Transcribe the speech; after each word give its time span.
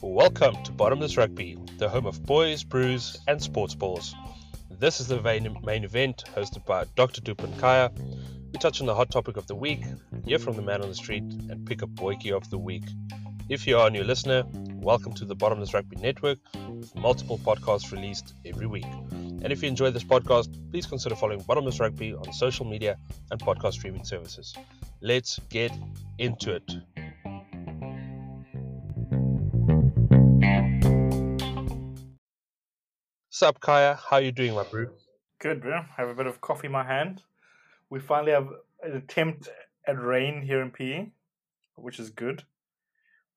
Welcome 0.00 0.62
to 0.62 0.72
Bottomless 0.72 1.18
Rugby, 1.18 1.58
the 1.76 1.90
home 1.90 2.06
of 2.06 2.24
boys, 2.24 2.64
brews, 2.64 3.18
and 3.28 3.42
sports 3.42 3.74
balls. 3.74 4.14
This 4.70 4.98
is 4.98 5.08
the 5.08 5.20
main, 5.20 5.84
event 5.84 6.24
hosted 6.34 6.64
by 6.64 6.86
Dr. 6.96 7.20
Dupan 7.20 7.58
Kaya. 7.58 7.90
We 8.50 8.58
touch 8.58 8.80
on 8.80 8.86
the 8.86 8.94
hot 8.94 9.10
topic 9.10 9.36
of 9.36 9.46
the 9.46 9.54
week, 9.54 9.84
hear 10.24 10.38
from 10.38 10.56
the 10.56 10.62
man 10.62 10.80
on 10.80 10.88
the 10.88 10.94
street, 10.94 11.24
and 11.24 11.66
pick 11.66 11.82
a 11.82 11.86
boykie 11.86 12.34
of 12.34 12.48
the 12.48 12.56
week. 12.56 12.84
If 13.50 13.66
you 13.66 13.76
are 13.76 13.88
a 13.88 13.90
new 13.90 14.04
listener, 14.04 14.44
welcome 14.72 15.12
to 15.14 15.26
the 15.26 15.34
Bottomless 15.34 15.74
Rugby 15.74 15.96
Network 15.96 16.38
with 16.84 16.94
multiple 16.96 17.38
podcasts 17.38 17.92
released 17.92 18.34
every 18.44 18.66
week. 18.66 18.86
And 19.12 19.50
if 19.50 19.62
you 19.62 19.68
enjoy 19.68 19.90
this 19.90 20.04
podcast, 20.04 20.48
please 20.70 20.84
consider 20.84 21.16
following 21.16 21.40
Bottomless 21.40 21.80
Rugby 21.80 22.12
on 22.12 22.30
social 22.32 22.66
media 22.66 22.98
and 23.30 23.40
podcast 23.40 23.72
streaming 23.72 24.04
services. 24.04 24.54
Let's 25.00 25.40
get 25.48 25.72
into 26.18 26.54
it. 26.54 26.70
Sup, 33.30 33.58
Kaya? 33.60 33.98
How 34.10 34.18
you 34.18 34.30
doing, 34.30 34.54
my 34.54 34.64
bro? 34.64 34.86
Good, 35.40 35.62
bro. 35.62 35.80
Have 35.96 36.08
a 36.08 36.14
bit 36.14 36.26
of 36.26 36.40
coffee 36.42 36.66
in 36.66 36.72
my 36.72 36.84
hand. 36.84 37.22
We 37.88 37.98
finally 37.98 38.32
have 38.32 38.48
an 38.82 38.96
attempt 38.96 39.48
at 39.86 40.00
rain 40.00 40.42
here 40.42 40.60
in 40.60 40.70
PE, 40.70 41.06
which 41.76 41.98
is 41.98 42.10
good. 42.10 42.42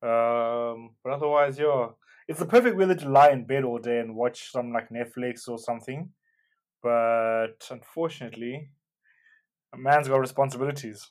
Um, 0.02 0.92
but 1.04 1.14
otherwise, 1.14 1.58
yeah, 1.58 1.88
it's 2.28 2.40
the 2.40 2.46
perfect 2.46 2.78
weather 2.78 2.96
to 2.96 3.10
lie 3.10 3.30
in 3.30 3.46
bed 3.46 3.64
all 3.64 3.80
day 3.80 4.00
and 4.00 4.16
watch 4.16 4.52
some 4.52 4.72
like 4.72 4.90
Netflix 4.90 5.48
or 5.48 5.58
something. 5.58 6.10
But 6.84 7.68
unfortunately, 7.70 8.70
a 9.74 9.78
man's 9.78 10.08
got 10.08 10.20
responsibilities. 10.20 11.10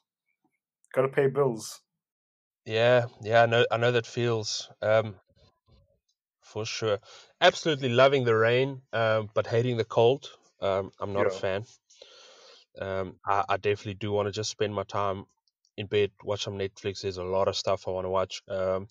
Got 0.94 1.02
to 1.02 1.08
pay 1.08 1.26
bills. 1.28 1.80
Yeah, 2.64 3.06
yeah, 3.22 3.42
I 3.42 3.46
know, 3.46 3.66
I 3.70 3.76
know 3.76 3.92
that 3.92 4.06
feels. 4.06 4.70
Um, 4.82 5.16
for 6.46 6.64
sure. 6.64 6.98
Absolutely 7.40 7.88
loving 7.88 8.24
the 8.24 8.34
rain, 8.34 8.80
um, 8.92 9.28
but 9.34 9.46
hating 9.46 9.76
the 9.76 9.84
cold. 9.84 10.30
Um, 10.60 10.90
I'm 11.00 11.12
not 11.12 11.26
yeah. 11.26 11.26
a 11.26 11.30
fan. 11.30 11.64
Um, 12.80 13.16
I, 13.26 13.44
I, 13.48 13.56
definitely 13.56 13.94
do 13.94 14.12
want 14.12 14.26
to 14.26 14.32
just 14.32 14.50
spend 14.50 14.74
my 14.74 14.84
time 14.84 15.24
in 15.76 15.86
bed, 15.86 16.10
watch 16.22 16.44
some 16.44 16.58
Netflix. 16.58 17.02
There's 17.02 17.16
a 17.16 17.24
lot 17.24 17.48
of 17.48 17.56
stuff 17.56 17.86
I 17.86 17.90
want 17.90 18.04
to 18.04 18.10
watch. 18.10 18.42
Um, 18.48 18.86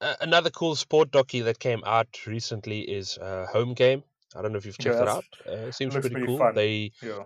another 0.00 0.50
cool 0.50 0.76
sport 0.76 1.10
docu 1.10 1.44
that 1.44 1.58
came 1.58 1.82
out 1.84 2.08
recently 2.26 2.80
is 2.80 3.18
uh, 3.18 3.46
Home 3.52 3.74
Game. 3.74 4.02
I 4.36 4.42
don't 4.42 4.52
know 4.52 4.58
if 4.58 4.66
you've 4.66 4.78
checked 4.78 5.00
it 5.00 5.08
out. 5.08 5.24
Uh, 5.46 5.68
it 5.68 5.74
seems 5.74 5.94
pretty, 5.94 6.10
pretty, 6.10 6.26
cool. 6.26 6.38
Fun. 6.38 6.54
They 6.54 6.92
yeah. 7.02 7.24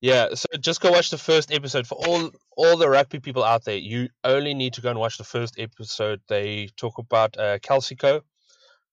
Yeah, 0.00 0.34
so 0.34 0.46
just 0.58 0.80
go 0.80 0.90
watch 0.90 1.10
the 1.10 1.18
first 1.18 1.52
episode 1.52 1.86
for 1.86 1.94
all 1.94 2.32
all 2.56 2.76
the 2.76 2.88
rugby 2.88 3.20
people 3.20 3.44
out 3.44 3.64
there. 3.64 3.76
You 3.76 4.08
only 4.24 4.52
need 4.52 4.72
to 4.74 4.80
go 4.80 4.90
and 4.90 4.98
watch 4.98 5.16
the 5.16 5.24
first 5.24 5.60
episode. 5.60 6.20
They 6.26 6.70
talk 6.76 6.98
about 6.98 7.38
uh, 7.38 7.58
Calcio, 7.60 8.22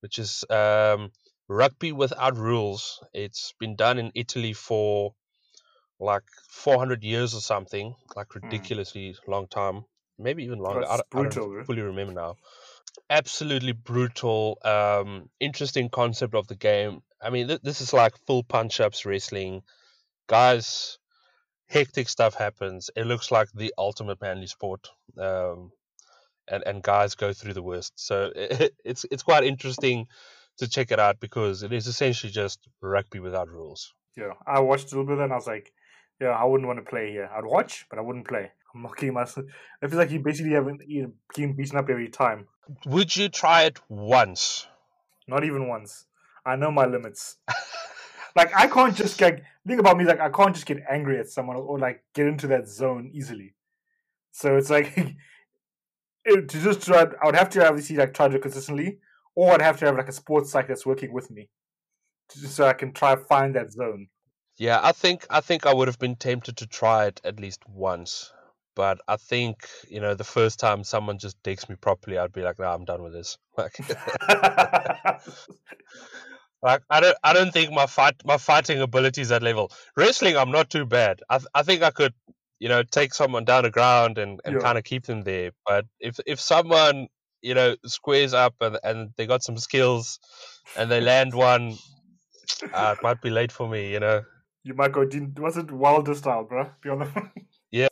which 0.01 0.19
is 0.19 0.43
um, 0.51 1.11
rugby 1.47 1.93
without 1.93 2.37
rules. 2.37 3.03
It's 3.11 3.55
been 3.59 3.75
done 3.75 3.97
in 3.97 4.11
Italy 4.13 4.53
for 4.53 5.15
like 5.99 6.23
400 6.47 7.03
years 7.03 7.33
or 7.33 7.41
something, 7.41 7.95
like 8.15 8.31
hmm. 8.31 8.45
ridiculously 8.45 9.09
mm. 9.09 9.17
long 9.27 9.47
time, 9.47 9.85
maybe 10.19 10.43
even 10.43 10.59
longer. 10.59 10.87
I, 10.87 11.01
brutal, 11.09 11.51
I 11.51 11.55
don't 11.55 11.65
fully 11.65 11.81
remember 11.81 12.13
now. 12.13 12.35
Absolutely 13.09 13.71
brutal, 13.71 14.57
um, 14.63 15.29
interesting 15.39 15.89
concept 15.89 16.35
of 16.35 16.47
the 16.47 16.55
game. 16.55 17.01
I 17.21 17.29
mean, 17.29 17.47
th- 17.47 17.61
this 17.61 17.81
is 17.81 17.93
like 17.93 18.13
full 18.25 18.43
punch 18.43 18.79
ups 18.79 19.05
wrestling. 19.05 19.63
Guys, 20.27 20.99
hectic 21.67 22.07
stuff 22.09 22.35
happens. 22.35 22.89
It 22.95 23.05
looks 23.05 23.31
like 23.31 23.49
the 23.53 23.73
ultimate 23.77 24.21
manly 24.21 24.47
sport. 24.47 24.87
Um, 25.17 25.71
and, 26.49 26.63
and 26.65 26.83
guys 26.83 27.15
go 27.15 27.33
through 27.33 27.53
the 27.53 27.63
worst. 27.63 27.93
So 27.95 28.31
it, 28.35 28.73
it's 28.85 29.05
it's 29.11 29.23
quite 29.23 29.43
interesting 29.43 30.07
to 30.57 30.67
check 30.67 30.91
it 30.91 30.99
out 30.99 31.19
because 31.19 31.63
it 31.63 31.71
is 31.71 31.87
essentially 31.87 32.31
just 32.31 32.67
rugby 32.81 33.19
without 33.19 33.49
rules. 33.49 33.93
Yeah, 34.17 34.33
I 34.45 34.59
watched 34.59 34.91
a 34.91 34.95
little 34.97 35.05
bit 35.05 35.23
and 35.23 35.31
I 35.31 35.35
was 35.35 35.47
like, 35.47 35.71
yeah, 36.19 36.29
I 36.29 36.43
wouldn't 36.43 36.67
want 36.67 36.79
to 36.79 36.89
play 36.89 37.11
here. 37.11 37.29
I'd 37.33 37.45
watch, 37.45 37.85
but 37.89 37.99
I 37.99 38.01
wouldn't 38.01 38.27
play. 38.27 38.51
I'm 38.73 38.81
mocking 38.81 39.13
myself. 39.13 39.45
I 39.81 39.87
feel 39.87 39.97
like 39.97 40.11
you 40.11 40.19
basically 40.19 40.53
haven't 40.53 40.81
you 40.87 41.13
beaten 41.35 41.77
up 41.77 41.89
every 41.89 42.09
time. 42.09 42.47
Would 42.85 43.15
you 43.15 43.29
try 43.29 43.63
it 43.63 43.79
once? 43.89 44.67
Not 45.27 45.43
even 45.43 45.67
once. 45.67 46.05
I 46.45 46.55
know 46.55 46.71
my 46.71 46.85
limits. 46.85 47.37
like 48.35 48.55
I 48.55 48.67
can't 48.67 48.95
just 48.95 49.17
get 49.17 49.41
think 49.67 49.79
about 49.79 49.97
me 49.97 50.05
like 50.05 50.19
I 50.19 50.29
can't 50.29 50.53
just 50.53 50.65
get 50.65 50.83
angry 50.89 51.19
at 51.19 51.29
someone 51.29 51.57
or 51.57 51.79
like 51.79 52.03
get 52.15 52.27
into 52.27 52.47
that 52.47 52.67
zone 52.67 53.11
easily. 53.13 53.53
So 54.31 54.57
it's 54.57 54.69
like 54.69 54.95
to 56.27 56.41
just 56.45 56.85
try, 56.85 57.05
I 57.21 57.25
would 57.25 57.35
have 57.35 57.49
to 57.51 57.67
obviously 57.67 57.95
like 57.95 58.13
try 58.13 58.27
to 58.27 58.31
do 58.31 58.37
it 58.37 58.41
consistently, 58.41 58.99
or 59.35 59.53
I'd 59.53 59.61
have 59.61 59.79
to 59.79 59.85
have 59.85 59.97
like 59.97 60.09
a 60.09 60.13
sports 60.13 60.51
psych 60.51 60.67
that's 60.67 60.85
working 60.85 61.13
with 61.13 61.31
me, 61.31 61.49
just 62.33 62.55
so 62.55 62.65
I 62.65 62.73
can 62.73 62.93
try 62.93 63.15
find 63.15 63.55
that 63.55 63.71
zone. 63.71 64.07
Yeah, 64.57 64.79
I 64.81 64.91
think 64.91 65.25
I 65.29 65.41
think 65.41 65.65
I 65.65 65.73
would 65.73 65.87
have 65.87 65.99
been 65.99 66.15
tempted 66.15 66.57
to 66.57 66.67
try 66.67 67.07
it 67.07 67.21
at 67.23 67.39
least 67.39 67.61
once, 67.67 68.33
but 68.79 69.01
I 69.09 69.17
think 69.17 69.67
you 69.89 69.99
know 69.99 70.13
the 70.15 70.23
first 70.23 70.57
time 70.57 70.85
someone 70.85 71.17
just 71.19 71.35
digs 71.43 71.67
me 71.67 71.75
properly, 71.75 72.17
I'd 72.17 72.31
be 72.31 72.43
like, 72.43 72.59
"Nah, 72.59 72.73
I'm 72.73 72.85
done 72.85 73.03
with 73.03 73.11
this." 73.13 73.37
Like, 73.57 73.77
like 76.63 76.81
I 76.89 77.01
don't 77.01 77.17
I 77.21 77.33
don't 77.33 77.51
think 77.51 77.73
my 77.73 77.87
fight 77.87 78.15
my 78.23 78.37
fighting 78.37 78.79
ability 78.79 79.19
is 79.19 79.33
at 79.33 79.43
level. 79.43 79.69
Wrestling, 79.97 80.37
I'm 80.37 80.51
not 80.51 80.69
too 80.69 80.85
bad. 80.85 81.19
I 81.29 81.39
I 81.53 81.63
think 81.63 81.83
I 81.83 81.91
could 81.91 82.13
you 82.59 82.69
know, 82.69 82.83
take 82.83 83.13
someone 83.13 83.45
down 83.45 83.63
the 83.63 83.69
ground 83.69 84.17
and, 84.17 84.39
and 84.45 84.55
yeah. 84.55 84.61
kind 84.61 84.77
of 84.77 84.83
keep 84.85 85.05
them 85.05 85.23
there. 85.23 85.51
But 85.65 85.85
if 85.99 86.19
if 86.25 86.39
someone 86.39 87.07
you 87.41 87.53
know 87.53 87.75
squares 87.85 88.33
up 88.33 88.55
and, 88.61 88.77
and 88.83 89.09
they 89.17 89.25
got 89.25 89.43
some 89.43 89.57
skills 89.57 90.19
and 90.77 90.89
they 90.89 91.01
land 91.01 91.33
one, 91.49 91.75
uh, 92.73 92.95
it 92.97 93.03
might 93.03 93.21
be 93.21 93.29
late 93.29 93.51
for 93.51 93.67
me. 93.67 93.91
You 93.91 93.99
know. 93.99 94.23
You 94.63 94.73
might 94.73 94.93
go. 94.93 95.05
Was 95.37 95.57
it 95.57 95.71
Wilder 95.71 96.15
style, 96.15 96.43
bro? 96.43 96.69
Be 96.81 96.89
on 96.89 96.99
the. 96.99 97.29
yeah. 97.71 97.87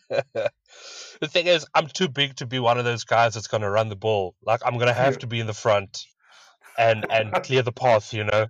the 0.08 1.28
thing 1.28 1.46
is, 1.46 1.66
I'm 1.74 1.86
too 1.86 2.08
big 2.08 2.36
to 2.36 2.46
be 2.46 2.58
one 2.58 2.78
of 2.78 2.84
those 2.84 3.04
guys 3.04 3.34
that's 3.34 3.46
gonna 3.46 3.70
run 3.70 3.88
the 3.88 3.96
ball. 3.96 4.34
Like 4.42 4.60
I'm 4.64 4.78
gonna 4.78 4.92
have 4.92 5.14
yeah. 5.14 5.18
to 5.20 5.26
be 5.26 5.40
in 5.40 5.46
the 5.46 5.54
front 5.54 6.04
and 6.78 7.06
and 7.10 7.32
clear 7.42 7.62
the 7.62 7.72
path. 7.72 8.12
You 8.12 8.24
know, 8.24 8.46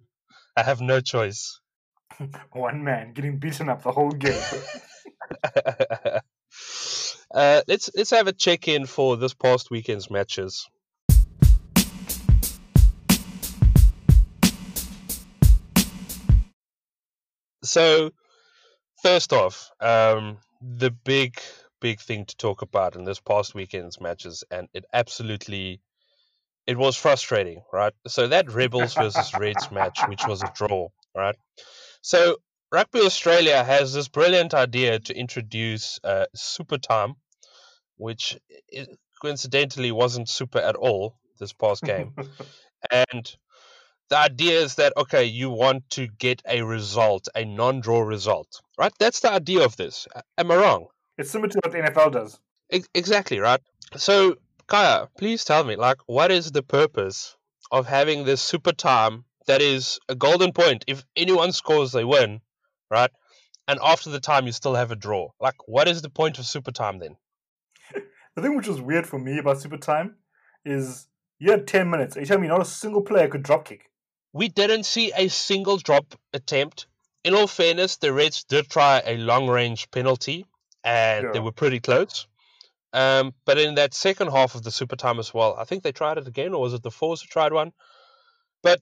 I 0.57 0.63
have 0.63 0.81
no 0.81 1.01
choice. 1.01 1.61
One 2.53 2.85
man 2.85 3.13
getting 3.13 3.39
beaten 3.39 3.69
up 3.69 3.83
the 3.83 3.93
whole 3.93 4.11
game. 4.11 4.41
uh, 7.35 7.63
let's 7.67 7.91
let's 7.95 8.11
have 8.11 8.27
a 8.27 8.33
check 8.33 8.69
in 8.69 8.87
for 8.87 9.17
this 9.17 9.35
past 9.35 9.71
weekend's 9.71 10.11
matches. 10.11 10.69
So, 17.63 18.11
first 19.03 19.33
off, 19.33 19.71
um, 19.81 20.37
the 20.65 20.91
big 20.91 21.41
big 21.81 22.01
thing 22.01 22.25
to 22.25 22.37
talk 22.37 22.63
about 22.63 22.97
in 22.97 23.05
this 23.05 23.21
past 23.21 23.55
weekend's 23.55 24.01
matches, 24.01 24.45
and 24.51 24.69
it 24.73 24.85
absolutely 24.93 25.81
it 26.67 26.79
was 26.79 26.97
frustrating, 26.97 27.63
right? 27.73 27.93
So 28.07 28.29
that 28.29 28.51
Rebels 28.51 28.95
versus 28.95 29.35
Reds 29.39 29.71
match, 29.71 30.01
which 30.09 30.27
was 30.27 30.43
a 30.43 30.51
draw, 30.55 30.89
right? 31.15 31.37
So 32.01 32.39
Rugby 32.73 33.01
Australia 33.01 33.63
has 33.63 33.93
this 33.93 34.09
brilliant 34.09 34.55
idea 34.55 34.99
to 34.99 35.15
introduce 35.15 36.01
uh, 36.03 36.27
super 36.35 36.79
time, 36.79 37.17
which 37.97 38.39
coincidentally 39.21 39.93
wasn't 39.93 40.29
super 40.29 40.59
at 40.59 40.77
all 40.77 41.19
this 41.39 41.53
past 41.53 41.83
game. 41.83 42.15
and 42.91 43.37
the 44.09 44.19
idea 44.19 44.61
is 44.61 44.77
that, 44.77 44.93
okay, 44.97 45.25
you 45.25 45.51
want 45.51 45.89
to 45.91 46.07
get 46.07 46.43
a 46.49 46.63
result, 46.63 47.29
a 47.35 47.45
non 47.45 47.81
draw 47.81 48.01
result, 48.01 48.61
right? 48.79 48.93
That's 48.99 49.21
the 49.21 49.33
idea 49.33 49.65
of 49.65 49.77
this. 49.77 50.07
Am 50.39 50.51
I 50.51 50.57
wrong? 50.57 50.87
It's 51.19 51.31
similar 51.31 51.51
to 51.51 51.61
what 51.63 51.73
the 51.73 51.79
NFL 51.79 52.13
does. 52.13 52.39
E- 52.73 52.85
exactly, 52.95 53.39
right? 53.39 53.61
So, 53.97 54.37
Kaya, 54.67 55.09
please 55.19 55.45
tell 55.45 55.65
me, 55.65 55.77
like, 55.77 55.99
what 56.07 56.31
is 56.31 56.53
the 56.53 56.63
purpose 56.63 57.37
of 57.71 57.87
having 57.87 58.25
this 58.25 58.43
super 58.43 58.73
time 58.73 59.25
that 59.47 59.63
is 59.63 60.01
a 60.09 60.15
golden 60.15 60.53
point? 60.53 60.85
If 60.87 61.05
anyone 61.17 61.53
scores, 61.53 61.93
they 61.93 62.05
win 62.05 62.41
right? 62.95 63.11
And 63.67 63.79
after 63.83 64.11
the 64.11 64.21
time, 64.21 64.47
you 64.47 64.53
still 64.53 64.75
have 64.75 64.91
a 64.91 64.97
draw. 64.97 65.31
Like, 65.41 65.57
what 65.67 65.89
is 65.89 66.03
the 66.03 66.11
point 66.11 66.39
of 66.39 66.47
super 66.47 66.71
time 66.71 66.99
then? 66.99 67.17
the 68.37 68.43
thing 68.43 68.57
which 68.57 68.69
was 68.69 68.81
weird 68.81 69.07
for 69.07 69.19
me 69.19 69.39
about 69.39 69.61
super 69.61 69.79
time 69.79 70.17
is 70.65 71.09
you 71.39 71.51
had 71.51 71.67
10 71.67 71.89
minutes. 71.91 72.17
Are 72.17 72.21
you 72.21 72.27
telling 72.27 72.43
me 72.43 72.49
not 72.49 72.63
a 72.63 72.67
single 72.67 73.03
player 73.03 73.29
could 73.29 73.43
drop 73.43 73.65
kick? 73.65 73.91
We 74.35 74.49
didn't 74.49 74.83
see 74.83 75.13
a 75.17 75.29
single 75.29 75.79
drop 75.79 76.15
attempt. 76.33 76.87
In 77.23 77.35
all 77.35 77.47
fairness, 77.47 77.97
the 77.97 78.13
Reds 78.13 78.45
did 78.45 78.69
try 78.69 79.01
a 79.07 79.17
long 79.17 79.49
range 79.49 79.91
penalty, 79.93 80.45
and 80.83 81.25
yeah. 81.25 81.33
they 81.33 81.41
were 81.41 81.53
pretty 81.53 81.79
close. 81.81 82.27
Um, 82.93 83.33
but 83.45 83.59
in 83.59 83.77
that 83.77 83.95
second 83.95 84.31
half 84.33 84.57
of 84.57 84.63
the 84.65 84.73
super 84.73 84.97
time 84.97 85.21
as 85.21 85.33
well, 85.33 85.57
I 85.57 85.65
think 85.65 85.83
they 85.83 85.93
tried 85.93 86.19
it 86.19 86.27
again, 86.27 86.53
or 86.53 86.61
was 86.61 86.75
it 86.75 86.83
the 86.83 86.91
Force 86.91 87.23
who 87.23 87.29
tried 87.29 87.53
one? 87.53 87.73
But 88.63 88.81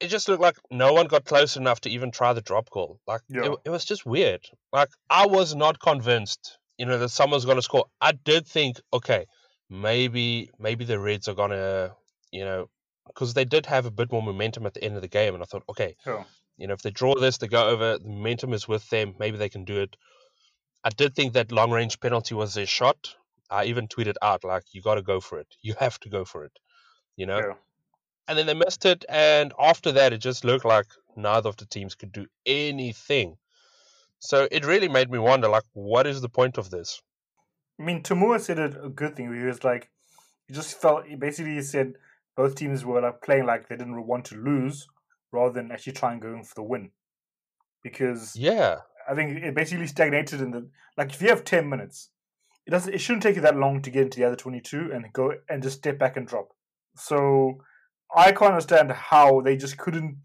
it 0.00 0.08
just 0.08 0.28
looked 0.28 0.42
like 0.42 0.56
no 0.70 0.92
one 0.92 1.06
got 1.06 1.24
close 1.24 1.56
enough 1.56 1.80
to 1.82 1.90
even 1.90 2.10
try 2.10 2.32
the 2.32 2.40
drop 2.40 2.68
goal. 2.70 3.00
Like 3.06 3.22
Yeah. 3.28 3.52
it, 3.52 3.58
it 3.66 3.70
was 3.70 3.84
just 3.84 4.04
weird. 4.04 4.44
Like 4.72 4.90
I 5.08 5.26
was 5.26 5.54
not 5.54 5.80
convinced, 5.80 6.58
you 6.76 6.86
know, 6.86 6.98
that 6.98 7.10
someone's 7.10 7.44
going 7.44 7.56
to 7.56 7.62
score. 7.62 7.86
I 8.00 8.12
did 8.12 8.46
think, 8.46 8.80
okay, 8.92 9.26
maybe 9.70 10.50
maybe 10.58 10.84
the 10.84 10.98
Reds 10.98 11.28
are 11.28 11.34
going 11.34 11.50
to, 11.50 11.94
you 12.30 12.44
know, 12.44 12.68
because 13.08 13.34
they 13.34 13.44
did 13.44 13.66
have 13.66 13.86
a 13.86 13.90
bit 13.90 14.12
more 14.12 14.22
momentum 14.22 14.66
at 14.66 14.74
the 14.74 14.84
end 14.84 14.96
of 14.96 15.02
the 15.02 15.08
game, 15.08 15.34
and 15.34 15.42
I 15.42 15.46
thought, 15.46 15.64
okay, 15.68 15.96
Yeah. 16.06 16.24
you 16.56 16.66
know, 16.66 16.74
if 16.74 16.82
they 16.82 16.90
draw 16.90 17.14
this, 17.14 17.38
they 17.38 17.48
go 17.48 17.68
over, 17.68 17.98
the 17.98 18.08
momentum 18.08 18.52
is 18.52 18.68
with 18.68 18.88
them, 18.90 19.14
maybe 19.18 19.36
they 19.36 19.48
can 19.48 19.64
do 19.64 19.80
it. 19.80 19.96
I 20.84 20.90
did 20.90 21.14
think 21.14 21.32
that 21.32 21.52
long 21.52 21.70
range 21.70 21.98
penalty 22.00 22.34
was 22.34 22.54
their 22.54 22.66
shot. 22.66 23.14
I 23.50 23.64
even 23.64 23.88
tweeted 23.88 24.14
out 24.22 24.44
like, 24.44 24.64
you 24.72 24.82
got 24.82 24.94
to 24.94 25.02
go 25.02 25.20
for 25.20 25.38
it. 25.38 25.48
You 25.60 25.74
have 25.80 25.98
to 26.00 26.08
go 26.08 26.24
for 26.24 26.44
it. 26.44 26.52
You 27.16 27.26
know, 27.26 27.56
and 28.28 28.38
then 28.38 28.46
they 28.46 28.54
missed 28.54 28.84
it. 28.84 29.04
And 29.08 29.52
after 29.58 29.90
that, 29.92 30.12
it 30.12 30.18
just 30.18 30.44
looked 30.44 30.64
like 30.64 30.86
neither 31.16 31.48
of 31.48 31.56
the 31.56 31.66
teams 31.66 31.94
could 31.96 32.12
do 32.12 32.26
anything. 32.46 33.36
So 34.20 34.46
it 34.50 34.64
really 34.64 34.88
made 34.88 35.10
me 35.10 35.18
wonder, 35.18 35.48
like, 35.48 35.64
what 35.72 36.06
is 36.06 36.20
the 36.20 36.28
point 36.28 36.58
of 36.58 36.70
this? 36.70 37.02
I 37.80 37.84
mean, 37.84 38.02
Tamua 38.02 38.40
said 38.40 38.58
it 38.58 38.76
a 38.82 38.88
good 38.88 39.16
thing. 39.16 39.32
He 39.32 39.44
was 39.44 39.64
like, 39.64 39.90
he 40.46 40.54
just 40.54 40.80
felt, 40.80 41.06
he 41.06 41.16
basically 41.16 41.54
he 41.54 41.62
said 41.62 41.94
both 42.38 42.54
teams 42.54 42.84
were 42.84 43.00
like 43.00 43.20
playing 43.20 43.46
like 43.46 43.68
they 43.68 43.76
didn't 43.76 44.06
want 44.06 44.24
to 44.24 44.36
lose 44.36 44.86
rather 45.32 45.52
than 45.52 45.72
actually 45.72 45.92
trying 45.92 46.20
going 46.20 46.44
for 46.44 46.54
the 46.54 46.62
win. 46.62 46.92
Because 47.82 48.36
Yeah, 48.36 48.76
I 49.10 49.16
think 49.16 49.42
it 49.42 49.56
basically 49.56 49.88
stagnated 49.88 50.40
in 50.40 50.52
the, 50.52 50.70
like 50.96 51.12
if 51.12 51.20
you 51.20 51.30
have 51.30 51.44
10 51.44 51.68
minutes, 51.68 52.10
it 52.64 52.70
doesn't, 52.70 52.94
it 52.94 53.00
shouldn't 53.00 53.24
take 53.24 53.34
you 53.34 53.42
that 53.42 53.56
long 53.56 53.82
to 53.82 53.90
get 53.90 54.04
into 54.04 54.20
the 54.20 54.24
other 54.24 54.36
22 54.36 54.92
and 54.92 55.12
go 55.12 55.32
and 55.48 55.64
just 55.64 55.78
step 55.78 55.98
back 55.98 56.16
and 56.16 56.28
drop. 56.28 56.50
So 56.96 57.58
I 58.14 58.30
can't 58.30 58.52
understand 58.52 58.92
how 58.92 59.40
they 59.40 59.56
just 59.56 59.76
couldn't, 59.76 60.18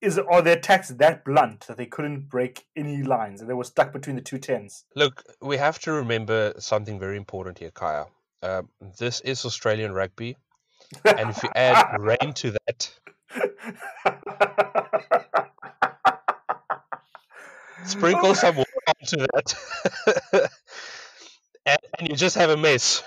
is 0.00 0.20
are 0.20 0.42
their 0.42 0.58
attacks 0.58 0.90
that 0.90 1.24
blunt 1.24 1.66
that 1.66 1.76
they 1.76 1.86
couldn't 1.86 2.28
break 2.28 2.66
any 2.76 3.02
lines 3.02 3.40
and 3.40 3.50
they 3.50 3.54
were 3.54 3.64
stuck 3.64 3.92
between 3.92 4.14
the 4.14 4.22
two 4.22 4.38
tens? 4.38 4.84
look, 4.94 5.24
we 5.42 5.56
have 5.56 5.80
to 5.80 5.92
remember 5.92 6.54
something 6.58 7.00
very 7.00 7.16
important 7.16 7.58
here, 7.58 7.72
Kaya. 7.72 8.04
Um, 8.44 8.68
this 9.00 9.20
is 9.22 9.44
Australian 9.44 9.92
rugby, 9.92 10.36
and 11.04 11.30
if 11.30 11.42
you 11.42 11.48
add 11.54 12.00
rain 12.00 12.32
to 12.34 12.52
that, 12.66 12.90
sprinkle 17.84 18.34
some 18.34 18.56
water 18.56 18.70
onto 18.88 19.16
that, 19.18 19.54
and, 21.66 21.78
and 21.98 22.08
you 22.08 22.16
just 22.16 22.36
have 22.36 22.50
a 22.50 22.56
mess. 22.56 23.02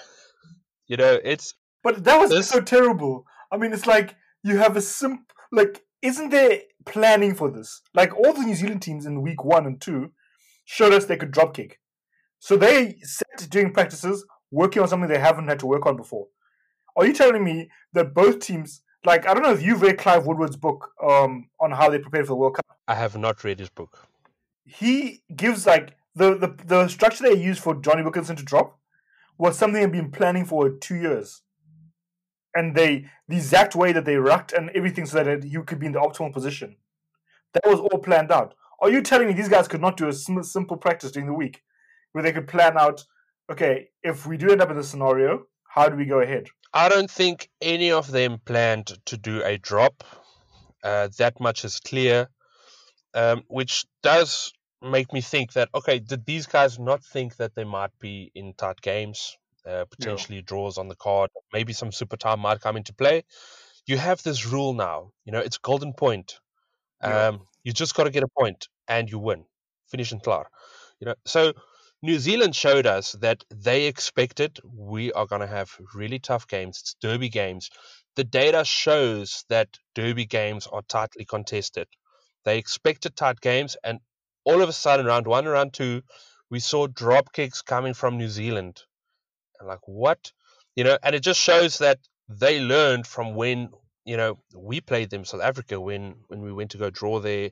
You 0.88 0.98
know, 0.98 1.20
it's 1.24 1.54
But 1.84 2.04
that 2.04 2.20
was 2.20 2.30
This- 2.32 2.50
so 2.50 2.62
terrible. 2.62 3.26
I 3.52 3.58
mean, 3.58 3.74
it's 3.74 3.88
like 3.88 4.16
you 4.44 4.58
have 4.58 4.76
a 4.78 4.82
simp. 4.82 5.32
Like, 5.52 5.84
isn't 6.02 6.30
there 6.30 6.60
planning 6.86 7.36
for 7.36 7.50
this? 7.52 7.82
Like, 7.94 8.16
all 8.16 8.34
the 8.34 8.42
New 8.46 8.56
Zealand 8.56 8.82
teams 8.82 9.06
in 9.06 9.22
week 9.22 9.44
one 9.44 9.66
and 9.66 9.80
two 9.82 10.12
showed 10.66 10.94
us 10.94 11.06
they 11.06 11.18
could 11.18 11.32
drop 11.32 11.56
kick. 11.56 11.80
So 12.40 12.56
they 12.56 12.98
set 13.02 13.50
doing 13.50 13.74
practices, 13.74 14.26
working 14.52 14.82
on 14.82 14.88
something 14.88 15.10
they 15.10 15.20
haven't 15.20 15.48
had 15.48 15.60
to 15.60 15.66
work 15.66 15.86
on 15.86 15.98
before. 15.98 16.28
Are 16.96 17.06
you 17.06 17.14
telling 17.14 17.44
me 17.44 17.70
that 17.94 18.14
both 18.14 18.40
teams, 18.40 18.82
like, 19.06 19.28
I 19.28 19.34
don't 19.34 19.44
know 19.44 19.54
if 19.54 19.62
you've 19.62 19.82
read 19.82 19.98
Clive 19.98 20.26
Woodward's 20.26 20.58
book 20.58 20.92
um, 21.02 21.50
on 21.60 21.72
how 21.72 21.90
they 21.90 22.00
prepared 22.00 22.26
for 22.26 22.32
the 22.34 22.36
World 22.36 22.56
Cup. 22.56 22.66
I 22.88 22.96
have 22.96 23.18
not 23.18 23.44
read 23.44 23.60
his 23.60 23.70
book. 23.70 24.08
He 24.66 25.24
gives, 25.36 25.66
like, 25.66 25.96
the, 26.16 26.36
the, 26.36 26.56
the 26.66 26.88
structure 26.88 27.24
they 27.24 27.42
used 27.42 27.62
for 27.62 27.76
Jonny 27.76 28.04
Wilkinson 28.04 28.36
to 28.36 28.44
drop 28.44 28.78
was 29.38 29.58
something 29.58 29.82
they've 29.82 29.92
been 29.92 30.12
planning 30.12 30.46
for 30.46 30.70
two 30.70 30.96
years 30.96 31.42
and 32.56 32.76
they 32.76 33.06
the 33.28 33.36
exact 33.36 33.76
way 33.76 33.92
that 33.92 34.06
they 34.06 34.18
rucked 34.18 34.52
and 34.52 34.70
everything 34.72 35.06
so 35.06 35.24
that 35.24 35.44
you 35.46 35.64
could 35.64 35.80
be 35.80 35.86
in 35.86 35.92
the 35.92 36.00
optimal 36.00 36.34
position. 36.34 36.76
That 37.54 37.66
was 37.66 37.80
all 37.80 38.00
planned 38.00 38.32
out. 38.32 38.54
Are 38.82 38.90
you 38.90 39.02
telling 39.02 39.28
me 39.28 39.34
these 39.34 39.50
guys 39.50 39.68
could 39.68 39.82
not 39.82 39.98
do 39.98 40.08
a 40.08 40.14
sim- 40.14 40.44
simple 40.44 40.78
practice 40.78 41.12
during 41.12 41.28
the 41.28 41.34
week 41.34 41.64
where 42.12 42.24
they 42.24 42.32
could 42.32 42.48
plan 42.48 42.78
out, 42.78 43.04
okay, 43.52 43.90
if 44.04 44.26
we 44.26 44.38
do 44.38 44.50
end 44.50 44.62
up 44.62 44.70
in 44.70 44.78
this 44.78 44.90
scenario, 44.90 45.46
how 45.70 45.88
do 45.88 45.96
we 45.96 46.06
go 46.06 46.20
ahead? 46.20 46.48
I 46.74 46.90
don't 46.90 47.10
think 47.10 47.50
any 47.62 47.92
of 47.92 48.12
them 48.12 48.40
planned 48.44 48.92
to 49.06 49.18
do 49.18 49.44
a 49.44 49.58
drop. 49.58 50.04
Uh, 50.84 51.10
that 51.18 51.40
much 51.40 51.64
is 51.64 51.80
clear, 51.80 52.28
um, 53.14 53.44
which 53.48 53.86
does 54.02 54.54
make 54.82 55.12
me 55.14 55.22
think 55.22 55.54
that 55.54 55.70
okay, 55.76 56.00
did 56.00 56.26
these 56.26 56.48
guys 56.48 56.80
not 56.80 57.04
think 57.04 57.36
that 57.38 57.54
they 57.54 57.66
might 57.66 57.92
be 58.00 58.32
in 58.34 58.54
tight 58.54 58.82
games, 58.82 59.38
uh, 59.66 59.86
potentially 59.92 60.42
draws 60.42 60.78
on 60.78 60.88
the 60.88 60.96
card, 60.96 61.30
maybe 61.54 61.74
some 61.74 61.92
super 61.92 62.18
time 62.18 62.40
might 62.40 62.62
come 62.62 62.78
into 62.78 62.94
play? 62.94 63.24
You 63.86 63.98
have 63.98 64.24
this 64.24 64.46
rule 64.46 64.74
now. 64.74 65.12
You 65.26 65.32
know, 65.32 65.40
it's 65.40 65.58
golden 65.58 65.94
point. 65.94 66.40
Yeah. 67.04 67.28
Um, 67.28 67.42
you 67.64 67.74
just 67.74 67.94
got 67.94 68.06
to 68.06 68.10
get 68.10 68.24
a 68.24 68.28
point 68.40 68.68
and 68.88 69.10
you 69.10 69.20
win. 69.20 69.46
Finish 69.88 70.12
and 70.12 70.24
clear. 70.24 70.48
You 71.00 71.08
know, 71.08 71.16
so 71.26 71.54
New 72.02 72.18
Zealand 72.18 72.56
showed 72.56 72.86
us 72.86 73.12
that 73.14 73.44
they 73.50 73.86
expected 73.86 74.60
we 74.64 75.12
are 75.12 75.26
going 75.26 75.42
to 75.42 75.48
have 75.48 75.78
really 75.94 76.20
tough 76.20 76.48
games. 76.48 76.80
It's 76.80 76.96
derby 77.02 77.28
games. 77.28 77.70
The 78.16 78.24
data 78.24 78.64
shows 78.64 79.44
that 79.50 79.78
derby 79.96 80.26
games 80.26 80.66
are 80.68 80.82
tightly 80.82 81.26
contested. 81.26 81.88
They 82.46 82.58
expected 82.58 83.18
tight 83.18 83.42
games, 83.42 83.76
and 83.84 84.00
all 84.46 84.62
of 84.62 84.70
a 84.70 84.74
sudden, 84.74 85.06
round 85.06 85.28
one, 85.28 85.46
round 85.46 85.74
two, 85.74 86.04
we 86.50 86.60
saw 86.60 86.88
drop 86.88 87.34
kicks 87.34 87.62
coming 87.62 87.94
from 87.94 88.18
New 88.18 88.30
Zealand. 88.30 88.82
And 89.60 89.68
like, 89.68 89.86
what? 89.86 90.32
You 90.76 90.86
know, 90.86 90.98
and 91.04 91.16
it 91.16 91.22
just 91.22 91.42
shows 91.42 91.80
that 91.80 92.00
they 92.30 92.62
learned 92.62 93.08
from 93.08 93.36
when 93.36 93.70
you 94.06 94.16
know 94.16 94.40
we 94.56 94.80
played 94.80 95.10
them 95.10 95.26
South 95.26 95.42
Africa 95.42 95.80
when 95.82 96.16
when 96.28 96.42
we 96.42 96.54
went 96.54 96.72
to 96.72 96.78
go 96.78 96.90
draw 96.90 97.20
there, 97.20 97.50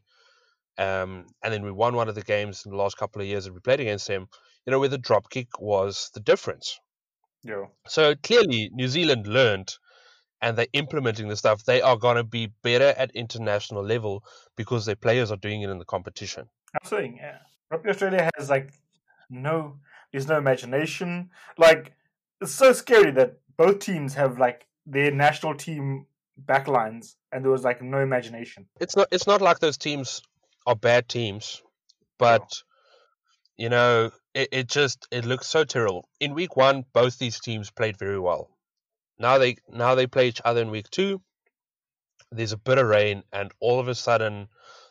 um, 0.77 1.25
and 1.43 1.53
then 1.53 1.63
we 1.63 1.71
won 1.71 1.95
one 1.95 2.09
of 2.09 2.15
the 2.15 2.21
games 2.21 2.63
in 2.65 2.71
the 2.71 2.77
last 2.77 2.97
couple 2.97 3.21
of 3.21 3.27
years 3.27 3.45
that 3.45 3.53
we 3.53 3.59
played 3.59 3.79
against 3.79 4.07
them. 4.07 4.27
You 4.65 4.71
know, 4.71 4.79
where 4.79 4.89
the 4.89 4.97
drop 4.97 5.29
kick 5.29 5.59
was 5.59 6.11
the 6.13 6.19
difference. 6.19 6.79
Yeah. 7.43 7.65
So 7.87 8.15
clearly, 8.15 8.69
New 8.73 8.87
Zealand 8.87 9.25
learned, 9.25 9.73
and 10.41 10.57
they're 10.57 10.67
implementing 10.73 11.29
the 11.29 11.37
stuff. 11.37 11.63
They 11.63 11.81
are 11.81 11.97
going 11.97 12.17
to 12.17 12.23
be 12.23 12.51
better 12.63 12.93
at 12.97 13.11
international 13.11 13.83
level 13.83 14.23
because 14.55 14.85
their 14.85 14.95
players 14.95 15.31
are 15.31 15.37
doing 15.37 15.61
it 15.61 15.69
in 15.69 15.79
the 15.79 15.85
competition. 15.85 16.47
I'm 16.73 16.87
saying, 16.87 17.17
yeah. 17.17 17.37
Rugby 17.71 17.89
Australia 17.89 18.29
has 18.37 18.49
like 18.49 18.73
no, 19.29 19.79
there's 20.11 20.27
no 20.27 20.37
imagination. 20.37 21.29
Like 21.57 21.93
it's 22.41 22.53
so 22.53 22.73
scary 22.73 23.11
that 23.11 23.39
both 23.57 23.79
teams 23.79 24.13
have 24.13 24.37
like 24.37 24.67
their 24.85 25.11
national 25.11 25.55
team 25.55 26.05
backlines, 26.45 27.15
and 27.31 27.43
there 27.43 27.51
was 27.51 27.63
like 27.63 27.81
no 27.81 27.99
imagination. 27.99 28.67
It's 28.79 28.95
not. 28.95 29.07
It's 29.11 29.27
not 29.27 29.41
like 29.41 29.59
those 29.59 29.77
teams 29.77 30.21
are 30.67 30.75
bad 30.75 31.07
teams, 31.07 31.63
but 32.19 32.61
you 33.57 33.69
know, 33.69 34.11
it, 34.35 34.49
it 34.51 34.67
just 34.67 35.07
it 35.09 35.25
looks 35.25 35.47
so 35.47 35.63
terrible. 35.63 36.07
In 36.19 36.35
week 36.35 36.55
one, 36.55 36.85
both 36.93 37.17
these 37.17 37.39
teams 37.39 37.71
played 37.71 37.97
very 37.97 38.19
well. 38.19 38.51
Now 39.17 39.39
they 39.39 39.55
now 39.69 39.95
they 39.95 40.05
play 40.05 40.27
each 40.27 40.41
other 40.45 40.61
in 40.61 40.69
week 40.69 40.89
two. 40.91 41.21
There's 42.31 42.51
a 42.51 42.57
bit 42.57 42.77
of 42.77 42.85
rain, 42.85 43.23
and 43.31 43.51
all 43.61 43.79
of 43.79 43.87
a 43.87 43.95
sudden, 43.95 44.49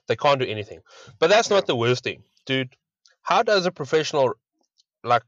they 0.08 0.16
can't 0.16 0.40
do 0.40 0.46
anything. 0.46 0.80
But 1.18 1.28
that's 1.28 1.50
not 1.50 1.66
the 1.66 1.76
worst 1.76 2.02
thing, 2.02 2.22
dude. 2.46 2.74
How 3.22 3.42
does 3.42 3.66
a 3.66 3.70
professional 3.70 4.32
like 5.04 5.24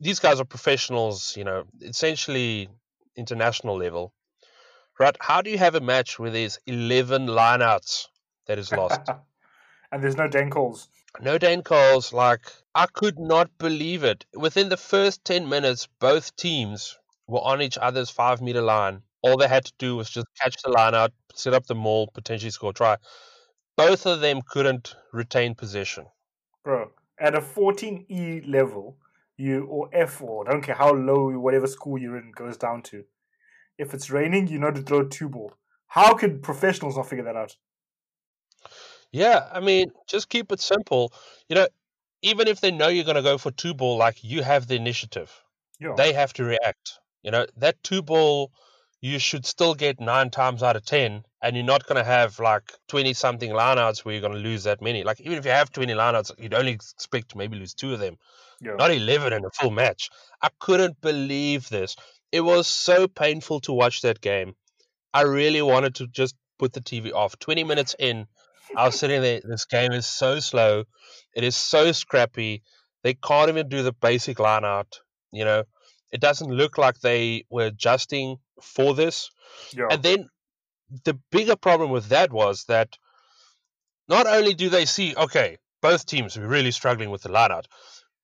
these 0.00 0.20
guys 0.20 0.40
are 0.40 0.44
professionals, 0.44 1.36
you 1.36 1.44
know, 1.44 1.64
essentially 1.82 2.68
international 3.16 3.76
level, 3.76 4.14
right? 5.00 5.16
How 5.20 5.42
do 5.42 5.50
you 5.50 5.58
have 5.58 5.74
a 5.74 5.80
match 5.80 6.18
where 6.18 6.30
there's 6.30 6.58
11 6.66 7.26
lineouts 7.26 8.06
that 8.46 8.58
is 8.58 8.70
lost? 8.70 9.00
and 9.94 10.02
there's 10.02 10.16
no 10.16 10.26
Dan 10.26 10.50
calls. 10.50 10.88
no 11.20 11.38
Dane 11.38 11.62
calls. 11.62 12.12
like, 12.12 12.52
I 12.74 12.86
could 12.86 13.16
not 13.16 13.48
believe 13.58 14.02
it. 14.02 14.26
Within 14.34 14.68
the 14.68 14.76
first 14.76 15.24
10 15.24 15.48
minutes, 15.48 15.86
both 16.00 16.34
teams 16.34 16.98
were 17.28 17.38
on 17.38 17.62
each 17.62 17.78
other's 17.78 18.10
five 18.10 18.42
meter 18.42 18.60
line. 18.60 19.02
All 19.22 19.36
they 19.36 19.46
had 19.46 19.66
to 19.66 19.72
do 19.78 19.94
was 19.94 20.10
just 20.10 20.26
catch 20.42 20.60
the 20.62 20.70
line 20.70 20.96
out, 20.96 21.12
set 21.36 21.54
up 21.54 21.66
the 21.66 21.76
maul, 21.76 22.08
potentially 22.12 22.50
score 22.50 22.70
a 22.70 22.74
try. 22.74 22.96
Both 23.76 24.04
of 24.04 24.20
them 24.20 24.40
couldn't 24.42 24.96
retain 25.12 25.54
possession. 25.54 26.06
Bro, 26.64 26.90
at 27.20 27.36
a 27.36 27.40
14E 27.40 28.50
level, 28.50 28.98
you 29.36 29.64
or 29.66 29.88
F 29.92 30.20
or 30.20 30.46
I 30.46 30.50
don't 30.50 30.62
care 30.62 30.74
how 30.74 30.92
low 30.92 31.30
whatever 31.38 31.68
school 31.68 31.98
you're 31.98 32.18
in 32.18 32.32
goes 32.32 32.56
down 32.56 32.82
to. 32.82 33.04
If 33.78 33.94
it's 33.94 34.10
raining, 34.10 34.48
you 34.48 34.58
know 34.58 34.72
to 34.72 34.82
throw 34.82 35.06
two 35.06 35.28
ball. 35.28 35.52
How 35.86 36.14
could 36.14 36.42
professionals 36.42 36.96
not 36.96 37.08
figure 37.08 37.24
that 37.26 37.36
out? 37.36 37.54
Yeah, 39.14 39.48
I 39.52 39.60
mean, 39.60 39.92
just 40.08 40.28
keep 40.28 40.50
it 40.50 40.60
simple. 40.60 41.12
You 41.48 41.54
know, 41.54 41.68
even 42.22 42.48
if 42.48 42.60
they 42.60 42.72
know 42.72 42.88
you're 42.88 43.04
going 43.04 43.14
to 43.14 43.22
go 43.22 43.38
for 43.38 43.52
two 43.52 43.72
ball, 43.72 43.96
like 43.96 44.24
you 44.24 44.42
have 44.42 44.66
the 44.66 44.74
initiative, 44.74 45.30
Yeah. 45.78 45.94
they 45.96 46.12
have 46.12 46.32
to 46.34 46.44
react. 46.44 46.98
You 47.22 47.30
know, 47.30 47.46
that 47.58 47.80
two 47.84 48.02
ball, 48.02 48.50
you 49.00 49.20
should 49.20 49.46
still 49.46 49.74
get 49.76 50.00
nine 50.00 50.30
times 50.30 50.64
out 50.64 50.74
of 50.74 50.84
10, 50.84 51.24
and 51.40 51.54
you're 51.54 51.64
not 51.64 51.86
going 51.86 51.98
to 51.98 52.04
have 52.04 52.40
like 52.40 52.72
20 52.88 53.12
something 53.14 53.52
lineouts 53.52 54.04
where 54.04 54.14
you're 54.14 54.20
going 54.20 54.32
to 54.32 54.48
lose 54.50 54.64
that 54.64 54.82
many. 54.82 55.04
Like, 55.04 55.20
even 55.20 55.38
if 55.38 55.44
you 55.44 55.52
have 55.52 55.70
20 55.70 55.92
lineouts, 55.92 56.32
you'd 56.36 56.52
only 56.54 56.72
expect 56.72 57.30
to 57.30 57.38
maybe 57.38 57.56
lose 57.56 57.72
two 57.74 57.92
of 57.94 58.00
them, 58.00 58.16
yeah. 58.60 58.74
not 58.74 58.90
11 58.90 59.32
in 59.32 59.44
a 59.44 59.50
full 59.50 59.70
match. 59.70 60.10
I 60.42 60.48
couldn't 60.58 61.00
believe 61.00 61.68
this. 61.68 61.94
It 62.32 62.40
was 62.40 62.66
so 62.66 63.06
painful 63.06 63.60
to 63.60 63.72
watch 63.72 64.02
that 64.02 64.20
game. 64.20 64.56
I 65.12 65.22
really 65.22 65.62
wanted 65.62 65.94
to 65.96 66.08
just 66.08 66.34
put 66.34 66.40
put 66.58 66.72
the 66.72 66.80
TV 66.80 67.12
off. 67.12 67.38
20 67.38 67.64
minutes 67.64 67.94
in, 67.98 68.26
I 68.76 68.86
was 68.86 68.98
sitting 68.98 69.22
there. 69.22 69.40
This 69.42 69.64
game 69.64 69.92
is 69.92 70.06
so 70.06 70.40
slow. 70.40 70.84
It 71.34 71.44
is 71.44 71.56
so 71.56 71.92
scrappy. 71.92 72.62
They 73.02 73.14
can't 73.14 73.48
even 73.48 73.68
do 73.68 73.82
the 73.82 73.92
basic 73.92 74.38
line 74.38 74.64
out. 74.64 75.00
You 75.32 75.44
know, 75.44 75.64
it 76.12 76.20
doesn't 76.20 76.50
look 76.50 76.78
like 76.78 77.00
they 77.00 77.44
were 77.50 77.66
adjusting 77.66 78.36
for 78.62 78.94
this. 78.94 79.30
Yeah. 79.72 79.88
And 79.90 80.02
then 80.02 80.28
the 81.04 81.18
bigger 81.30 81.56
problem 81.56 81.90
with 81.90 82.08
that 82.08 82.32
was 82.32 82.64
that 82.64 82.96
not 84.08 84.26
only 84.26 84.54
do 84.54 84.68
they 84.68 84.84
see, 84.84 85.14
okay, 85.16 85.58
both 85.82 86.06
teams 86.06 86.36
are 86.36 86.46
really 86.46 86.70
struggling 86.70 87.10
with 87.10 87.22
the 87.22 87.32
line 87.32 87.52
out, 87.52 87.66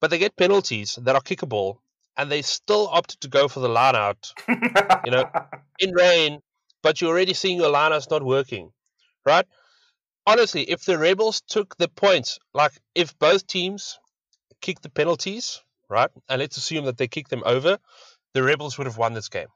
but 0.01 0.11
they 0.11 0.19
get 0.19 0.37
penalties 0.37 0.99
that 1.03 1.15
are 1.15 1.21
kickable, 1.21 1.79
and 2.17 2.31
they 2.31 2.43
still 2.43 2.89
opted 2.89 3.21
to 3.21 3.29
go 3.29 3.49
for 3.49 3.61
the 3.61 3.69
line 3.69 3.97
out 3.97 4.33
you 4.49 5.11
know, 5.11 5.25
in 5.79 5.93
rain, 5.93 6.41
but 6.83 7.01
you're 7.01 7.11
already 7.11 7.35
seeing 7.35 7.59
your 7.59 7.71
line 7.71 7.93
lineouts 7.93 8.11
not 8.11 8.23
working, 8.23 8.71
right? 9.27 9.47
Honestly, 10.31 10.63
if 10.63 10.85
the 10.85 10.99
Rebels 10.99 11.43
took 11.47 11.77
the 11.77 11.89
points, 11.89 12.39
like 12.55 12.73
if 12.95 13.19
both 13.19 13.47
teams 13.47 13.99
kicked 14.61 14.83
the 14.83 14.91
penalties, 14.91 15.61
right, 15.89 16.11
and 16.29 16.41
let's 16.41 16.57
assume 16.57 16.85
that 16.87 16.97
they 16.97 17.09
kicked 17.09 17.31
them 17.31 17.43
over, 17.45 17.79
the 18.35 18.43
Rebels 18.43 18.79
would 18.79 18.87
have 18.87 18.99
won 18.99 19.13
this 19.13 19.29
game, 19.29 19.49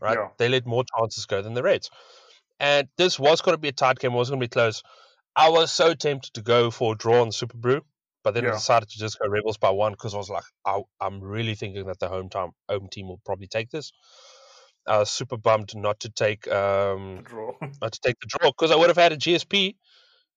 right? 0.00 0.16
Yeah. 0.18 0.28
They 0.38 0.48
let 0.48 0.66
more 0.66 0.84
chances 0.96 1.26
go 1.26 1.42
than 1.42 1.54
the 1.54 1.62
Reds. 1.62 1.90
And 2.58 2.88
this 2.96 3.18
was 3.18 3.40
going 3.40 3.54
to 3.54 3.60
be 3.60 3.68
a 3.68 3.72
tight 3.72 3.98
game, 3.98 4.12
it 4.12 4.16
was 4.16 4.28
going 4.28 4.40
to 4.40 4.44
be 4.44 4.50
close. 4.50 4.82
I 5.34 5.48
was 5.48 5.70
so 5.72 5.94
tempted 5.94 6.34
to 6.34 6.42
go 6.42 6.70
for 6.70 6.92
a 6.92 6.96
draw 6.96 7.22
on 7.22 7.32
Super 7.32 7.56
Brew, 7.56 7.82
but 8.22 8.34
then 8.34 8.46
I 8.46 8.50
decided 8.50 8.90
to 8.90 8.98
just 8.98 9.18
go 9.18 9.28
Rebels 9.28 9.56
by 9.56 9.70
one 9.70 9.92
because 9.92 10.14
I 10.14 10.18
was 10.18 10.28
like, 10.28 10.44
I, 10.64 10.80
I'm 11.00 11.20
really 11.20 11.54
thinking 11.54 11.86
that 11.86 11.98
the 11.98 12.08
home, 12.08 12.28
time, 12.28 12.50
home 12.68 12.88
team 12.90 13.08
will 13.08 13.20
probably 13.24 13.46
take 13.46 13.70
this. 13.70 13.92
I 14.86 14.98
was 14.98 15.10
super 15.10 15.36
bummed 15.36 15.74
not 15.76 16.00
to 16.00 16.10
take 16.10 16.48
um, 16.48 17.22
Draw. 17.22 17.52
not 17.82 17.92
to 17.92 18.00
take 18.00 18.16
the 18.20 18.26
draw 18.26 18.50
because 18.50 18.70
I 18.70 18.76
would 18.76 18.88
have 18.88 18.96
had 18.96 19.12
a 19.12 19.16
GSP. 19.16 19.76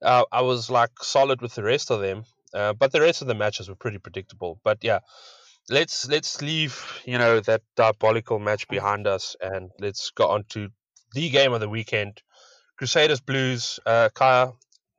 Uh, 0.04 0.26
I 0.32 0.42
was 0.42 0.70
like 0.70 0.92
solid 1.02 1.42
with 1.42 1.56
the 1.56 1.64
rest 1.64 1.92
of 1.92 2.02
them, 2.02 2.26
uh, 2.54 2.74
but 2.74 2.92
the 2.92 3.02
rest 3.02 3.22
of 3.22 3.28
the 3.28 3.36
matches 3.36 3.70
were 3.70 3.76
pretty 3.76 3.98
predictable. 3.98 4.60
But 4.64 4.80
yeah, 4.82 5.00
let's 5.70 6.08
let's 6.08 6.42
leave 6.42 7.02
you 7.06 7.18
know 7.18 7.40
that 7.42 7.62
diabolical 7.76 8.40
match 8.40 8.68
behind 8.68 9.08
us 9.08 9.36
and 9.42 9.72
let's 9.80 10.12
go 10.12 10.28
on 10.28 10.44
to 10.50 10.70
the 11.14 11.30
game 11.30 11.54
of 11.54 11.62
the 11.62 11.70
weekend, 11.70 12.22
Crusaders 12.78 13.22
Blues. 13.22 13.80
Uh, 13.86 14.10
Kaya, 14.14 14.52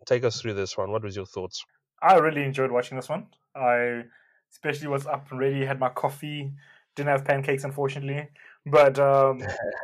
take 0.07 0.25
us 0.25 0.41
through 0.41 0.55
this 0.55 0.77
one. 0.77 0.91
What 0.91 1.03
was 1.03 1.17
your 1.17 1.27
thoughts? 1.27 1.65
I 2.03 2.17
really 2.17 2.43
enjoyed 2.43 2.71
watching 2.71 2.97
this 2.97 3.09
one. 3.09 3.27
I 3.55 4.05
especially 4.51 4.89
was 4.89 5.07
up 5.07 5.31
and 5.31 5.41
ready, 5.41 5.65
had 5.65 5.81
my 5.81 5.89
coffee, 5.89 6.53
didn't 6.95 7.11
have 7.11 7.25
pancakes 7.25 7.65
unfortunately, 7.65 8.29
but 8.67 8.99
um, 8.99 9.43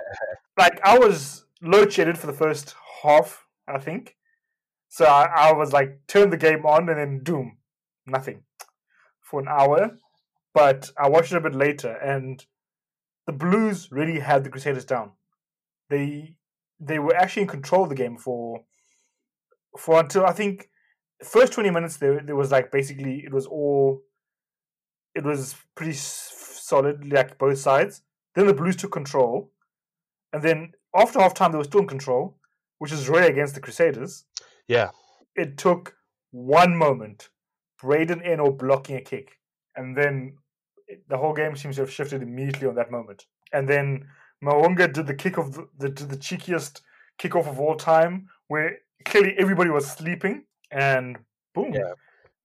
like 0.59 0.81
I 0.85 0.99
was 0.99 1.45
load 1.63 1.93
shedded 1.93 2.17
for 2.19 2.27
the 2.27 2.33
first 2.33 2.75
half, 3.03 3.47
I 3.69 3.79
think. 3.79 4.17
So 4.91 5.05
I, 5.05 5.51
I 5.51 5.53
was 5.53 5.73
like, 5.73 6.01
turn 6.09 6.31
the 6.31 6.37
game 6.37 6.67
on 6.67 6.89
and 6.89 6.99
then 6.99 7.23
doom, 7.23 7.59
nothing 8.07 8.43
for 9.23 9.41
an 9.41 9.47
hour. 9.49 9.97
But 10.53 10.91
I 10.99 11.09
watched 11.09 11.33
it 11.33 11.37
a 11.37 11.41
bit 11.41 11.55
later, 11.55 11.93
and 11.93 12.45
the 13.27 13.33
Blues 13.33 13.89
really 13.93 14.19
had 14.19 14.43
the 14.43 14.51
Crusaders 14.51 14.85
down. 14.85 15.13
They 15.89 16.35
they 16.81 16.99
were 16.99 17.15
actually 17.15 17.43
in 17.43 17.49
control 17.49 17.85
of 17.85 17.89
the 17.89 17.95
game 17.95 18.19
for 18.19 18.65
for 19.79 20.01
until 20.01 20.27
I 20.27 20.33
think 20.33 20.69
first 21.23 21.53
20 21.53 21.71
minutes 21.71 21.99
there 21.99 22.21
there 22.21 22.35
was 22.35 22.51
like 22.51 22.73
basically 22.73 23.23
it 23.25 23.33
was 23.33 23.47
all 23.47 24.03
it 25.15 25.23
was 25.23 25.55
pretty 25.77 25.93
solid 25.93 27.13
like 27.13 27.39
both 27.39 27.59
sides 27.59 28.03
then 28.35 28.47
the 28.47 28.55
blues 28.55 28.77
took 28.77 28.91
control 28.91 29.53
and 30.33 30.43
then 30.43 30.73
after 30.97 31.21
half 31.21 31.35
time 31.35 31.53
they 31.53 31.59
were 31.59 31.65
still 31.65 31.83
in 31.83 31.87
control 31.87 32.39
which 32.79 32.91
is 32.91 33.09
rare 33.09 33.31
against 33.31 33.55
the 33.55 33.61
crusaders 33.61 34.25
Yeah, 34.71 34.91
it 35.35 35.57
took 35.57 35.95
one 36.31 36.77
moment 36.77 37.31
Braydon 37.81 38.21
Ennor 38.21 38.57
blocking 38.57 38.97
a 38.97 39.01
kick 39.01 39.39
and 39.77 39.97
then 39.97 40.37
the 41.09 41.19
whole 41.19 41.33
game 41.33 41.57
seems 41.57 41.77
to 41.77 41.83
have 41.83 41.91
shifted 41.91 42.23
immediately 42.23 42.69
on 42.69 42.75
that 42.77 42.91
moment 42.91 43.27
and 43.53 43.69
then 43.69 44.07
Mo'unga 44.43 44.93
did 44.93 45.07
the 45.07 45.15
kick 45.15 45.39
of 45.39 45.55
the, 45.55 45.69
the, 45.79 45.89
the 45.89 46.17
cheekiest 46.17 46.83
kickoff 47.19 47.49
of 47.49 47.59
all 47.61 47.77
time 47.77 48.29
where 48.49 48.79
clearly 49.05 49.35
everybody 49.39 49.71
was 49.71 49.91
sleeping 49.91 50.45
and 50.71 51.19
boom. 51.55 51.73
Yeah. 51.75 51.93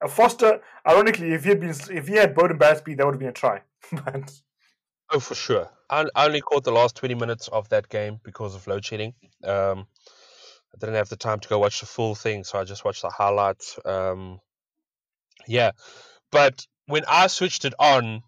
A 0.03 0.07
Foster, 0.07 0.61
ironically, 0.87 1.33
if 1.33 1.43
he 1.43 1.49
had 1.49 1.61
been, 1.61 1.69
if 1.69 2.07
he 2.07 2.15
had 2.15 2.35
Beauden 2.35 2.59
Batsby, 2.59 2.95
that 2.95 3.05
would 3.05 3.13
have 3.13 3.19
been 3.19 3.29
a 3.29 3.33
try. 3.33 3.61
but 3.91 4.31
Oh, 5.11 5.19
for 5.19 5.35
sure. 5.35 5.69
I, 5.89 6.05
I 6.15 6.25
only 6.25 6.41
caught 6.41 6.63
the 6.63 6.71
last 6.71 6.95
20 6.95 7.15
minutes 7.15 7.47
of 7.49 7.69
that 7.69 7.87
game 7.89 8.19
because 8.23 8.55
of 8.55 8.65
load 8.67 8.83
shedding. 8.83 9.13
Um, 9.43 9.87
I 10.75 10.79
didn't 10.79 10.95
have 10.95 11.09
the 11.09 11.15
time 11.17 11.39
to 11.39 11.49
go 11.49 11.59
watch 11.59 11.79
the 11.79 11.85
full 11.85 12.15
thing, 12.15 12.43
so 12.43 12.59
I 12.59 12.65
just 12.65 12.83
watched 12.85 13.01
the 13.03 13.09
highlights. 13.09 13.79
Um, 13.85 14.41
yeah, 15.47 15.71
but 16.31 16.65
when 16.87 17.03
I 17.07 17.27
switched 17.27 17.65
it 17.65 17.73
on, 17.79 18.23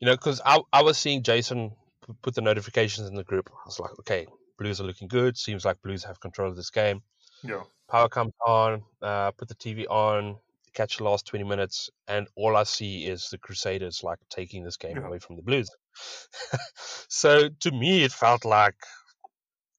you 0.00 0.06
know, 0.06 0.14
because 0.16 0.40
I, 0.44 0.60
I 0.72 0.82
was 0.82 0.98
seeing 0.98 1.22
Jason 1.22 1.76
put 2.22 2.34
the 2.34 2.42
notifications 2.42 3.08
in 3.08 3.14
the 3.14 3.24
group. 3.24 3.50
I 3.52 3.66
was 3.66 3.80
like, 3.80 3.98
okay, 4.00 4.26
Blues 4.58 4.80
are 4.80 4.84
looking 4.84 5.08
good. 5.08 5.36
Seems 5.38 5.64
like 5.64 5.82
Blues 5.82 6.04
have 6.04 6.20
control 6.20 6.50
of 6.50 6.56
this 6.56 6.70
game. 6.70 7.02
yeah, 7.42 7.64
Power 7.90 8.08
comes 8.08 8.34
on, 8.46 8.84
uh, 9.02 9.30
put 9.32 9.48
the 9.48 9.54
TV 9.56 9.86
on, 9.86 10.38
catch 10.74 10.98
the 10.98 11.04
last 11.04 11.26
20 11.26 11.44
minutes, 11.44 11.90
and 12.08 12.28
all 12.36 12.56
I 12.56 12.64
see 12.64 13.06
is 13.06 13.28
the 13.30 13.38
Crusaders 13.38 14.02
like 14.04 14.18
taking 14.30 14.64
this 14.64 14.76
game 14.76 14.96
Yeah. 14.96 15.06
away 15.06 15.18
from 15.18 15.36
the 15.36 15.42
Blues. 15.42 15.70
so 17.08 17.48
to 17.48 17.70
me, 17.72 18.04
it 18.04 18.12
felt 18.12 18.44
like, 18.44 18.76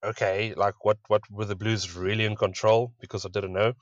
okay, 0.02 0.54
like 0.54 0.84
what, 0.84 0.98
what 1.08 1.22
were 1.30 1.44
the 1.44 1.56
Blues 1.56 1.94
really 1.96 2.24
in 2.24 2.36
control? 2.36 2.92
Because 3.00 3.24
I 3.24 3.28
didn't 3.28 3.52
know. 3.52 3.74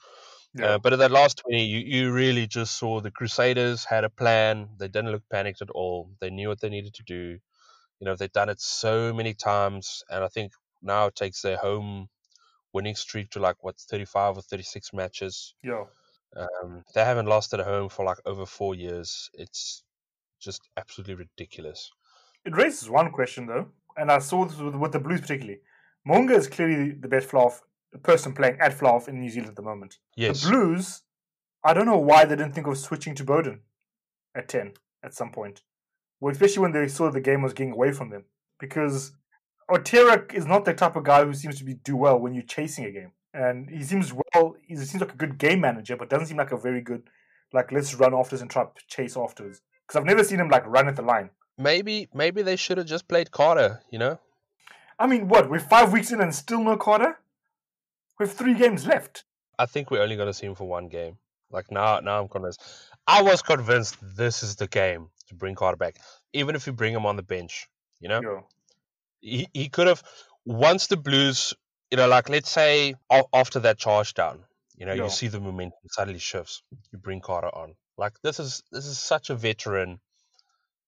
yeah, 0.54 0.66
Uh, 0.66 0.78
but 0.78 0.92
in 0.92 0.98
that 1.00 1.10
last 1.10 1.38
20, 1.38 1.64
you, 1.64 1.78
you 1.80 2.12
really 2.12 2.46
just 2.46 2.78
saw 2.78 3.00
the 3.00 3.10
Crusaders 3.10 3.84
had 3.84 4.04
a 4.04 4.10
plan. 4.10 4.68
They 4.78 4.88
didn't 4.88 5.12
look 5.12 5.24
panicked 5.30 5.62
at 5.62 5.70
all. 5.70 6.10
They 6.20 6.30
knew 6.30 6.48
what 6.48 6.60
they 6.60 6.68
needed 6.68 6.94
to 6.94 7.02
do. 7.02 7.38
You 8.00 8.04
know, 8.04 8.16
they've 8.16 8.32
done 8.32 8.48
it 8.48 8.60
so 8.60 9.12
many 9.12 9.34
times. 9.34 10.02
And 10.10 10.24
I 10.24 10.28
think 10.28 10.52
now 10.82 11.06
it 11.06 11.16
takes 11.16 11.42
their 11.42 11.56
home 11.56 12.08
winning 12.72 12.96
streak 12.96 13.30
to 13.30 13.40
like, 13.40 13.62
what, 13.62 13.76
35 13.78 14.38
or 14.38 14.42
36 14.42 14.92
matches. 14.92 15.54
yeah. 15.62 15.84
Um, 16.36 16.82
they 16.94 17.04
haven't 17.04 17.26
lost 17.26 17.54
at 17.54 17.60
home 17.60 17.88
for 17.88 18.04
like 18.04 18.18
over 18.26 18.44
four 18.44 18.74
years. 18.74 19.30
It's 19.34 19.84
just 20.40 20.68
absolutely 20.76 21.14
ridiculous. 21.14 21.90
It 22.44 22.56
raises 22.56 22.90
one 22.90 23.10
question 23.12 23.46
though, 23.46 23.68
and 23.96 24.10
I 24.10 24.18
saw 24.18 24.44
this 24.44 24.58
with, 24.58 24.74
with 24.74 24.92
the 24.92 24.98
Blues 24.98 25.20
particularly. 25.20 25.60
Mo'unga 26.06 26.36
is 26.36 26.48
clearly 26.48 26.92
the 26.92 27.08
best 27.08 27.28
flaw 27.28 27.50
person 28.02 28.32
playing 28.32 28.58
at 28.60 28.76
Flav 28.76 29.08
in 29.08 29.20
New 29.20 29.30
Zealand 29.30 29.50
at 29.50 29.56
the 29.56 29.62
moment. 29.62 29.98
Yes. 30.16 30.42
The 30.42 30.50
Blues, 30.50 31.02
I 31.64 31.72
don't 31.72 31.86
know 31.86 31.98
why 31.98 32.24
they 32.24 32.36
didn't 32.36 32.52
think 32.52 32.66
of 32.66 32.76
switching 32.76 33.14
to 33.14 33.24
Beauden 33.24 33.60
at 34.34 34.48
10 34.48 34.72
at 35.02 35.14
some 35.14 35.30
point. 35.30 35.62
Well, 36.20 36.32
especially 36.32 36.62
when 36.62 36.72
they 36.72 36.88
saw 36.88 37.10
the 37.10 37.20
game 37.20 37.42
was 37.42 37.52
getting 37.52 37.72
away 37.72 37.92
from 37.92 38.10
them. 38.10 38.24
Because 38.58 39.12
Otere 39.70 40.32
is 40.32 40.46
not 40.46 40.64
the 40.64 40.74
type 40.74 40.96
of 40.96 41.04
guy 41.04 41.24
who 41.24 41.34
seems 41.34 41.58
to 41.58 41.64
be 41.64 41.74
do 41.74 41.96
well 41.96 42.18
when 42.18 42.34
you're 42.34 42.42
chasing 42.42 42.84
a 42.84 42.90
game. 42.90 43.12
And 43.32 43.68
he 43.68 43.82
seems 43.82 44.12
well, 44.12 44.56
he 44.66 44.76
seems 44.76 45.00
like 45.00 45.12
a 45.12 45.16
good 45.16 45.38
game 45.38 45.60
manager, 45.60 45.96
but 45.96 46.08
doesn't 46.08 46.28
seem 46.28 46.36
like 46.36 46.52
a 46.52 46.56
very 46.56 46.80
good, 46.80 47.02
like, 47.52 47.72
let's 47.72 47.94
run 47.94 48.14
after 48.14 48.36
this 48.36 48.42
and 48.42 48.50
try 48.50 48.64
to 48.64 48.70
chase 48.86 49.16
afterwards. 49.16 49.60
Because 49.86 49.98
I've 49.98 50.06
never 50.06 50.22
seen 50.22 50.38
him, 50.40 50.48
like, 50.48 50.66
run 50.66 50.88
at 50.88 50.96
the 50.96 51.02
line. 51.02 51.30
Maybe 51.58 52.08
maybe 52.14 52.42
they 52.42 52.56
should 52.56 52.78
have 52.78 52.86
just 52.86 53.08
played 53.08 53.30
Carter, 53.30 53.80
you 53.90 53.98
know? 53.98 54.18
I 54.98 55.06
mean, 55.06 55.28
what? 55.28 55.50
We're 55.50 55.58
five 55.60 55.92
weeks 55.92 56.12
in 56.12 56.20
and 56.20 56.34
still 56.34 56.62
no 56.62 56.76
Carter? 56.76 57.18
We 58.18 58.26
have 58.26 58.34
three 58.36 58.54
games 58.54 58.86
left. 58.86 59.24
I 59.58 59.66
think 59.66 59.90
we're 59.90 60.02
only 60.02 60.16
going 60.16 60.28
to 60.28 60.34
see 60.34 60.46
him 60.46 60.54
for 60.54 60.68
one 60.68 60.88
game. 60.88 61.18
Like 61.50 61.70
now, 61.70 62.00
now 62.00 62.20
I'm 62.20 62.28
convinced. 62.28 62.60
I 63.06 63.22
was 63.22 63.42
convinced 63.42 63.96
this 64.16 64.42
is 64.42 64.56
the 64.56 64.66
game 64.66 65.08
to 65.28 65.34
bring 65.34 65.54
Carter 65.54 65.76
back, 65.76 65.96
even 66.32 66.54
if 66.56 66.66
you 66.66 66.72
bring 66.72 66.92
him 66.94 67.06
on 67.06 67.16
the 67.16 67.22
bench. 67.22 67.68
You 68.00 68.08
know, 68.08 68.20
Yeah. 68.22 68.40
he 69.20 69.48
he 69.52 69.68
could 69.68 69.86
have 69.86 70.02
once 70.44 70.88
the 70.88 70.96
Blues, 70.96 71.54
you 71.90 71.96
know, 71.96 72.08
like 72.08 72.28
let's 72.28 72.50
say 72.50 72.94
after 73.32 73.60
that 73.60 73.78
charge 73.78 74.14
down, 74.14 74.44
you 74.76 74.86
know, 74.86 74.94
Yeah. 74.94 75.04
you 75.04 75.10
see 75.10 75.28
the 75.28 75.40
momentum 75.40 75.78
suddenly 75.90 76.18
shifts. 76.18 76.62
You 76.92 76.98
bring 76.98 77.20
Carter 77.20 77.54
on. 77.54 77.74
Like 77.96 78.14
this 78.22 78.40
is 78.40 78.62
this 78.72 78.86
is 78.86 78.98
such 78.98 79.30
a 79.30 79.36
veteran. 79.36 80.00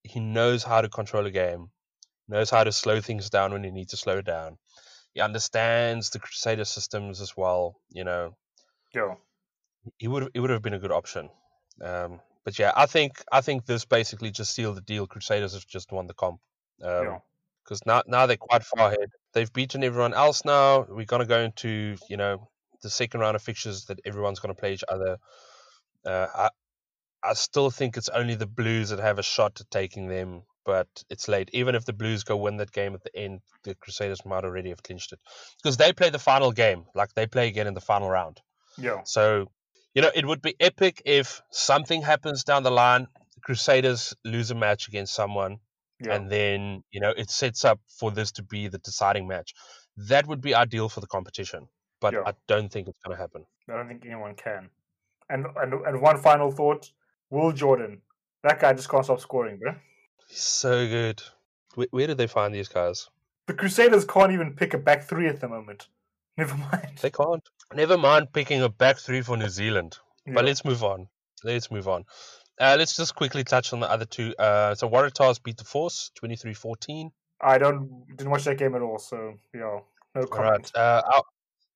He 0.02 0.20
knows 0.20 0.62
how 0.64 0.80
to 0.80 0.88
control 0.88 1.26
a 1.26 1.30
game, 1.30 1.70
knows 2.28 2.50
how 2.50 2.64
to 2.64 2.72
slow 2.72 3.00
things 3.00 3.30
down 3.30 3.52
when 3.52 3.64
you 3.64 3.72
need 3.72 3.88
to 3.90 3.96
slow 3.96 4.20
down. 4.20 4.58
He 5.14 5.20
understands 5.20 6.10
the 6.10 6.18
Crusader 6.18 6.64
systems 6.64 7.20
as 7.20 7.36
well. 7.36 7.80
You 7.90 8.04
know, 8.04 8.36
Yeah. 8.94 9.14
he 9.98 10.08
would 10.08 10.30
it 10.34 10.40
would 10.40 10.50
have 10.50 10.62
been 10.62 10.74
a 10.74 10.78
good 10.78 10.92
option. 10.92 11.30
Um, 11.80 12.20
but 12.44 12.58
yeah, 12.58 12.72
I 12.76 12.86
think 12.86 13.22
I 13.32 13.40
think 13.40 13.66
this 13.66 13.84
basically 13.84 14.30
just 14.30 14.54
sealed 14.54 14.76
the 14.76 14.80
deal. 14.82 15.06
Crusaders 15.06 15.54
have 15.54 15.66
just 15.66 15.92
won 15.92 16.06
the 16.06 16.14
comp 16.14 16.40
Yeah. 16.78 17.18
because 17.64 17.84
now 17.86 18.02
now 18.06 18.26
they're 18.26 18.36
quite 18.36 18.64
far 18.64 18.88
ahead. 18.92 19.10
They've 19.32 19.52
beaten 19.52 19.84
everyone 19.84 20.14
else 20.14 20.44
now. 20.44 20.82
We're 20.88 21.04
gonna 21.06 21.26
go 21.26 21.40
into 21.40 21.96
you 22.08 22.16
know 22.16 22.50
the 22.82 22.90
second 22.90 23.20
round 23.20 23.36
of 23.36 23.42
fixtures 23.42 23.86
that 23.86 24.00
everyone's 24.04 24.40
gonna 24.40 24.54
play 24.54 24.74
each 24.74 24.84
other. 24.88 25.18
Uh, 26.04 26.26
I 26.34 26.50
I 27.22 27.32
still 27.34 27.70
think 27.70 27.96
it's 27.96 28.08
only 28.10 28.34
the 28.36 28.46
Blues 28.46 28.90
that 28.90 29.00
have 29.00 29.18
a 29.18 29.22
shot 29.22 29.60
at 29.60 29.70
taking 29.70 30.08
them, 30.08 30.42
but 30.66 30.88
it's 31.08 31.28
late. 31.28 31.48
Even 31.52 31.74
if 31.76 31.84
the 31.86 31.92
Blues 31.92 32.24
go 32.24 32.36
win 32.36 32.56
that 32.58 32.72
game 32.72 32.94
at 32.94 33.02
the 33.04 33.16
end, 33.16 33.40
the 33.62 33.74
Crusaders 33.76 34.26
might 34.26 34.44
already 34.44 34.70
have 34.70 34.82
clinched 34.82 35.12
it 35.12 35.20
because 35.62 35.76
they 35.76 35.92
play 35.92 36.10
the 36.10 36.18
final 36.18 36.50
game, 36.52 36.84
like 36.94 37.14
they 37.14 37.26
play 37.26 37.46
again 37.48 37.66
in 37.68 37.74
the 37.74 37.80
final 37.80 38.10
round. 38.10 38.40
Yeah. 38.76 39.02
So, 39.04 39.50
you 39.94 40.02
know, 40.02 40.10
it 40.14 40.26
would 40.26 40.42
be 40.42 40.56
epic 40.60 41.00
if 41.06 41.40
something 41.50 42.02
happens 42.02 42.44
down 42.44 42.64
the 42.64 42.70
line, 42.72 43.06
the 43.36 43.40
Crusaders 43.40 44.14
lose 44.24 44.50
a 44.50 44.54
match 44.54 44.88
against 44.88 45.14
someone, 45.14 45.60
Yeah. 46.04 46.14
and 46.14 46.28
then 46.30 46.82
you 46.90 47.00
know 47.00 47.12
it 47.16 47.30
sets 47.30 47.64
up 47.64 47.80
for 47.98 48.10
this 48.10 48.32
to 48.32 48.42
be 48.42 48.68
the 48.68 48.78
deciding 48.78 49.26
match. 49.28 49.54
That 49.96 50.26
would 50.26 50.42
be 50.42 50.54
ideal 50.54 50.88
for 50.90 51.00
the 51.00 51.06
competition, 51.06 51.68
but 52.00 52.12
Yeah. 52.12 52.24
I 52.26 52.32
don't 52.48 52.70
think 52.70 52.88
it's 52.88 52.98
going 53.04 53.16
to 53.16 53.22
happen. 53.22 53.46
I 53.70 53.76
don't 53.76 53.88
think 53.88 54.04
anyone 54.04 54.34
can. 54.34 54.68
And 55.30 55.46
and 55.56 55.72
and 55.86 56.00
one 56.02 56.18
final 56.18 56.50
thought: 56.50 56.90
Will 57.30 57.52
Jordan, 57.52 58.02
that 58.42 58.60
guy 58.60 58.72
just 58.74 58.88
can't 58.90 59.04
stop 59.04 59.20
scoring, 59.20 59.56
bro. 59.58 59.74
He's 60.28 60.40
so 60.40 60.86
good. 60.86 61.22
Where, 61.74 61.86
where 61.90 62.06
did 62.06 62.18
they 62.18 62.26
find 62.26 62.54
these 62.54 62.68
guys? 62.68 63.08
The 63.46 63.54
Crusaders 63.54 64.04
can't 64.04 64.32
even 64.32 64.54
pick 64.54 64.74
a 64.74 64.78
back 64.78 65.04
three 65.04 65.28
at 65.28 65.40
the 65.40 65.48
moment. 65.48 65.88
Never 66.36 66.56
mind. 66.56 66.98
They 67.00 67.10
can't. 67.10 67.42
Never 67.74 67.96
mind 67.96 68.32
picking 68.32 68.62
a 68.62 68.68
back 68.68 68.98
three 68.98 69.22
for 69.22 69.36
New 69.36 69.48
Zealand. 69.48 69.98
But 70.26 70.44
let's 70.44 70.64
move 70.64 70.82
on. 70.82 71.08
Let's 71.44 71.70
move 71.70 71.86
on. 71.86 72.04
Uh, 72.58 72.76
let's 72.78 72.96
just 72.96 73.14
quickly 73.14 73.44
touch 73.44 73.72
on 73.72 73.80
the 73.80 73.90
other 73.90 74.04
two. 74.06 74.34
Uh, 74.38 74.74
so 74.74 74.88
Waratahs 74.88 75.42
beat 75.42 75.56
the 75.56 75.64
Force 75.64 76.10
23-14. 76.22 77.10
I 77.40 77.58
don't 77.58 78.06
didn't 78.16 78.30
watch 78.30 78.44
that 78.44 78.56
game 78.58 78.74
at 78.74 78.82
all, 78.82 78.98
so 78.98 79.34
yeah, 79.54 79.60
no 79.60 79.80
All 80.14 80.22
right. 80.22 80.30
comment. 80.30 80.72
Uh, 80.74 81.02
I, 81.06 81.20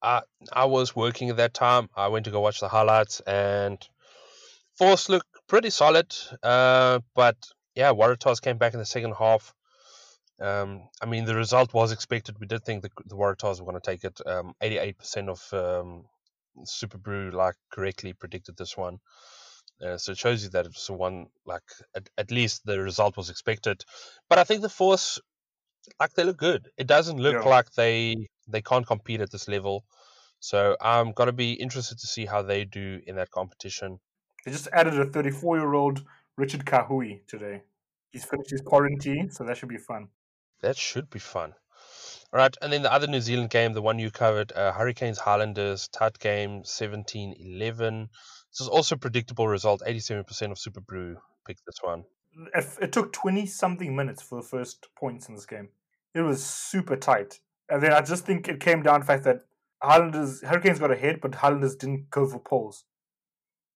I, 0.02 0.22
I 0.52 0.64
was 0.64 0.96
working 0.96 1.28
at 1.28 1.36
that 1.36 1.52
time. 1.52 1.90
I 1.94 2.08
went 2.08 2.24
to 2.24 2.30
go 2.30 2.40
watch 2.40 2.60
the 2.60 2.68
highlights, 2.68 3.20
and 3.20 3.78
Force 4.78 5.10
looked 5.10 5.28
pretty 5.48 5.68
solid. 5.68 6.14
Uh, 6.42 7.00
but 7.14 7.36
yeah, 7.74 7.92
Waratahs 7.92 8.40
came 8.42 8.58
back 8.58 8.74
in 8.74 8.80
the 8.80 8.86
second 8.86 9.14
half. 9.18 9.54
Um, 10.40 10.88
I 11.02 11.06
mean, 11.06 11.24
the 11.26 11.34
result 11.34 11.74
was 11.74 11.92
expected. 11.92 12.38
We 12.40 12.46
did 12.46 12.64
think 12.64 12.82
the, 12.82 12.90
the 13.06 13.16
Waratahs 13.16 13.60
were 13.60 13.66
going 13.66 13.80
to 13.80 13.90
take 13.90 14.04
it. 14.04 14.20
Um, 14.26 14.54
88% 14.62 15.28
of 15.28 15.52
um, 15.52 16.04
Super 16.64 16.98
Brew 16.98 17.30
like 17.30 17.56
correctly 17.70 18.12
predicted 18.14 18.56
this 18.56 18.76
one. 18.76 18.98
Uh, 19.84 19.96
so 19.96 20.12
it 20.12 20.18
shows 20.18 20.42
you 20.42 20.50
that 20.50 20.66
it 20.66 20.72
was 20.74 20.90
one 20.90 21.26
like 21.46 21.62
at, 21.96 22.08
at 22.18 22.30
least 22.30 22.62
the 22.64 22.80
result 22.80 23.16
was 23.16 23.30
expected. 23.30 23.82
But 24.28 24.38
I 24.38 24.44
think 24.44 24.62
the 24.62 24.68
Force 24.68 25.18
like 25.98 26.12
they 26.14 26.24
look 26.24 26.36
good. 26.36 26.68
It 26.76 26.86
doesn't 26.86 27.18
look 27.18 27.44
Yeah. 27.44 27.50
like 27.50 27.70
they 27.72 28.16
they 28.48 28.62
can't 28.62 28.86
compete 28.86 29.20
at 29.20 29.30
this 29.30 29.48
level. 29.48 29.84
So 30.38 30.76
I'm 30.80 31.12
gonna 31.12 31.32
be 31.32 31.52
interested 31.52 31.98
to 31.98 32.06
see 32.06 32.26
how 32.26 32.42
they 32.42 32.64
do 32.64 33.00
in 33.06 33.16
that 33.16 33.30
competition. 33.30 34.00
They 34.44 34.52
just 34.52 34.68
added 34.72 34.98
a 34.98 35.06
34 35.06 35.58
year 35.58 35.74
old 35.74 36.02
Richard 36.40 36.64
Kahui 36.64 37.20
today. 37.26 37.60
He's 38.10 38.24
finished 38.24 38.50
his 38.50 38.62
quarantine, 38.62 39.30
so 39.30 39.44
that 39.44 39.58
should 39.58 39.68
be 39.68 39.76
fun. 39.76 40.08
That 40.62 40.76
should 40.76 41.10
be 41.10 41.18
fun. 41.18 41.52
All 42.32 42.38
right, 42.38 42.56
and 42.62 42.72
then 42.72 42.82
the 42.82 42.92
other 42.92 43.06
New 43.06 43.20
Zealand 43.20 43.50
game, 43.50 43.74
the 43.74 43.82
one 43.82 43.98
you 43.98 44.10
covered, 44.10 44.50
uh, 44.52 44.72
Hurricanes 44.72 45.18
Highlanders, 45.18 45.88
tight 45.88 46.18
game, 46.18 46.62
17-11. 46.62 48.08
This 48.50 48.60
is 48.60 48.68
also 48.68 48.94
a 48.94 48.98
predictable 48.98 49.48
result. 49.48 49.82
87% 49.86 50.50
of 50.50 50.58
Super 50.58 50.80
Brew 50.80 51.18
picked 51.46 51.66
this 51.66 51.78
one. 51.82 52.04
It, 52.54 52.64
it 52.80 52.92
took 52.92 53.12
20 53.12 53.44
something 53.44 53.94
minutes 53.94 54.22
for 54.22 54.40
the 54.40 54.48
first 54.48 54.88
points 54.98 55.28
in 55.28 55.34
this 55.34 55.46
game. 55.46 55.68
It 56.14 56.22
was 56.22 56.42
super 56.42 56.96
tight. 56.96 57.40
And 57.68 57.82
then 57.82 57.92
I 57.92 58.00
just 58.00 58.24
think 58.24 58.48
it 58.48 58.60
came 58.60 58.82
down 58.82 59.00
to 59.00 59.06
the 59.06 59.12
fact 59.12 59.24
that 59.24 59.42
Highlanders, 59.82 60.42
Hurricanes 60.42 60.78
got 60.78 60.90
ahead, 60.90 61.20
but 61.20 61.34
Highlanders 61.34 61.76
didn't 61.76 62.08
go 62.10 62.26
for 62.26 62.38
poles 62.38 62.84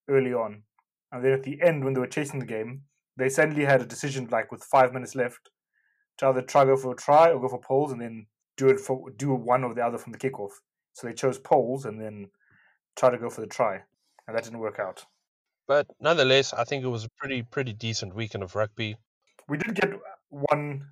early 0.08 0.32
on. 0.32 0.62
And 1.14 1.24
then 1.24 1.32
at 1.32 1.44
the 1.44 1.62
end, 1.62 1.84
when 1.84 1.94
they 1.94 2.00
were 2.00 2.08
chasing 2.08 2.40
the 2.40 2.44
game, 2.44 2.82
they 3.16 3.28
suddenly 3.28 3.64
had 3.64 3.80
a 3.80 3.86
decision, 3.86 4.26
like 4.32 4.50
with 4.50 4.64
five 4.64 4.92
minutes 4.92 5.14
left, 5.14 5.48
to 6.18 6.26
either 6.26 6.42
try 6.42 6.64
go 6.64 6.76
for 6.76 6.90
a 6.90 6.96
try 6.96 7.30
or 7.30 7.40
go 7.40 7.48
for 7.48 7.60
poles, 7.60 7.92
and 7.92 8.00
then 8.00 8.26
do 8.56 8.68
it 8.68 8.80
for 8.80 9.10
do 9.10 9.32
one 9.32 9.62
or 9.62 9.74
the 9.74 9.86
other 9.86 9.96
from 9.96 10.10
the 10.12 10.18
kickoff. 10.18 10.50
So 10.92 11.06
they 11.06 11.12
chose 11.12 11.38
poles 11.38 11.84
and 11.84 12.00
then 12.00 12.30
try 12.96 13.10
to 13.10 13.18
go 13.18 13.30
for 13.30 13.42
the 13.42 13.46
try, 13.46 13.82
and 14.26 14.36
that 14.36 14.42
didn't 14.42 14.58
work 14.58 14.80
out. 14.80 15.06
But 15.68 15.86
nonetheless, 16.00 16.52
I 16.52 16.64
think 16.64 16.82
it 16.84 16.88
was 16.88 17.04
a 17.04 17.10
pretty 17.10 17.42
pretty 17.42 17.72
decent 17.72 18.16
weekend 18.16 18.42
of 18.42 18.56
rugby. 18.56 18.96
We 19.48 19.58
did 19.58 19.76
get 19.76 19.92
one 20.30 20.88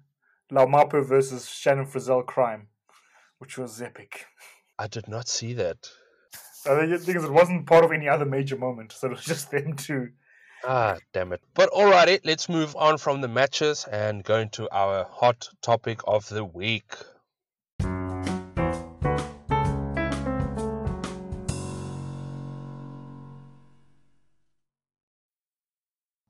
Laumape 0.53 1.05
versus 1.05 1.49
Shannon 1.49 1.87
Frizzell 1.87 2.25
crime, 2.25 2.69
which 3.39 3.59
was 3.59 3.83
epic. 3.83 4.27
I 4.79 4.87
did 4.87 5.09
not 5.09 5.29
see 5.29 5.53
that. 5.55 5.91
The 6.65 6.99
thing 6.99 7.17
is, 7.17 7.25
it 7.25 7.33
wasn't 7.33 7.67
part 7.67 7.85
of 7.85 7.91
any 7.91 8.09
other 8.09 8.25
major 8.25 8.57
moment, 8.57 8.93
so 8.93 9.09
it 9.09 9.11
was 9.11 9.25
just 9.25 9.51
them 9.51 9.75
two. 9.75 10.11
Ah, 10.65 10.97
damn 11.13 11.33
it. 11.33 11.43
But 11.55 11.71
alrighty, 11.73 12.21
let's 12.25 12.49
move 12.49 12.77
on 12.77 12.99
from 12.99 13.21
the 13.21 13.27
matches 13.27 13.85
and 13.91 14.23
go 14.23 14.39
into 14.39 14.69
our 14.71 15.05
hot 15.11 15.49
topic 15.61 16.01
of 16.07 16.29
the 16.29 16.45
week. 16.45 16.95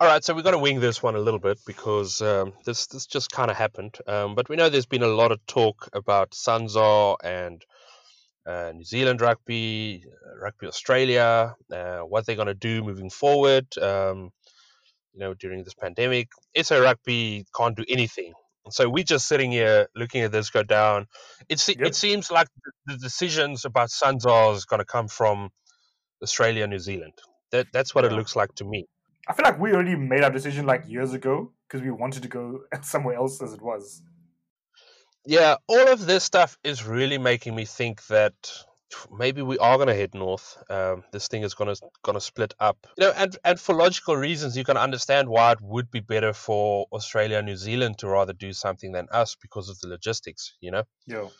All 0.00 0.08
right, 0.08 0.24
so 0.24 0.34
we've 0.34 0.42
got 0.42 0.52
to 0.52 0.58
wing 0.58 0.80
this 0.80 1.02
one 1.02 1.14
a 1.14 1.20
little 1.20 1.38
bit 1.38 1.58
because 1.66 2.22
um, 2.22 2.54
this 2.64 2.86
this 2.86 3.06
just 3.06 3.30
kind 3.30 3.50
of 3.50 3.56
happened. 3.56 3.98
Um, 4.06 4.34
but 4.34 4.48
we 4.48 4.56
know 4.56 4.68
there's 4.70 4.86
been 4.86 5.02
a 5.02 5.06
lot 5.06 5.30
of 5.30 5.44
talk 5.46 5.90
about 5.92 6.30
Sanzar 6.30 7.16
and 7.22 7.64
uh, 8.46 8.72
New 8.74 8.84
Zealand 8.84 9.20
rugby, 9.20 10.04
uh, 10.06 10.38
Rugby 10.40 10.66
Australia, 10.66 11.54
uh, 11.72 12.00
what 12.00 12.26
they're 12.26 12.36
going 12.36 12.48
to 12.48 12.54
do 12.54 12.82
moving 12.82 13.10
forward. 13.10 13.66
Um, 13.78 14.30
you 15.12 15.20
know, 15.20 15.34
during 15.34 15.62
this 15.62 15.74
pandemic, 15.74 16.28
SA 16.60 16.78
Rugby 16.78 17.44
can't 17.54 17.76
do 17.76 17.84
anything. 17.88 18.32
So 18.70 18.88
we're 18.88 19.04
just 19.04 19.26
sitting 19.26 19.50
here 19.50 19.88
looking 19.94 20.22
at 20.22 20.32
this 20.32 20.50
go 20.50 20.62
down. 20.62 21.06
It 21.48 21.58
se- 21.58 21.76
Yep. 21.78 21.88
it 21.88 21.94
seems 21.94 22.30
like 22.30 22.48
the, 22.86 22.96
decisions 22.96 23.64
about 23.64 23.90
Sanzar 23.90 24.54
is 24.54 24.64
going 24.64 24.78
to 24.78 24.84
come 24.84 25.08
from 25.08 25.50
Australia, 26.22 26.66
New 26.66 26.78
Zealand. 26.78 27.14
That 27.50 27.66
that's 27.72 27.94
what 27.94 28.04
it 28.04 28.12
looks 28.12 28.36
like 28.36 28.54
to 28.56 28.64
me. 28.64 28.86
I 29.28 29.34
feel 29.34 29.44
like 29.44 29.60
we 29.60 29.72
already 29.72 29.96
made 29.96 30.22
our 30.22 30.30
decision 30.30 30.64
like 30.64 30.88
years 30.88 31.12
ago 31.12 31.52
because 31.68 31.82
we 31.82 31.90
wanted 31.90 32.22
to 32.22 32.28
go 32.28 32.60
somewhere 32.82 33.16
else 33.16 33.42
as 33.42 33.52
it 33.52 33.60
was. 33.60 34.02
Yeah, 35.24 35.56
all 35.68 35.88
of 35.88 36.04
this 36.04 36.24
stuff 36.24 36.58
is 36.64 36.84
really 36.84 37.18
making 37.18 37.54
me 37.54 37.64
think 37.64 38.04
that 38.08 38.34
maybe 39.10 39.42
we 39.42 39.58
are 39.58 39.76
going 39.76 39.88
to 39.88 39.94
head 39.94 40.14
north. 40.14 40.56
Um, 40.68 41.04
this 41.12 41.28
thing 41.28 41.42
is 41.42 41.54
going 41.54 41.74
to 41.74 41.80
going 42.02 42.14
to 42.14 42.20
split 42.20 42.54
up. 42.58 42.86
You 42.98 43.06
know, 43.06 43.12
and 43.16 43.36
and 43.44 43.60
for 43.60 43.74
logical 43.74 44.16
reasons, 44.16 44.56
you 44.56 44.64
can 44.64 44.76
understand 44.76 45.28
why 45.28 45.52
it 45.52 45.60
would 45.60 45.90
be 45.90 46.00
better 46.00 46.32
for 46.32 46.86
Australia 46.92 47.38
and 47.38 47.46
New 47.46 47.56
Zealand 47.56 47.98
to 47.98 48.08
rather 48.08 48.32
do 48.32 48.52
something 48.52 48.92
than 48.92 49.08
us 49.12 49.36
because 49.40 49.68
of 49.68 49.78
the 49.80 49.88
logistics. 49.88 50.54
You 50.60 50.72
know, 50.72 50.82
Yo, 51.06 51.30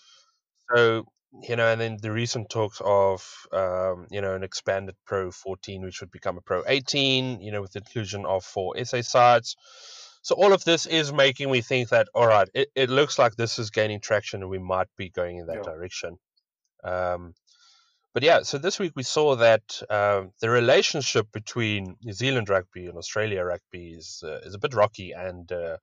so 0.75 1.05
you 1.49 1.57
know, 1.57 1.67
and 1.67 1.81
then 1.81 1.97
the 2.01 2.13
recent 2.13 2.51
talks 2.51 2.81
of 2.85 3.27
um, 3.53 4.07
you 4.11 4.21
know 4.21 4.35
an 4.35 4.45
expanded 4.45 4.95
Pro 5.07 5.31
14, 5.31 5.83
which 5.83 6.01
would 6.01 6.11
become 6.11 6.39
a 6.39 6.43
Pro 6.43 6.63
18. 6.67 7.41
You 7.41 7.53
know, 7.53 7.63
with 7.63 7.73
the 7.73 7.81
inclusion 7.81 8.27
of 8.27 8.45
four 8.45 8.75
SA 8.85 9.03
sides. 9.03 9.57
So 10.23 10.35
all 10.37 10.53
of 10.53 10.65
this 10.65 10.87
is 10.87 11.13
making 11.13 11.51
me 11.51 11.61
think 11.61 11.91
that 11.91 12.09
all 12.15 12.27
right, 12.27 12.49
it, 12.55 12.71
it 12.75 12.91
looks 12.91 13.19
like 13.19 13.37
this 13.37 13.59
is 13.59 13.71
gaining 13.71 14.01
traction, 14.01 14.43
and 14.43 14.51
we 14.51 14.59
might 14.59 14.89
be 14.97 15.11
going 15.11 15.39
in 15.39 15.47
that 15.47 15.63
Yeah. 15.63 15.65
direction. 15.65 16.19
Um, 16.85 17.35
but 18.15 18.23
yeah, 18.23 18.43
so 18.43 18.59
this 18.59 18.79
week 18.79 18.93
we 18.95 19.03
saw 19.05 19.37
that 19.37 19.83
um, 19.91 20.33
the 20.41 20.51
relationship 20.51 21.33
between 21.33 21.97
New 22.03 22.13
Zealand 22.13 22.49
rugby 22.51 22.87
and 22.87 22.99
Australia 22.99 23.43
rugby 23.45 23.93
is 23.93 24.23
uh, 24.27 24.41
is 24.45 24.55
a 24.55 24.59
bit 24.59 24.75
rocky, 24.75 25.13
and 25.13 25.51
uh, 25.51 25.79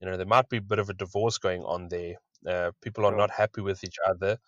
you 0.00 0.08
know 0.08 0.16
there 0.16 0.26
might 0.26 0.48
be 0.48 0.58
a 0.58 0.62
bit 0.62 0.80
of 0.80 0.90
a 0.90 0.94
divorce 0.94 1.38
going 1.38 1.62
on 1.64 1.88
there. 1.88 2.16
Uh, 2.46 2.72
people 2.82 3.06
are 3.06 3.12
Yeah. 3.12 3.16
not 3.16 3.30
happy 3.30 3.60
with 3.62 3.84
each 3.84 3.98
other. 4.06 4.38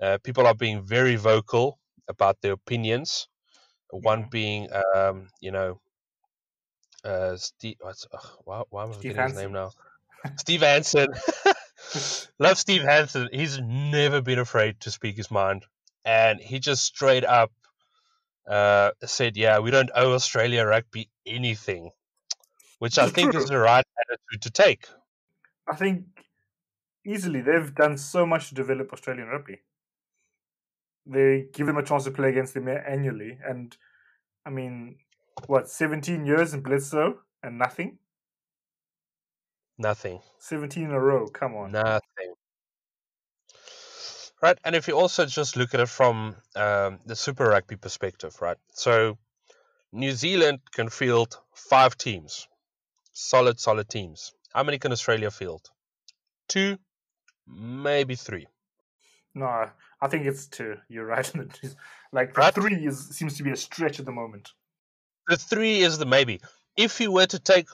Uh, 0.00 0.18
people 0.24 0.46
are 0.46 0.54
being 0.54 0.82
very 0.86 1.16
vocal 1.16 1.80
about 2.08 2.40
their 2.42 2.52
opinions. 2.52 3.28
One 3.90 4.28
being, 4.30 4.68
um, 4.94 5.28
you 5.40 5.50
know, 5.52 5.80
uh, 7.06 7.36
Steve. 7.36 7.76
What's, 7.80 8.06
why, 8.44 8.62
why 8.70 8.84
am 8.84 8.90
I 8.90 8.94
forgetting 8.94 9.22
his 9.22 9.36
name 9.36 9.52
now? 9.52 9.70
Steve 10.38 10.62
Hansen. 10.62 11.08
Love 12.38 12.58
Steve 12.58 12.82
Hansen. 12.88 13.28
He's 13.32 13.60
never 13.60 14.20
been 14.20 14.38
afraid 14.38 14.80
to 14.80 14.90
speak 14.90 15.16
his 15.16 15.30
mind, 15.30 15.64
and 16.04 16.40
he 16.40 16.58
just 16.58 16.84
straight 16.84 17.24
up 17.24 17.52
uh, 18.48 18.90
said, 19.04 19.36
"Yeah, 19.36 19.60
we 19.60 19.70
don't 19.70 19.90
owe 19.94 20.12
Australia 20.14 20.66
rugby 20.66 21.08
anything," 21.24 21.90
which 22.78 22.98
I 22.98 23.08
think 23.08 23.34
is 23.34 23.46
the 23.48 23.58
right 23.58 23.84
attitude 24.10 24.42
to 24.42 24.50
take. 24.50 24.88
I 25.68 25.76
think 25.76 26.04
easily 27.04 27.40
they've 27.40 27.74
done 27.74 27.98
so 27.98 28.26
much 28.26 28.48
to 28.48 28.54
develop 28.54 28.92
Australian 28.92 29.28
rugby. 29.28 29.60
They 31.06 31.46
give 31.52 31.68
them 31.68 31.76
a 31.76 31.84
chance 31.84 32.04
to 32.04 32.10
play 32.10 32.30
against 32.30 32.54
them 32.54 32.68
annually, 32.68 33.38
and 33.44 33.76
I 34.44 34.50
mean, 34.50 34.98
what, 35.46 35.68
17 35.68 36.24
years 36.26 36.54
in 36.54 36.62
Bledisloe 36.62 37.18
and 37.42 37.58
nothing? 37.58 37.98
Nothing. 39.78 40.20
17 40.38 40.84
in 40.84 40.90
a 40.90 41.00
row, 41.00 41.28
come 41.28 41.54
on. 41.54 41.72
Nothing. 41.72 42.34
Right, 44.42 44.58
and 44.64 44.74
if 44.74 44.86
you 44.88 44.96
also 44.96 45.26
just 45.26 45.56
look 45.56 45.74
at 45.74 45.80
it 45.80 45.88
from 45.88 46.36
um, 46.54 47.00
the 47.06 47.16
Super 47.16 47.44
Rugby 47.48 47.76
perspective, 47.76 48.40
right? 48.42 48.58
So 48.72 49.18
New 49.92 50.12
Zealand 50.12 50.60
can 50.72 50.90
field 50.90 51.38
five 51.54 51.96
teams, 51.96 52.48
solid, 53.12 53.58
solid 53.60 53.88
teams. 53.88 54.34
How 54.54 54.62
many 54.62 54.78
can 54.78 54.92
Australia 54.92 55.30
field? 55.30 55.70
Two, 56.48 56.78
maybe 57.46 58.14
three. 58.14 58.46
No, 59.34 59.70
I 60.00 60.08
think 60.08 60.26
it's 60.26 60.46
two. 60.46 60.76
You're 60.88 61.06
right. 61.06 61.30
like 62.12 62.36
Right. 62.36 62.54
three 62.54 62.86
is 62.86 63.08
seems 63.10 63.36
to 63.36 63.42
be 63.42 63.50
a 63.50 63.56
stretch 63.56 64.00
at 64.00 64.06
the 64.06 64.12
moment. 64.12 64.52
The 65.28 65.36
three 65.36 65.80
is 65.80 65.98
the 65.98 66.06
maybe. 66.06 66.40
If 66.76 67.00
you 67.00 67.12
were 67.12 67.26
to 67.26 67.38
take, 67.38 67.68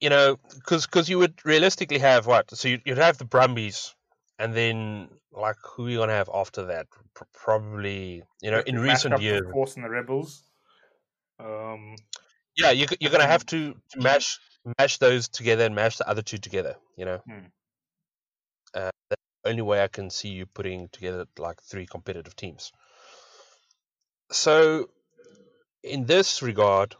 you 0.00 0.10
know, 0.10 0.36
because 0.54 0.86
cause 0.86 1.08
you 1.08 1.18
would 1.18 1.44
realistically 1.44 1.98
have 1.98 2.26
what? 2.26 2.50
So 2.56 2.68
you'd, 2.68 2.82
you'd 2.84 2.98
have 2.98 3.18
the 3.18 3.24
Brumbies, 3.24 3.94
and 4.38 4.54
then 4.54 5.08
like 5.32 5.56
who 5.64 5.86
are 5.86 5.90
you 5.90 5.98
gonna 5.98 6.12
have 6.12 6.30
after 6.32 6.66
that? 6.66 6.86
P- 7.18 7.24
probably, 7.32 8.24
you 8.40 8.50
know, 8.50 8.60
in 8.66 8.78
recent 8.78 9.18
years. 9.18 9.42
of 9.44 9.50
course, 9.52 9.76
in 9.76 9.82
the 9.82 9.88
rebels. 9.90 10.42
Um, 11.38 11.96
Yeah, 12.56 12.70
you, 12.70 12.86
you're 13.00 13.10
going 13.10 13.20
to 13.20 13.26
have 13.26 13.44
to 13.46 13.74
to 13.90 14.00
mash 14.00 14.38
mash 14.78 14.98
those 14.98 15.28
together 15.28 15.64
and 15.64 15.74
mash 15.74 15.98
the 15.98 16.08
other 16.08 16.22
two 16.22 16.38
together. 16.38 16.76
You 16.96 17.04
know, 17.04 17.22
Hmm. 17.26 17.46
uh, 18.74 18.90
that's 19.10 19.22
the 19.42 19.50
only 19.50 19.62
way 19.62 19.82
I 19.82 19.88
can 19.88 20.10
see 20.10 20.28
you 20.28 20.46
putting 20.46 20.88
together 20.88 21.26
like 21.38 21.60
three 21.62 21.86
competitive 21.86 22.36
teams. 22.36 22.72
So, 24.30 24.90
in 25.82 26.06
this 26.06 26.42
regard, 26.42 26.94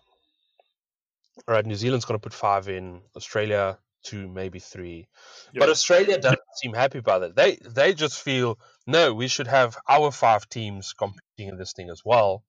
all 1.46 1.54
right, 1.54 1.66
New 1.66 1.76
Zealand's 1.76 2.04
going 2.04 2.18
to 2.18 2.22
put 2.22 2.34
five 2.34 2.68
in, 2.68 3.00
Australia 3.16 3.78
two, 4.02 4.28
maybe 4.28 4.58
three, 4.60 5.08
but. 5.54 5.68
Australia 5.68 6.18
doesn't 6.18 6.40
seem 6.62 6.72
happy 6.72 6.98
about 6.98 7.22
it. 7.22 7.36
They 7.36 7.56
they 7.56 7.94
just 7.94 8.22
feel 8.22 8.58
no, 8.86 9.12
we 9.14 9.28
should 9.28 9.48
have 9.48 9.76
our 9.88 10.10
five 10.12 10.48
teams 10.48 10.92
competing 10.92 11.48
in 11.48 11.56
this 11.58 11.72
thing 11.72 11.90
as 11.90 12.02
well. 12.04 12.44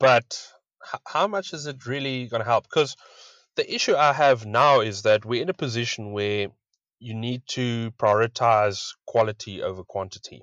But 0.00 0.46
h- 0.92 1.00
how 1.06 1.26
much 1.28 1.52
is 1.52 1.66
it 1.66 1.86
really 1.86 2.26
going 2.26 2.40
to 2.40 2.48
help? 2.48 2.64
Because 2.64 2.96
the 3.56 3.72
issue 3.72 3.94
I 3.96 4.12
have 4.12 4.46
now 4.46 4.80
is 4.80 5.02
that 5.02 5.24
we're 5.24 5.42
in 5.42 5.48
a 5.48 5.54
position 5.54 6.12
where 6.12 6.48
you 7.00 7.14
need 7.14 7.42
to 7.48 7.92
prioritize 7.92 8.94
quality 9.06 9.62
over 9.62 9.84
quantity. 9.84 10.42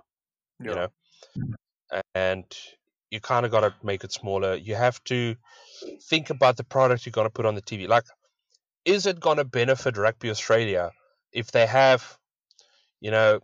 yeah. 0.60 0.69
You 0.69 0.76
know, 0.76 0.88
and 2.13 2.45
you 3.10 3.20
kind 3.20 3.46
of 3.46 3.52
got 3.52 3.62
to 3.62 3.74
make 3.84 4.04
it 4.04 4.12
smaller. 4.12 4.56
You 4.56 4.76
have 4.76 5.04
to 5.06 5.36
think 6.10 6.30
about 6.30 6.58
the 6.58 6.63
product 6.63 7.06
you're 7.06 7.12
going 7.12 7.28
to 7.28 7.32
put 7.32 7.46
on 7.46 7.56
the 7.56 7.62
TV. 7.62 7.88
Like, 7.88 8.06
is 8.84 9.06
it 9.06 9.20
going 9.20 9.38
to 9.38 9.46
benefit 9.46 9.98
Rugby 9.98 10.30
Australia 10.30 10.91
if 11.32 11.52
they 11.52 11.65
have, 11.65 12.18
you 13.02 13.12
know, 13.12 13.39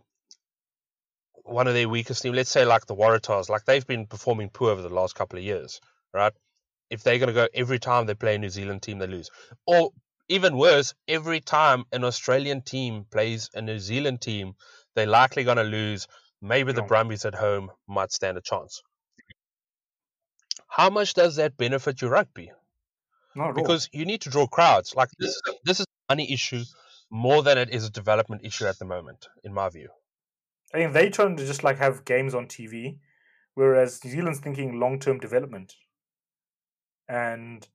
one 1.44 1.66
of 1.66 1.74
their 1.74 1.88
weakest 1.88 2.22
teams, 2.22 2.36
let's 2.36 2.50
say 2.50 2.64
like 2.64 2.86
the 2.86 2.94
Waratahs, 2.94 3.48
like 3.48 3.64
they've 3.64 3.86
been 3.86 4.06
performing 4.06 4.48
poor 4.48 4.70
over 4.70 4.82
the 4.82 4.88
last 4.88 5.14
couple 5.14 5.38
of 5.38 5.44
years, 5.44 5.80
right? 6.14 6.32
If 6.90 7.02
they're 7.02 7.18
going 7.18 7.28
to 7.28 7.34
go 7.34 7.48
every 7.54 7.78
time 7.78 8.06
they 8.06 8.14
play 8.14 8.36
a 8.36 8.38
New 8.38 8.50
Zealand 8.50 8.82
team, 8.82 8.98
they 8.98 9.06
lose. 9.06 9.30
Or 9.66 9.90
even 10.28 10.56
worse, 10.56 10.94
every 11.08 11.40
time 11.40 11.84
an 11.92 12.04
Australian 12.04 12.62
team 12.62 13.04
plays 13.10 13.50
a 13.54 13.62
New 13.62 13.78
Zealand 13.78 14.20
team, 14.20 14.54
they're 14.94 15.06
likely 15.06 15.44
going 15.44 15.56
to 15.56 15.64
lose. 15.64 16.06
Maybe 16.40 16.72
the 16.72 16.82
Brumbies 16.82 17.24
at 17.24 17.34
home 17.34 17.70
might 17.88 18.12
stand 18.12 18.36
a 18.38 18.40
chance. 18.40 18.82
How 20.72 20.88
much 20.88 21.12
does 21.12 21.36
that 21.36 21.58
benefit 21.58 22.00
your 22.00 22.12
rugby? 22.12 22.50
Not 23.34 23.50
at 23.50 23.56
all. 23.56 23.62
Because 23.62 23.90
you 23.92 24.06
need 24.06 24.22
to 24.22 24.30
draw 24.30 24.46
crowds. 24.46 24.94
Like 24.94 25.10
this, 25.18 25.38
this 25.64 25.80
is 25.80 25.86
a 25.86 26.12
money 26.12 26.32
issue 26.32 26.62
more 27.10 27.42
than 27.42 27.58
it 27.58 27.68
is 27.68 27.86
a 27.86 27.90
development 27.90 28.40
issue 28.42 28.64
at 28.64 28.78
the 28.78 28.86
moment, 28.86 29.28
in 29.44 29.52
my 29.52 29.68
view. 29.68 29.90
I 30.72 30.78
think 30.78 30.94
they 30.94 31.10
trying 31.10 31.36
to 31.36 31.44
just 31.44 31.62
like 31.62 31.76
have 31.76 32.06
games 32.06 32.34
on 32.34 32.46
TV, 32.46 32.96
whereas 33.54 34.02
New 34.02 34.12
Zealand's 34.12 34.40
thinking 34.40 34.80
long 34.80 34.98
term 34.98 35.18
development. 35.18 35.74
And 37.06 37.68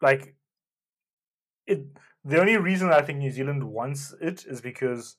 like 0.00 0.36
it 1.66 1.86
the 2.24 2.38
only 2.38 2.56
reason 2.56 2.90
I 2.90 3.02
think 3.02 3.18
New 3.18 3.32
Zealand 3.32 3.64
wants 3.64 4.14
it 4.20 4.44
is 4.46 4.60
because 4.60 5.16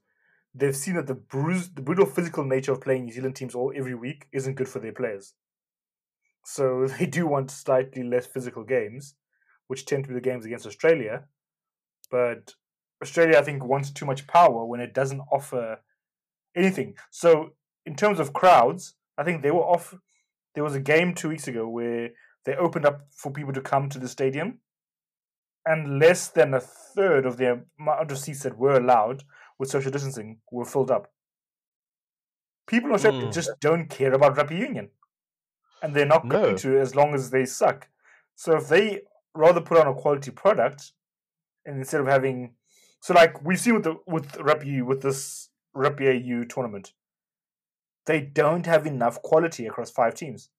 they've 0.56 0.76
seen 0.76 0.96
that 0.96 1.08
the 1.08 1.16
bruise 1.16 1.70
the 1.70 1.82
brutal 1.82 2.06
physical 2.06 2.46
nature 2.46 2.72
of 2.72 2.80
playing 2.80 3.04
New 3.04 3.12
Zealand 3.12 3.36
teams 3.36 3.56
all 3.56 3.74
every 3.76 3.96
week 3.96 4.28
isn't 4.32 4.56
good 4.56 4.70
for 4.70 4.80
their 4.80 4.94
players. 4.94 5.34
So 6.48 6.88
they 6.98 7.06
do 7.06 7.28
want 7.28 7.52
slightly 7.52 8.04
less 8.04 8.26
physical 8.26 8.64
games, 8.64 9.16
which 9.68 9.86
tend 9.86 10.06
to 10.06 10.08
be 10.08 10.16
the 10.16 10.22
games 10.30 10.46
against 10.46 10.66
Australia. 10.66 11.26
But 12.10 12.56
Australia 13.04 13.38
I 13.38 13.42
think 13.42 13.66
wants 13.66 13.92
too 13.92 14.06
much 14.06 14.28
power 14.28 14.66
when 14.66 14.80
it 14.80 14.94
doesn't 14.94 15.22
offer 15.30 15.80
anything. 16.56 16.96
So 17.12 17.52
in 17.86 17.96
terms 17.96 18.20
of 18.20 18.32
crowds, 18.32 18.96
I 19.18 19.24
think 19.24 19.42
they 19.42 19.52
were 19.52 19.70
off. 19.76 19.94
There 20.56 20.64
was 20.64 20.74
a 20.76 20.80
game 20.80 21.14
two 21.14 21.30
weeks 21.30 21.50
ago 21.50 21.68
where 21.68 22.12
they 22.46 22.56
opened 22.56 22.86
up 22.86 23.02
for 23.12 23.32
people 23.32 23.54
to 23.54 23.62
come 23.62 23.90
to 23.90 24.00
the 24.00 24.08
stadium, 24.08 24.60
and 25.66 26.00
less 26.00 26.30
than 26.30 26.54
a 26.54 26.62
third 26.62 27.26
of 27.26 27.36
the 27.36 27.66
amount 27.78 28.12
of 28.12 28.18
seats 28.18 28.44
that 28.44 28.58
were 28.58 28.78
allowed 28.78 29.24
with 29.60 29.70
social 29.70 29.92
distancing 29.92 30.40
were 30.50 30.66
filled 30.66 30.92
up. 30.92 31.12
People 32.68 32.90
in 32.90 32.96
Australia 32.96 33.28
Mm. 33.28 33.34
just 33.34 33.52
don't 33.60 33.90
care 33.90 34.14
about 34.14 34.38
rugby 34.38 34.56
union, 34.56 34.92
and 35.82 35.96
they're 35.96 36.06
not 36.06 36.28
going 36.28 36.52
No. 36.52 36.58
to 36.58 36.80
as 36.80 36.96
long 36.96 37.14
as 37.14 37.30
they 37.30 37.46
suck. 37.46 37.88
So 38.36 38.56
if 38.58 38.68
they 38.68 39.02
rather 39.34 39.62
put 39.62 39.78
on 39.80 39.88
a 39.88 39.94
quality 39.94 40.32
product, 40.32 40.94
and 41.66 41.78
instead 41.78 42.02
of 42.02 42.08
having, 42.08 42.56
so 43.02 43.14
like 43.14 43.44
we've 43.44 43.60
seen 43.60 43.76
with 43.76 43.84
the 43.84 43.98
with 44.08 44.36
Rep 44.38 44.58
rugby 44.60 44.82
with 44.82 45.02
this 45.02 45.50
rugby 45.74 46.08
AU 46.08 46.44
tournament, 46.46 46.94
they 48.06 48.22
don't 48.22 48.66
have 48.66 48.86
enough 48.88 49.22
quality 49.22 49.66
across 49.68 49.92
five 49.92 50.16
teams. 50.16 50.50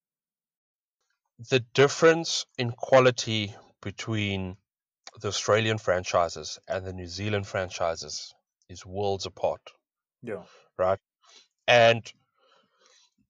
The 1.50 1.61
difference 1.72 2.46
in 2.59 2.72
quality 2.72 3.54
between 3.81 4.57
the 5.20 5.28
Australian 5.28 5.78
franchises 5.78 6.59
and 6.68 6.85
the 6.85 6.92
New 6.92 7.07
Zealand 7.07 7.46
franchises 7.46 8.35
is 8.68 8.85
worlds 8.85 9.24
apart. 9.26 9.62
Yeah, 10.22 10.42
right? 10.76 10.98
And 11.66 12.12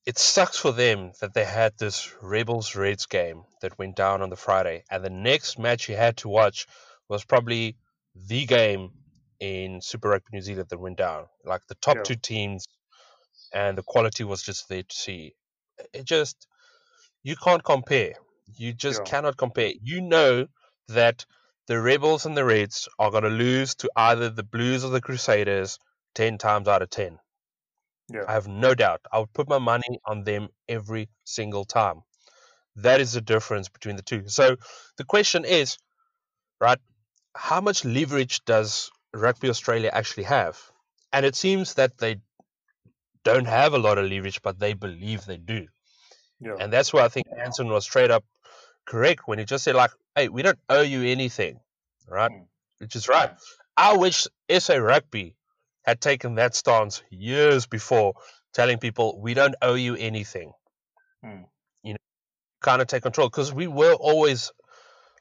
it 0.09 0.17
sucks 0.17 0.57
for 0.59 0.73
them 0.73 1.13
that 1.21 1.35
they 1.35 1.45
had 1.45 1.75
this 1.77 2.11
Rebels 2.23 2.75
Reds 2.75 3.05
game 3.05 3.45
that 3.61 3.79
went 3.79 3.95
down 3.95 4.23
on 4.23 4.31
the 4.31 4.37
Friday, 4.37 4.83
and 4.91 5.05
the 5.05 5.11
next 5.11 5.59
match 5.59 5.87
you 5.91 5.97
had 5.97 6.17
to 6.19 6.31
watch 6.31 6.67
was 7.11 7.27
probably 7.27 7.77
the 8.15 8.47
game 8.47 8.91
in 9.39 9.83
Super 9.83 10.09
Rugby 10.09 10.31
New 10.33 10.41
Zealand 10.41 10.71
that 10.71 10.81
went 10.81 10.97
down. 10.97 11.27
Like 11.45 11.61
the 11.69 11.75
top 11.75 11.99
Yeah. 11.99 12.03
two 12.05 12.17
teams, 12.17 12.65
and 13.53 13.77
the 13.77 13.83
quality 13.83 14.25
was 14.25 14.43
just 14.43 14.67
there 14.71 14.83
to 14.83 14.97
see. 14.97 15.35
It 15.93 16.07
just 16.07 16.47
you 17.23 17.37
can't 17.37 17.63
compare. 17.63 18.15
You 18.57 18.73
just 18.73 19.01
Yeah. 19.01 19.11
cannot 19.11 19.37
compare. 19.37 19.73
You 19.83 20.01
know 20.01 20.47
that 20.89 21.27
the 21.67 21.79
Rebels 21.79 22.25
and 22.25 22.35
the 22.35 22.47
Reds 22.47 22.89
are 22.99 23.11
going 23.11 23.25
to 23.25 23.29
lose 23.45 23.75
to 23.75 23.91
either 23.95 24.31
the 24.31 24.43
Blues 24.43 24.85
or 24.85 24.91
the 24.91 25.03
Crusaders 25.03 25.79
10 26.15 26.39
times 26.39 26.67
out 26.67 26.81
of 26.81 26.89
10. 26.89 27.19
Yeah, 28.13 28.25
I 28.27 28.33
have 28.33 28.49
no 28.49 28.75
doubt. 28.75 29.01
I 29.13 29.19
would 29.21 29.33
put 29.33 29.49
my 29.49 29.59
money 29.59 30.01
on 30.07 30.25
them 30.25 30.49
every 30.69 31.09
single 31.25 31.65
time. 31.65 32.03
That 32.77 33.01
is 33.01 33.13
the 33.13 33.21
difference 33.21 33.69
between 33.69 33.97
the 33.97 34.03
two. 34.03 34.29
So 34.29 34.57
the 34.97 35.05
question 35.05 35.45
is, 35.45 35.79
right, 36.61 36.79
how 37.37 37.61
much 37.61 37.85
leverage 37.85 38.45
does 38.45 38.91
Rugby 39.15 39.51
Australia 39.51 39.91
actually 39.93 40.25
have? 40.25 40.59
And 41.13 41.27
it 41.27 41.37
seems 41.37 41.75
that 41.75 41.99
they 41.99 42.17
don't 43.25 43.47
have 43.47 43.75
a 43.75 43.79
lot 43.79 43.99
of 43.99 44.11
leverage, 44.11 44.43
but 44.43 44.59
they 44.59 44.75
believe 44.75 45.25
they 45.25 45.37
do. 45.39 45.67
yeah, 46.41 46.57
And 46.61 46.73
that's 46.73 46.93
why 46.93 47.03
I 47.05 47.09
think 47.09 47.27
Hansen 47.37 47.69
was 47.69 47.85
straight 47.85 48.11
up 48.11 48.25
correct 48.87 49.23
when 49.27 49.39
he 49.39 49.45
just 49.45 49.65
said, 49.65 49.75
like, 49.75 49.91
hey, 50.15 50.29
we 50.29 50.43
don't 50.43 50.59
owe 50.69 50.83
you 50.83 51.03
anything, 51.03 51.61
right? 52.09 52.31
Mm. 52.31 52.47
Which 52.79 52.97
is 52.97 53.09
right. 53.09 53.31
I 53.77 53.97
wish 53.97 54.27
SA 54.51 54.77
Rugby 54.77 55.37
had 55.89 56.01
taken 56.03 56.35
that 56.35 56.55
stance 56.55 57.03
years 57.11 57.67
before, 57.67 58.15
telling 58.53 58.79
people, 58.79 59.19
we 59.21 59.33
don't 59.33 59.55
owe 59.63 59.75
you 59.75 59.97
anything. 59.97 60.53
Mm. 61.25 61.47
You 61.83 61.93
know, 61.95 61.99
kind 62.61 62.83
of 62.83 62.89
take 62.89 63.03
control 63.03 63.29
because 63.29 63.53
we 63.53 63.67
were 63.67 63.95
always. 63.95 64.53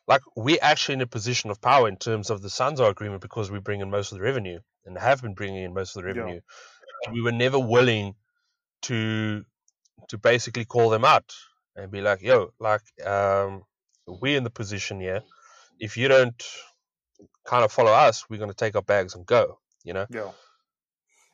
Like 0.08 0.21
we're 0.38 0.60
actually 0.62 0.95
in 0.95 1.01
a 1.01 1.08
position 1.08 1.49
of 1.49 1.60
power 1.60 1.89
in 1.89 1.97
terms 1.97 2.30
of 2.30 2.41
the 2.41 2.47
Sanzar 2.47 2.89
agreement 2.89 3.21
because 3.21 3.51
we 3.51 3.60
bring 3.60 3.82
in 3.82 3.91
most 3.91 4.13
of 4.13 4.17
the 4.17 4.23
revenue 4.23 4.60
and 4.86 4.97
have 4.97 5.21
been 5.21 5.34
bringing 5.34 5.63
in 5.63 5.73
most 5.73 5.97
of 5.97 6.01
the 6.01 6.08
revenue. 6.08 6.39
And 7.06 7.13
we 7.13 7.21
were 7.21 7.34
never 7.34 7.60
willing 7.60 8.15
to 8.84 9.43
to 10.08 10.17
basically 10.17 10.63
call 10.63 10.89
them 10.89 11.03
out 11.03 11.34
and 11.75 11.91
be 11.91 11.99
like, 11.99 12.21
yo, 12.21 12.53
like, 12.60 12.84
um, 13.06 13.63
we're 14.08 14.38
in 14.38 14.45
the 14.45 14.49
position 14.49 15.01
here. 15.01 15.23
If 15.77 15.97
you 15.97 16.08
don't 16.08 16.41
kind 17.45 17.65
of 17.65 17.71
follow 17.73 17.91
us, 17.91 18.30
we're 18.30 18.38
going 18.38 18.49
to 18.49 18.56
take 18.56 18.77
our 18.77 18.82
bags 18.82 19.13
and 19.15 19.25
go, 19.25 19.60
you 19.84 19.93
know? 19.93 20.06
yeah. 20.10 20.32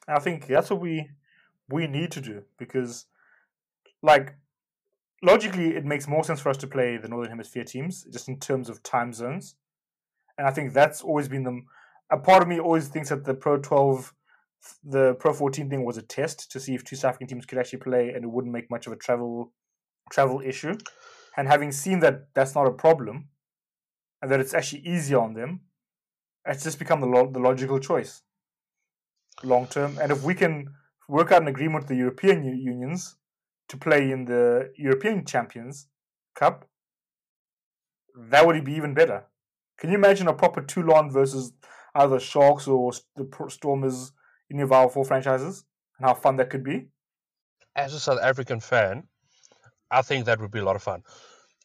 I 0.08 0.20
think 0.20 0.48
that's 0.48 0.70
what 0.70 0.82
we 0.82 1.10
we 1.70 1.88
need 1.88 2.12
to 2.12 2.22
do 2.22 2.44
because, 2.58 3.06
like, 4.02 4.36
logically, 5.22 5.76
it 5.76 5.86
makes 5.86 6.08
more 6.08 6.24
sense 6.24 6.42
for 6.42 6.50
us 6.50 6.58
to 6.58 6.68
play 6.68 6.98
the 6.98 7.08
Northern 7.08 7.32
Hemisphere 7.32 7.64
teams 7.64 8.04
just 8.12 8.28
in 8.28 8.40
terms 8.40 8.70
of 8.70 8.84
time 8.84 9.14
zones, 9.14 9.56
and 10.38 10.48
I 10.48 10.52
think 10.52 10.74
that's 10.74 11.02
always 11.02 11.28
been 11.28 11.44
the. 11.44 11.62
A 12.10 12.18
part 12.18 12.44
of 12.44 12.50
me 12.50 12.60
always 12.60 12.90
thinks 12.90 13.10
that 13.10 13.24
the 13.26 13.34
Pro 13.34 13.58
Twelve, 13.58 14.14
the 14.84 15.16
Pro 15.16 15.34
Fourteen 15.34 15.70
thing 15.70 15.86
was 15.86 15.98
a 15.98 16.02
test 16.02 16.52
to 16.52 16.60
see 16.60 16.76
if 16.76 16.84
two 16.84 16.96
South 16.96 17.10
African 17.10 17.28
teams 17.28 17.46
could 17.46 17.58
actually 17.58 17.80
play, 17.80 18.10
and 18.10 18.24
it 18.24 18.30
wouldn't 18.30 18.54
make 18.54 18.70
much 18.70 18.88
of 18.88 18.94
a 18.94 18.98
travel 18.98 19.54
travel 20.12 20.42
issue. 20.46 20.78
And 21.38 21.48
having 21.48 21.72
seen 21.72 22.00
that 22.02 22.34
that's 22.34 22.56
not 22.56 22.68
a 22.68 22.72
problem, 22.72 23.30
and 24.22 24.30
that 24.30 24.40
it's 24.40 24.54
actually 24.54 24.82
easier 24.82 25.20
on 25.20 25.34
them, 25.34 25.62
it's 26.46 26.64
just 26.64 26.78
become 26.78 27.00
the 27.00 27.08
lo- 27.08 27.32
the 27.32 27.40
logical 27.40 27.80
choice 27.80 28.22
long 29.44 29.68
term. 29.68 29.98
And 30.02 30.12
if 30.12 30.24
we 30.24 30.34
can 30.34 30.70
work 31.08 31.32
out 31.32 31.42
an 31.42 31.48
agreement 31.48 31.84
with 31.84 31.90
the 31.90 31.96
European 31.96 32.44
unions 32.44 33.16
to 33.70 33.78
play 33.78 34.12
in 34.12 34.26
the 34.26 34.72
European 34.78 35.26
Champions 35.26 35.88
Cup, 36.36 36.68
that 38.16 38.46
would 38.46 38.64
be 38.64 38.74
even 38.74 38.94
better. 38.94 39.26
Can 39.78 39.90
you 39.90 39.96
imagine 39.96 40.28
a 40.28 40.34
proper 40.34 40.62
Toulon 40.62 41.12
versus 41.12 41.54
either 41.96 42.20
Sharks 42.20 42.68
or 42.68 42.92
the 43.16 43.28
Stormers 43.50 44.12
in 44.50 44.60
of 44.60 44.72
our 44.72 44.90
four 44.90 45.06
franchises 45.06 45.66
and 45.98 46.08
how 46.08 46.14
fun 46.14 46.38
that 46.38 46.50
could 46.50 46.64
be? 46.64 46.88
As 47.76 47.94
a 47.94 48.00
South 48.00 48.20
African 48.22 48.60
fan, 48.60 49.08
I 49.90 50.02
think 50.04 50.26
that 50.26 50.40
would 50.40 50.52
be 50.52 50.60
a 50.60 50.64
lot 50.64 50.76
of 50.76 50.84
fun. 50.84 51.04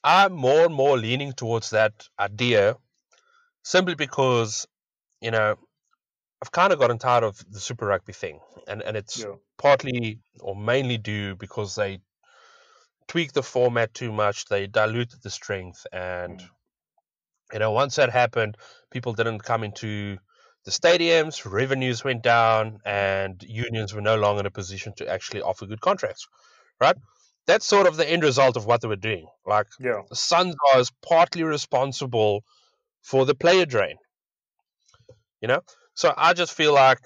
I'm 0.03 0.33
more 0.33 0.65
and 0.65 0.75
more 0.75 0.97
leaning 0.97 1.33
towards 1.33 1.71
that 1.71 2.09
idea 2.19 2.77
simply 3.63 3.95
because, 3.95 4.67
you 5.21 5.31
know, 5.31 5.57
I've 6.43 6.53
kind 6.53 6.73
of 6.73 6.79
gotten 6.79 6.99
tired 6.99 7.25
of 7.25 7.39
the 7.51 7.61
Super 7.61 7.87
Rugby 7.87 8.13
thing. 8.13 8.41
And, 8.67 8.83
and 8.83 8.97
it's 8.97 9.25
Yeah. 9.25 9.35
partly 9.57 10.21
or 10.41 10.55
mainly 10.55 10.99
due 10.99 11.35
because 11.35 11.75
they 11.75 12.01
tweaked 13.09 13.35
the 13.35 13.43
format 13.43 13.95
too 13.95 14.13
much, 14.13 14.45
they 14.47 14.67
diluted 14.67 15.23
the 15.23 15.31
strength. 15.31 15.87
And, 15.93 16.41
Mm. 16.41 16.49
you 17.53 17.59
know, 17.59 17.73
once 17.73 17.97
that 17.97 18.11
happened, 18.11 18.57
people 18.91 19.13
didn't 19.15 19.41
come 19.41 19.65
into 19.65 20.19
the 20.65 20.71
stadiums, 20.71 21.51
revenues 21.51 22.05
went 22.05 22.23
down, 22.23 22.81
and 22.85 23.43
unions 23.43 23.95
were 23.95 24.01
no 24.03 24.17
longer 24.17 24.41
in 24.41 24.47
a 24.47 24.51
position 24.51 24.93
to 24.97 25.09
actually 25.09 25.41
offer 25.43 25.67
good 25.67 25.81
contracts, 25.81 26.29
right? 26.81 26.97
That's 27.47 27.65
sort 27.65 27.87
of 27.87 27.97
the 27.97 28.09
end 28.09 28.23
result 28.23 28.57
of 28.57 28.67
what 28.67 28.83
they 28.83 28.89
were 28.89 28.97
doing. 28.97 29.27
Like, 29.47 29.69
Yeah. 29.79 30.03
the 30.11 30.15
Sanzar 30.17 30.79
is 30.79 30.91
partly 31.03 31.43
responsible 31.43 32.45
for 33.03 33.25
the 33.27 33.35
player 33.35 33.67
drain. 33.67 33.97
You 35.41 35.49
know, 35.49 35.63
so 35.99 36.15
I 36.17 36.33
just 36.33 36.55
feel 36.55 36.73
like 36.73 37.01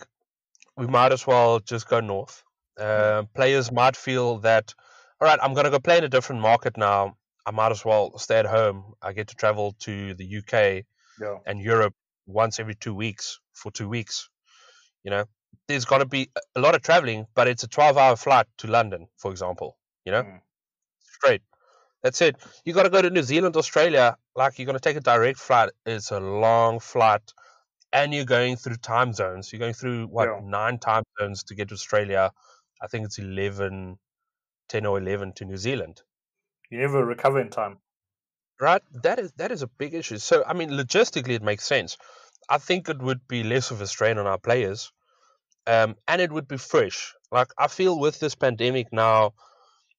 we 0.76 0.86
might 0.86 1.12
as 1.12 1.26
well 1.26 1.60
just 1.60 1.88
go 1.88 2.00
north. 2.00 2.44
Uh, 2.78 3.22
players 3.34 3.72
might 3.72 3.96
feel 3.96 4.38
that, 4.40 4.74
all 5.18 5.26
right, 5.28 5.38
I'm 5.42 5.54
going 5.54 5.64
to 5.64 5.70
go 5.70 5.78
play 5.78 5.96
in 5.96 6.04
a 6.04 6.10
different 6.10 6.42
market 6.42 6.76
now. 6.76 7.16
I 7.46 7.52
might 7.52 7.72
as 7.72 7.86
well 7.86 8.18
stay 8.18 8.38
at 8.38 8.44
home. 8.44 8.92
I 9.00 9.14
get 9.14 9.28
to 9.28 9.34
travel 9.34 9.74
to 9.86 10.12
the 10.12 10.26
UK 10.38 10.84
Yeah. 11.18 11.38
and 11.46 11.58
Europe 11.58 11.94
once 12.26 12.60
every 12.60 12.74
two 12.74 12.94
weeks 12.94 13.40
for 13.54 13.72
two 13.72 13.88
weeks. 13.88 14.28
You 15.04 15.10
know, 15.10 15.24
there's 15.68 15.86
going 15.86 16.00
to 16.00 16.06
be 16.18 16.30
a 16.54 16.60
lot 16.60 16.74
of 16.74 16.82
traveling, 16.82 17.26
but 17.34 17.48
it's 17.48 17.62
a 17.62 17.68
12 17.68 17.96
hour 17.96 18.16
flight 18.16 18.46
to 18.58 18.66
London, 18.66 19.08
for 19.16 19.30
example. 19.30 19.78
You 20.04 20.12
know, 20.12 20.22
Mm. 20.24 20.40
straight. 21.00 21.42
That's 22.02 22.20
it. 22.20 22.36
You 22.66 22.74
got 22.74 22.82
to 22.82 22.90
go 22.90 23.00
to 23.00 23.08
New 23.10 23.22
Zealand, 23.22 23.56
Australia. 23.56 24.16
Like 24.36 24.58
you're 24.58 24.66
going 24.66 24.78
to 24.78 24.88
take 24.88 24.96
a 24.98 25.00
direct 25.12 25.38
flight. 25.38 25.70
It's 25.86 26.10
a 26.10 26.20
long 26.20 26.80
flight, 26.80 27.22
and 27.92 28.14
you're 28.14 28.24
going 28.24 28.56
through 28.56 28.76
time 28.76 29.12
zones. 29.12 29.52
You're 29.52 29.60
going 29.60 29.74
through 29.74 30.06
what 30.08 30.30
Yeah. 30.30 30.40
nine 30.40 30.78
time 30.78 31.04
zones 31.20 31.44
to 31.44 31.54
get 31.54 31.68
to 31.68 31.74
Australia. 31.74 32.32
I 32.82 32.86
think 32.88 33.04
it's 33.06 33.18
11, 33.18 33.98
10 34.68 34.86
or 34.86 34.98
11 34.98 35.32
to 35.34 35.44
New 35.44 35.56
Zealand. 35.58 36.02
You 36.70 36.78
never 36.78 37.06
recover 37.06 37.38
in 37.38 37.50
time. 37.50 37.82
Right? 38.60 38.82
That 39.02 39.18
is 39.18 39.32
that 39.32 39.50
is 39.50 39.62
a 39.62 39.66
big 39.66 39.94
issue. 39.94 40.18
So 40.18 40.44
I 40.46 40.52
mean, 40.52 40.70
logistically, 40.70 41.34
it 41.34 41.42
makes 41.42 41.66
sense. 41.66 41.96
I 42.48 42.58
think 42.58 42.88
it 42.88 42.98
would 43.00 43.26
be 43.28 43.42
less 43.42 43.70
of 43.70 43.80
a 43.80 43.86
strain 43.86 44.18
on 44.18 44.26
our 44.26 44.38
players, 44.38 44.92
um, 45.66 45.96
and 46.08 46.20
it 46.22 46.32
would 46.32 46.48
be 46.48 46.58
fresh. 46.58 47.14
Like 47.32 47.48
I 47.58 47.68
feel 47.68 47.98
with 48.00 48.20
this 48.20 48.34
pandemic 48.36 48.92
now, 48.92 49.34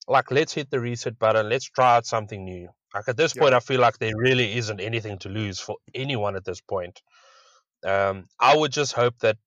like 0.08 0.32
let's 0.32 0.54
hit 0.54 0.72
the 0.72 0.80
reset 0.82 1.20
button. 1.20 1.50
Let's 1.50 1.66
try 1.66 1.98
out 1.98 2.06
something 2.08 2.46
new. 2.46 2.70
Like 2.96 3.08
at 3.10 3.18
this 3.18 3.34
Yeah. 3.34 3.42
point, 3.42 3.54
I 3.56 3.62
feel 3.62 3.82
like 3.82 4.00
there 4.00 4.18
really 4.18 4.56
isn't 4.58 4.82
anything 4.82 5.20
to 5.20 5.30
lose 5.30 5.60
for 5.60 5.78
anyone 5.96 6.36
at 6.36 6.46
this 6.46 6.62
point. 6.62 7.02
Um, 7.86 8.26
I 8.40 8.56
would 8.56 8.72
just 8.72 8.94
hope 8.94 9.18
that 9.20 9.38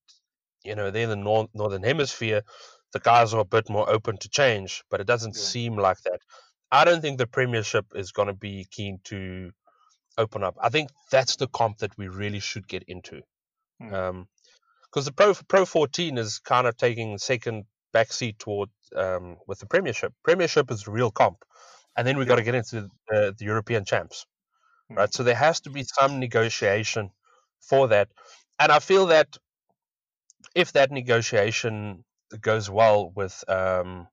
you 0.64 0.74
know 0.74 0.90
they're 0.90 1.04
in 1.04 1.10
the 1.10 1.16
nor- 1.16 1.48
northern 1.54 1.82
hemisphere. 1.82 2.42
The 2.92 3.00
guys 3.00 3.34
are 3.34 3.40
a 3.40 3.44
bit 3.44 3.68
more 3.68 3.88
open 3.90 4.16
to 4.18 4.28
change, 4.28 4.82
but 4.90 5.00
it 5.00 5.06
doesn't 5.06 5.36
Yeah. 5.36 5.42
seem 5.42 5.76
like 5.76 6.00
that. 6.02 6.20
I 6.70 6.84
don't 6.84 7.00
think 7.00 7.18
the 7.18 7.26
Premiership 7.26 7.86
is 7.94 8.12
going 8.12 8.28
to 8.28 8.34
be 8.34 8.66
keen 8.70 9.00
to 9.04 9.50
open 10.18 10.42
up. 10.42 10.56
I 10.60 10.68
think 10.70 10.90
that's 11.10 11.36
the 11.36 11.48
comp 11.48 11.78
that 11.78 11.96
we 11.98 12.08
really 12.08 12.40
should 12.40 12.66
get 12.68 12.84
into. 12.88 13.22
Mm. 13.82 13.92
Um, 13.92 14.28
because 14.82 15.04
the 15.04 15.12
Pro 15.12 15.34
Pro 15.48 15.66
14 15.66 16.16
is 16.18 16.38
kind 16.38 16.66
of 16.66 16.76
taking 16.76 17.18
second 17.18 17.64
backseat 17.94 18.38
toward 18.38 18.70
um, 18.94 19.36
with 19.46 19.58
the 19.58 19.66
Premiership. 19.66 20.14
Premiership 20.24 20.70
is 20.70 20.84
the 20.84 20.90
real 20.90 21.10
comp, 21.10 21.38
and 21.96 22.06
then 22.06 22.16
we've 22.16 22.28
got 22.28 22.36
to 22.36 22.42
get 22.42 22.54
into 22.54 22.88
the, 23.08 23.34
the 23.38 23.44
European 23.44 23.84
champs, 23.84 24.26
Mm. 24.90 24.96
right? 24.96 25.12
So 25.12 25.22
there 25.24 25.34
has 25.34 25.60
to 25.62 25.70
be 25.70 25.84
some 25.84 26.18
negotiation 26.20 27.10
for 27.68 27.88
that, 27.88 28.08
and 28.58 28.72
I 28.72 28.80
feel 28.80 29.06
that 29.06 29.28
if 30.54 30.72
that 30.72 30.90
negotiation 30.92 32.04
goes 32.40 32.70
well 32.70 33.12
with 33.14 33.44
um, 33.48 34.08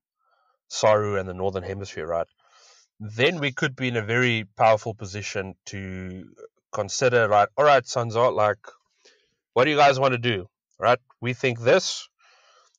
Saru 0.70 1.18
and 1.18 1.30
the 1.30 1.34
Northern 1.34 1.63
Hemisphere, 1.63 2.08
right, 2.08 2.28
then 3.00 3.39
we 3.39 3.52
could 3.52 3.76
be 3.76 3.89
in 3.89 3.98
a 3.98 4.02
very 4.02 4.46
powerful 4.58 4.94
position 4.94 5.56
to 5.68 6.26
consider, 6.74 7.28
right? 7.30 7.50
All 7.58 7.66
right, 7.66 7.84
Sanzar, 7.84 8.34
like, 8.34 8.60
what 9.54 9.66
do 9.66 9.72
you 9.72 9.78
guys 9.78 10.00
want 10.00 10.13
to 10.13 10.18
do? 10.18 10.48
Right? 10.80 11.00
We 11.22 11.34
think 11.34 11.60
this. 11.60 12.08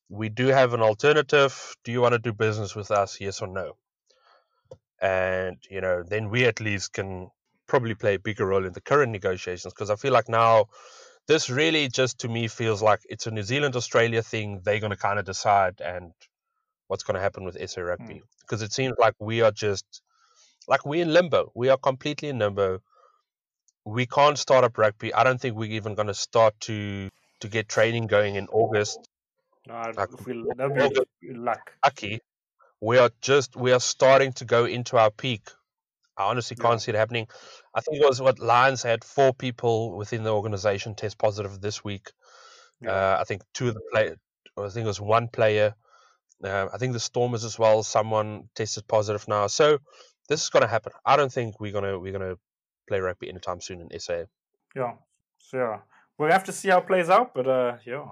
We 0.08 0.28
do 0.28 0.48
have 0.48 0.74
an 0.74 0.82
alternative. 0.82 1.76
Do 1.84 1.92
you 1.92 2.00
want 2.00 2.12
to 2.14 2.18
do 2.18 2.32
business 2.32 2.76
with 2.76 2.90
us? 2.90 3.20
Yes 3.20 3.42
or 3.42 3.48
no? 3.48 3.76
And 5.00 5.58
you 5.70 5.80
know, 5.80 6.02
then 6.02 6.30
we 6.30 6.44
at 6.46 6.60
least 6.60 6.92
can 6.94 7.30
probably 7.66 7.94
play 7.94 8.14
a 8.14 8.18
bigger 8.18 8.46
role 8.46 8.64
in 8.66 8.72
the 8.72 8.80
current 8.80 9.12
negotiations 9.12 9.72
because 9.72 9.90
I 9.90 9.96
feel 9.96 10.12
like 10.12 10.28
now 10.28 10.66
this 11.26 11.48
really 11.50 11.88
just 11.88 12.20
to 12.20 12.28
me 12.28 12.48
feels 12.48 12.82
like 12.82 13.00
it's 13.08 13.26
a 13.26 13.30
New 13.30 13.42
Zealand 13.42 13.76
Australia 13.76 14.22
thing. 14.22 14.60
They're 14.64 14.80
going 14.80 14.90
to 14.90 14.96
kind 14.96 15.18
of 15.18 15.24
decide 15.24 15.80
and 15.80 16.12
what's 16.88 17.02
going 17.02 17.14
to 17.14 17.20
happen 17.20 17.44
with 17.44 17.58
SA 17.70 17.80
Rugby 17.80 18.14
hmm. 18.14 18.20
because 18.40 18.62
it 18.62 18.72
seems 18.72 18.94
like 18.98 19.14
we 19.18 19.40
are 19.42 19.52
just 19.52 20.02
like 20.68 20.84
we're 20.84 21.02
in 21.02 21.12
limbo. 21.12 21.50
We 21.54 21.68
are 21.68 21.78
completely 21.78 22.28
in 22.28 22.38
limbo. 22.38 22.80
We 23.84 24.06
can't 24.06 24.38
start 24.38 24.64
up 24.64 24.78
rugby. 24.78 25.12
I 25.12 25.24
don't 25.24 25.40
think 25.40 25.56
we're 25.56 25.72
even 25.72 25.94
going 25.94 26.08
to 26.08 26.14
start 26.14 26.54
to 26.62 27.10
to 27.40 27.48
get 27.48 27.68
training 27.68 28.06
going 28.06 28.36
in 28.36 28.46
August. 28.48 28.98
No, 29.66 29.74
I 29.74 29.90
Like, 29.90 30.10
feel 30.24 30.44
that'll 30.56 30.90
be 31.20 31.34
luck. 31.34 31.72
Lucky, 31.84 32.20
we 32.80 32.98
are 32.98 33.10
just 33.20 33.56
we 33.56 33.72
are 33.72 33.80
starting 33.80 34.32
to 34.34 34.44
go 34.44 34.64
into 34.64 34.96
our 34.98 35.10
peak. 35.10 35.50
I 36.16 36.24
honestly 36.30 36.56
can't 36.56 36.74
Yeah. 36.74 36.78
see 36.78 36.90
it 36.92 36.96
happening. 36.96 37.28
I 37.74 37.80
think 37.80 38.00
it 38.00 38.06
was 38.08 38.20
what 38.20 38.38
Lions 38.38 38.82
had 38.82 39.04
four 39.04 39.32
people 39.34 39.96
within 39.96 40.22
the 40.22 40.32
organization 40.32 40.94
test 40.94 41.18
positive 41.18 41.60
this 41.60 41.82
week. 41.84 42.12
Yeah. 42.80 42.92
Uh, 42.92 43.18
I 43.20 43.24
think 43.24 43.42
two 43.52 43.68
of 43.68 43.74
the 43.74 43.82
play. 43.92 44.14
I 44.56 44.68
think 44.68 44.84
it 44.84 44.88
was 44.88 45.00
one 45.00 45.28
player. 45.28 45.74
Uh, 46.42 46.68
I 46.72 46.78
think 46.78 46.92
the 46.92 47.00
Stormers 47.00 47.44
as 47.44 47.58
well. 47.58 47.82
Someone 47.82 48.48
tested 48.54 48.86
positive 48.86 49.26
now. 49.28 49.46
So 49.46 49.78
this 50.28 50.42
is 50.42 50.50
going 50.50 50.62
to 50.62 50.68
happen. 50.68 50.92
I 51.04 51.16
don't 51.16 51.32
think 51.32 51.58
we're 51.60 51.72
gonna 51.72 51.98
we're 51.98 52.12
gonna 52.12 52.36
play 52.88 53.00
rugby 53.00 53.28
anytime 53.28 53.60
soon 53.60 53.80
in 53.80 54.00
SA. 54.00 54.24
Yeah. 54.76 54.94
So 55.38 55.58
yeah, 55.58 55.80
we'll 56.18 56.30
have 56.30 56.44
to 56.44 56.52
see 56.52 56.68
how 56.68 56.78
it 56.78 56.86
plays 56.86 57.10
out. 57.10 57.34
But 57.34 57.48
uh, 57.48 57.76
yeah, 57.86 58.04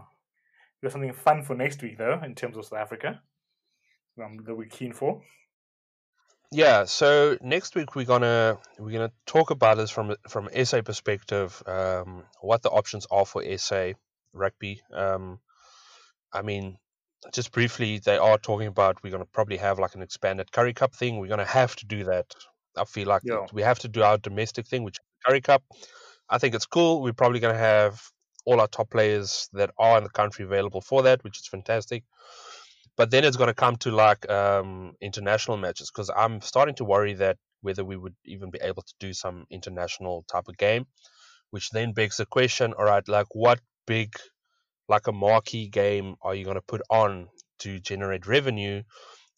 we 0.80 0.86
got 0.86 0.92
something 0.92 1.12
fun 1.12 1.42
for 1.42 1.54
next 1.54 1.82
week 1.82 1.98
though 1.98 2.20
in 2.24 2.34
terms 2.34 2.56
of 2.56 2.64
South 2.64 2.80
Africa. 2.80 3.22
Um, 4.22 4.38
that 4.44 4.54
we're 4.54 4.68
keen 4.68 4.92
for. 4.92 5.22
Yeah. 6.52 6.84
So 6.84 7.38
next 7.40 7.74
week 7.74 7.94
we're 7.96 8.04
gonna 8.04 8.58
we're 8.78 8.92
gonna 8.92 9.12
talk 9.26 9.50
about 9.50 9.78
this 9.78 9.90
from 9.90 10.14
from 10.28 10.50
SA 10.64 10.82
perspective. 10.82 11.62
Um, 11.66 12.24
what 12.40 12.62
the 12.62 12.68
options 12.70 13.06
are 13.10 13.24
for 13.24 13.42
SA 13.56 13.92
rugby. 14.34 14.82
Um, 14.92 15.40
I 16.32 16.42
mean, 16.42 16.76
just 17.32 17.52
briefly, 17.52 17.98
they 17.98 18.18
are 18.18 18.36
talking 18.38 18.66
about 18.66 19.02
we're 19.02 19.10
gonna 19.12 19.24
probably 19.24 19.56
have 19.56 19.78
like 19.78 19.94
an 19.94 20.02
expanded 20.02 20.52
Currie 20.52 20.74
Cup 20.74 20.94
thing. 20.94 21.18
We're 21.18 21.28
gonna 21.28 21.46
have 21.46 21.74
to 21.76 21.86
do 21.86 22.04
that. 22.04 22.26
I 22.76 22.84
feel 22.84 23.08
like 23.08 23.22
Yeah. 23.24 23.46
we 23.52 23.62
have 23.62 23.78
to 23.80 23.88
do 23.88 24.02
our 24.02 24.18
domestic 24.18 24.66
thing, 24.66 24.82
which 24.84 24.98
is 24.98 25.04
Currie 25.24 25.40
Cup. 25.40 25.62
I 26.28 26.38
think 26.38 26.54
it's 26.54 26.66
cool. 26.66 27.00
We're 27.02 27.14
probably 27.14 27.40
gonna 27.40 27.58
have 27.58 28.02
all 28.44 28.60
our 28.60 28.68
top 28.68 28.90
players 28.90 29.48
that 29.54 29.70
are 29.78 29.96
in 29.98 30.04
the 30.04 30.10
country 30.10 30.44
available 30.44 30.82
for 30.82 31.02
that, 31.04 31.24
which 31.24 31.38
is 31.38 31.46
fantastic. 31.46 32.04
But 33.02 33.10
then 33.10 33.24
it's 33.24 33.36
going 33.36 33.48
to 33.48 33.54
come 33.54 33.74
to 33.78 33.90
like 33.90 34.30
um, 34.30 34.92
international 35.00 35.56
matches 35.56 35.90
because 35.90 36.08
I'm 36.08 36.40
starting 36.40 36.76
to 36.76 36.84
worry 36.84 37.14
that 37.14 37.36
whether 37.60 37.84
we 37.84 37.96
would 37.96 38.14
even 38.24 38.52
be 38.52 38.60
able 38.62 38.82
to 38.82 38.94
do 39.00 39.12
some 39.12 39.44
international 39.50 40.24
type 40.30 40.46
of 40.46 40.56
game, 40.56 40.86
which 41.50 41.70
then 41.70 41.94
begs 41.94 42.18
the 42.18 42.26
question: 42.26 42.74
All 42.74 42.84
right, 42.84 43.02
like 43.08 43.26
what 43.32 43.58
big, 43.88 44.14
like 44.88 45.08
a 45.08 45.12
marquee 45.12 45.66
game 45.66 46.14
are 46.22 46.32
you 46.32 46.44
going 46.44 46.54
to 46.54 46.68
put 46.74 46.80
on 46.90 47.26
to 47.58 47.80
generate 47.80 48.28
revenue? 48.28 48.84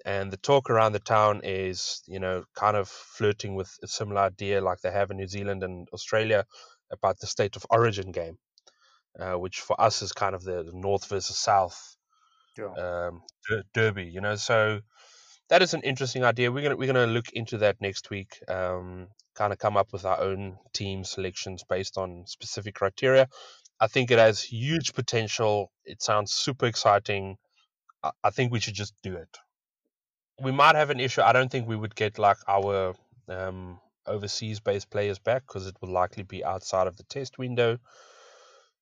And 0.05 0.31
the 0.31 0.37
talk 0.37 0.69
around 0.69 0.93
the 0.93 0.99
town 0.99 1.41
is, 1.43 2.03
you 2.07 2.21
know, 2.21 2.45
kind 2.55 2.77
of 2.77 2.87
flirting 2.91 3.55
with 3.55 3.75
a 3.83 3.89
similar 3.89 4.21
idea 4.21 4.61
like 4.61 4.83
they 4.83 4.93
have 4.93 5.11
in 5.11 5.17
New 5.17 5.27
Zealand 5.27 5.63
and 5.63 5.89
Australia 5.95 6.45
about 6.93 7.19
the 7.19 7.27
state 7.27 7.57
of 7.57 7.65
origin 7.71 8.13
game, 8.13 8.37
uh, 9.19 9.39
which 9.39 9.61
for 9.61 9.81
us 9.81 10.03
is 10.03 10.13
kind 10.13 10.35
of 10.35 10.45
the, 10.45 10.65
the 10.65 10.75
north 10.75 11.07
versus 11.07 11.39
south 11.39 11.97
Yeah. 12.59 12.73
um, 12.77 13.23
der- 13.49 13.65
derby. 13.73 14.05
You 14.05 14.21
know, 14.21 14.37
so 14.37 14.81
that 15.49 15.63
is 15.63 15.75
an 15.75 15.83
interesting 15.83 16.25
idea. 16.25 16.51
We're 16.51 16.63
gonna 16.63 16.77
we're 16.77 16.93
gonna 16.93 17.07
look 17.07 17.31
into 17.33 17.59
that 17.59 17.81
next 17.81 18.11
week. 18.11 18.39
Um, 18.49 19.09
kind 19.35 19.53
of 19.53 19.59
come 19.59 19.77
up 19.77 19.93
with 19.93 20.05
our 20.05 20.21
own 20.21 20.59
team 20.73 21.05
selections 21.05 21.65
based 21.69 21.99
on 21.99 22.25
specific 22.27 22.75
criteria. 22.75 23.29
I 23.81 23.89
think 23.89 24.11
it 24.11 24.19
has 24.19 24.43
huge 24.43 24.95
potential. 24.95 25.71
It 25.85 26.03
sounds 26.03 26.33
super 26.33 26.67
exciting. 26.67 27.37
I, 28.03 28.11
I 28.23 28.31
think 28.31 28.53
we 28.53 28.61
should 28.61 28.75
just 28.75 28.95
do 29.03 29.17
it. 29.17 29.37
We 30.41 30.53
might 30.53 30.77
have 30.77 30.91
an 30.91 31.01
issue. 31.01 31.23
I 31.23 31.33
don't 31.33 31.51
think 31.51 31.69
we 31.69 31.77
would 31.77 31.95
get 31.95 32.19
like 32.19 32.39
our 32.49 32.95
um, 33.29 33.81
overseas 34.07 34.61
based 34.61 34.91
players 34.91 35.19
back 35.19 35.47
because 35.47 35.67
it 35.67 35.77
will 35.81 35.93
likely 35.93 36.23
be 36.23 36.45
outside 36.45 36.87
of 36.87 36.97
the 36.97 37.05
test 37.05 37.39
window. 37.39 37.79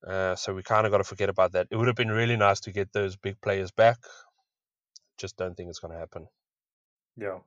Uh, 0.06 0.34
so 0.34 0.52
we 0.54 0.62
kind 0.62 0.86
of 0.86 0.90
got 0.92 0.98
to 0.98 1.04
forget 1.04 1.28
about 1.28 1.52
that. 1.52 1.68
It 1.70 1.76
would 1.76 1.86
have 1.86 1.96
been 1.96 2.10
really 2.10 2.36
nice 2.36 2.60
to 2.60 2.72
get 2.72 2.92
those 2.92 3.16
big 3.16 3.40
players 3.40 3.70
back. 3.70 3.98
Just 5.18 5.36
don't 5.36 5.54
think 5.56 5.68
it's 5.68 5.78
going 5.78 5.92
to 5.92 5.98
happen. 5.98 6.26
Yeah. 7.16 7.38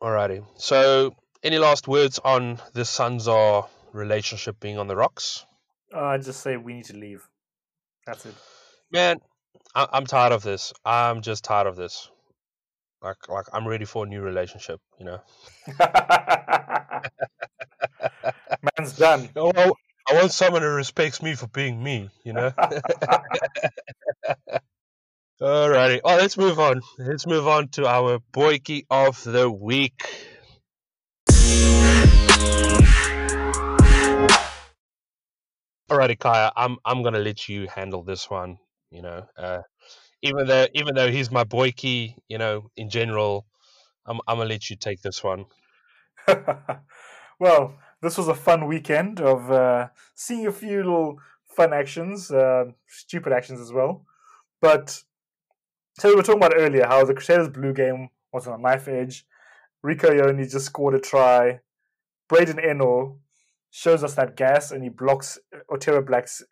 Alrighty. 0.00 0.44
So, 0.56 1.16
any 1.42 1.58
last 1.58 1.88
words 1.88 2.20
on 2.24 2.60
the 2.74 2.82
Sanzar 2.82 3.68
relationship 3.92 4.60
being 4.60 4.78
on 4.78 4.86
the 4.86 4.96
rocks? 4.96 5.44
Uh, 5.94 6.00
I 6.00 6.18
just 6.18 6.40
say 6.40 6.56
we 6.56 6.74
need 6.74 6.84
to 6.86 6.96
leave. 6.96 7.26
That's 8.06 8.26
it. 8.26 8.34
Man, 8.90 9.18
I- 9.74 9.88
I'm 9.92 10.06
tired 10.06 10.32
of 10.32 10.42
this. 10.42 10.72
I'm 10.84 11.22
just 11.22 11.44
tired 11.44 11.66
of 11.66 11.76
this. 11.76 12.08
Like, 13.02 13.28
like 13.28 13.46
I'm 13.52 13.66
ready 13.66 13.84
for 13.84 14.04
a 14.04 14.08
new 14.08 14.20
relationship. 14.20 14.80
You 14.98 15.06
know. 15.06 15.20
Man's 18.78 18.96
done. 18.96 19.28
Oh, 19.36 19.74
I- 20.08 20.14
want 20.14 20.32
someone 20.32 20.62
who 20.62 20.68
respects 20.68 21.22
me 21.22 21.34
for 21.34 21.46
being 21.48 21.82
me. 21.82 22.10
You 22.24 22.32
know. 22.34 22.52
Alrighty. 25.40 26.00
Oh, 26.04 26.16
let's 26.16 26.36
move 26.36 26.60
on. 26.60 26.82
Let's 26.98 27.26
move 27.26 27.48
on 27.48 27.68
to 27.70 27.86
our 27.86 28.20
boykie 28.32 28.86
of 28.90 29.22
the 29.24 29.50
week. 29.50 30.04
Alrighty, 35.90 36.18
Kaya. 36.18 36.52
I'm 36.56 36.78
I'm 36.84 37.02
gonna 37.02 37.18
let 37.18 37.48
you 37.48 37.66
handle 37.66 38.02
this 38.02 38.30
one. 38.30 38.58
You 38.90 39.02
know, 39.02 39.26
uh, 39.36 39.62
even 40.22 40.46
though 40.46 40.66
even 40.74 40.94
though 40.94 41.10
he's 41.10 41.30
my 41.30 41.44
boykie, 41.44 42.14
you 42.28 42.38
know, 42.38 42.70
in 42.76 42.88
general, 42.88 43.46
I'm 44.06 44.20
I'm 44.26 44.38
gonna 44.38 44.48
let 44.48 44.70
you 44.70 44.76
take 44.76 45.02
this 45.02 45.22
one. 45.22 45.46
well, 47.40 47.78
this 48.02 48.18
was 48.18 48.28
a 48.28 48.34
fun 48.34 48.66
weekend 48.66 49.20
of 49.20 49.50
uh, 49.50 49.88
seeing 50.14 50.46
a 50.46 50.52
few 50.52 50.78
little 50.78 51.18
fun 51.56 51.72
actions, 51.72 52.30
uh, 52.30 52.64
stupid 52.88 53.32
actions 53.32 53.60
as 53.60 53.72
well. 53.72 54.04
But 54.60 55.02
so 55.98 56.08
we 56.08 56.16
were 56.16 56.22
talking 56.22 56.42
about 56.42 56.56
earlier 56.56 56.86
how 56.86 57.04
the 57.04 57.14
Crusaders 57.14 57.48
blue 57.48 57.72
game 57.72 58.08
was 58.32 58.46
on 58.46 58.58
a 58.58 58.62
knife 58.62 58.88
edge. 58.88 59.26
Rieko 59.84 60.10
Ioane 60.10 60.50
just 60.50 60.66
scored 60.66 60.94
a 60.94 61.00
try. 61.00 61.60
Braydon 62.28 62.56
Ennor 62.56 63.16
shows 63.70 64.04
us 64.04 64.14
that 64.14 64.36
gas 64.36 64.70
and 64.70 64.82
he 64.82 64.88
blocks 64.88 65.38
Otere 65.70 66.04
Black's 66.04 66.42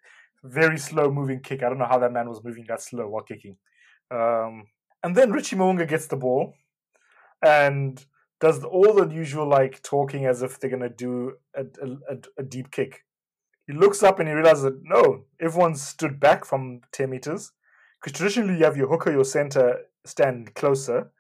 very 0.43 0.79
slow 0.79 1.11
moving 1.11 1.41
kick. 1.41 1.63
I 1.63 1.69
don't 1.69 1.79
know 1.79 1.87
how 1.87 1.99
that 1.99 2.13
man 2.13 2.29
was 2.29 2.43
moving 2.45 2.65
that 2.69 2.83
slow 2.83 3.09
while 3.09 3.23
kicking. 3.23 3.57
Um, 4.11 4.67
and 5.03 5.17
then 5.17 5.33
Richie 5.33 5.57
Mo'unga 5.57 5.89
gets 5.89 6.07
the 6.07 6.17
ball 6.17 6.55
and 7.43 8.05
does 8.41 8.65
all 8.65 8.95
the 8.95 9.07
usual 9.09 9.47
like 9.47 9.83
talking 9.83 10.27
as 10.27 10.43
if 10.43 10.59
they're 10.59 10.71
gonna 10.71 10.89
do 10.89 11.35
a, 11.55 11.63
a, 11.63 12.17
a 12.39 12.43
deep 12.43 12.71
kick. 12.71 13.05
He 13.67 13.73
looks 13.75 14.03
up 14.03 14.19
and 14.19 14.29
he 14.29 14.35
realizes 14.35 14.65
that 14.65 14.81
no, 14.83 15.25
everyone's 15.41 15.83
stood 15.83 16.19
back 16.19 16.45
from 16.45 16.81
ten 16.93 17.11
meters 17.11 17.53
because 18.01 18.17
traditionally 18.17 18.59
you 18.59 18.65
have 18.65 18.77
your 18.77 18.89
hooker, 18.89 19.13
your 19.13 19.25
center 19.25 19.81
stand 20.07 20.55
closer, 20.55 21.13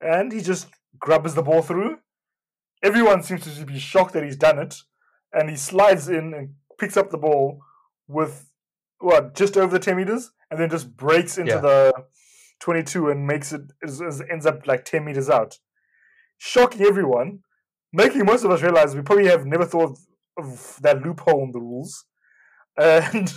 and 0.00 0.32
he 0.32 0.40
just 0.40 0.68
grabs 0.98 1.34
the 1.34 1.42
ball 1.42 1.62
through. 1.62 1.98
Everyone 2.82 3.22
seems 3.22 3.44
to 3.58 3.64
be 3.64 3.78
shocked 3.78 4.12
that 4.14 4.24
he's 4.24 4.36
done 4.36 4.58
it, 4.58 4.76
and 5.32 5.48
he 5.50 5.56
slides 5.56 6.08
in 6.08 6.34
and 6.34 6.54
picks 6.78 6.96
up 6.96 7.10
the 7.10 7.18
ball 7.18 7.60
with 8.08 8.50
what 8.98 9.34
just 9.34 9.56
over 9.56 9.78
the 9.78 9.84
ten 9.84 9.96
meters, 9.96 10.32
and 10.50 10.58
then 10.58 10.70
just 10.70 10.96
breaks 10.96 11.38
into 11.38 11.52
Yeah. 11.52 11.60
the 11.60 11.92
twenty-two 12.60 13.10
and 13.10 13.26
makes 13.26 13.52
it 13.52 13.62
is, 13.82 14.00
is- 14.00 14.22
ends 14.30 14.46
up 14.46 14.66
like 14.66 14.84
ten 14.84 15.04
meters 15.04 15.28
out 15.30 15.58
shocking 16.38 16.82
everyone, 16.82 17.40
making 17.92 18.24
most 18.24 18.44
of 18.44 18.50
us 18.50 18.62
realize 18.62 18.94
we 18.94 19.02
probably 19.02 19.26
have 19.26 19.46
never 19.46 19.64
thought 19.64 19.98
of 20.38 20.78
that 20.82 21.02
loophole 21.02 21.44
in 21.44 21.52
the 21.52 21.60
rules. 21.60 22.04
And 22.76 23.32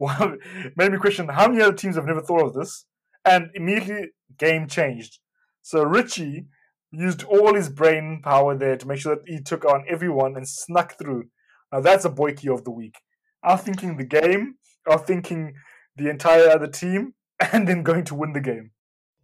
made 0.76 0.92
me 0.92 0.98
question 0.98 1.28
how 1.28 1.48
many 1.48 1.62
other 1.62 1.76
teams 1.76 1.96
have 1.96 2.06
never 2.06 2.22
thought 2.22 2.46
of 2.46 2.54
this. 2.54 2.86
And 3.24 3.50
immediately, 3.54 4.10
game 4.38 4.66
changed. 4.66 5.18
So 5.62 5.82
Richie 5.82 6.46
used 6.90 7.24
all 7.24 7.54
his 7.54 7.68
brain 7.68 8.20
power 8.22 8.56
there 8.56 8.76
to 8.76 8.88
make 8.88 9.00
sure 9.00 9.16
that 9.16 9.24
he 9.26 9.40
took 9.40 9.64
on 9.64 9.84
everyone 9.88 10.36
and 10.36 10.48
snuck 10.48 10.98
through. 10.98 11.24
Now 11.72 11.80
that's 11.80 12.04
a 12.04 12.10
boykie 12.10 12.52
of 12.52 12.64
the 12.64 12.70
week. 12.70 12.96
I'm 13.42 13.58
thinking 13.58 13.96
the 13.96 14.04
game, 14.04 14.54
I'm 14.90 15.00
thinking 15.00 15.54
the 15.96 16.08
entire 16.08 16.48
other 16.48 16.66
team, 16.66 17.14
and 17.52 17.68
then 17.68 17.82
going 17.82 18.04
to 18.04 18.14
win 18.14 18.32
the 18.32 18.40
game. 18.40 18.70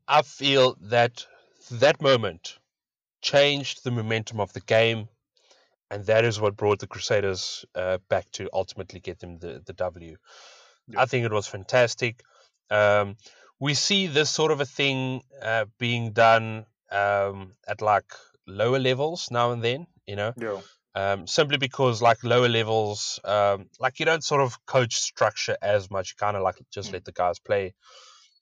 I 0.07 0.23
feel 0.23 0.77
that 0.83 1.27
that 1.71 2.03
moment 2.03 2.59
changed 3.25 3.83
the 3.83 3.91
momentum 3.91 4.39
of 4.41 4.53
the 4.53 4.61
game, 4.61 5.09
and 5.91 6.07
that 6.07 6.25
is 6.25 6.41
what 6.41 6.57
brought 6.57 6.79
the 6.79 6.87
Crusaders 6.87 7.65
uh, 7.75 7.99
back 8.09 8.31
to 8.33 8.49
ultimately 8.53 9.01
get 9.01 9.19
them 9.19 9.39
the, 9.39 9.63
the 9.67 9.73
W. 9.73 10.17
Yeah. 10.89 11.01
I 11.03 11.07
think 11.07 11.25
it 11.25 11.33
was 11.33 11.47
fantastic. 11.47 12.23
Um, 12.71 13.17
we 13.59 13.75
see 13.75 14.07
this 14.07 14.31
sort 14.31 14.53
of 14.53 14.61
a 14.61 14.67
thing 14.67 15.23
uh, 15.43 15.65
being 15.79 16.13
done 16.13 16.67
um, 16.93 17.53
at 17.67 17.81
like 17.81 18.13
lower 18.47 18.79
levels 18.79 19.29
now 19.31 19.53
and 19.53 19.63
then, 19.65 19.87
you 20.07 20.17
know, 20.17 20.35
Yeah. 20.37 20.61
um, 20.95 21.27
simply 21.27 21.57
because 21.59 22.03
like 22.03 22.23
lower 22.25 22.49
levels, 22.49 23.19
um, 23.25 23.71
like 23.81 23.99
you 24.01 24.07
don't 24.07 24.25
sort 24.25 24.43
of 24.43 24.59
coach 24.67 24.97
structure 24.97 25.57
as 25.63 25.91
much. 25.91 26.11
You 26.11 26.17
kind 26.27 26.37
of 26.37 26.43
like 26.43 26.57
just 26.71 26.91
Mm. 26.91 26.95
let 26.95 27.05
the 27.05 27.13
guys 27.13 27.39
play. 27.39 27.75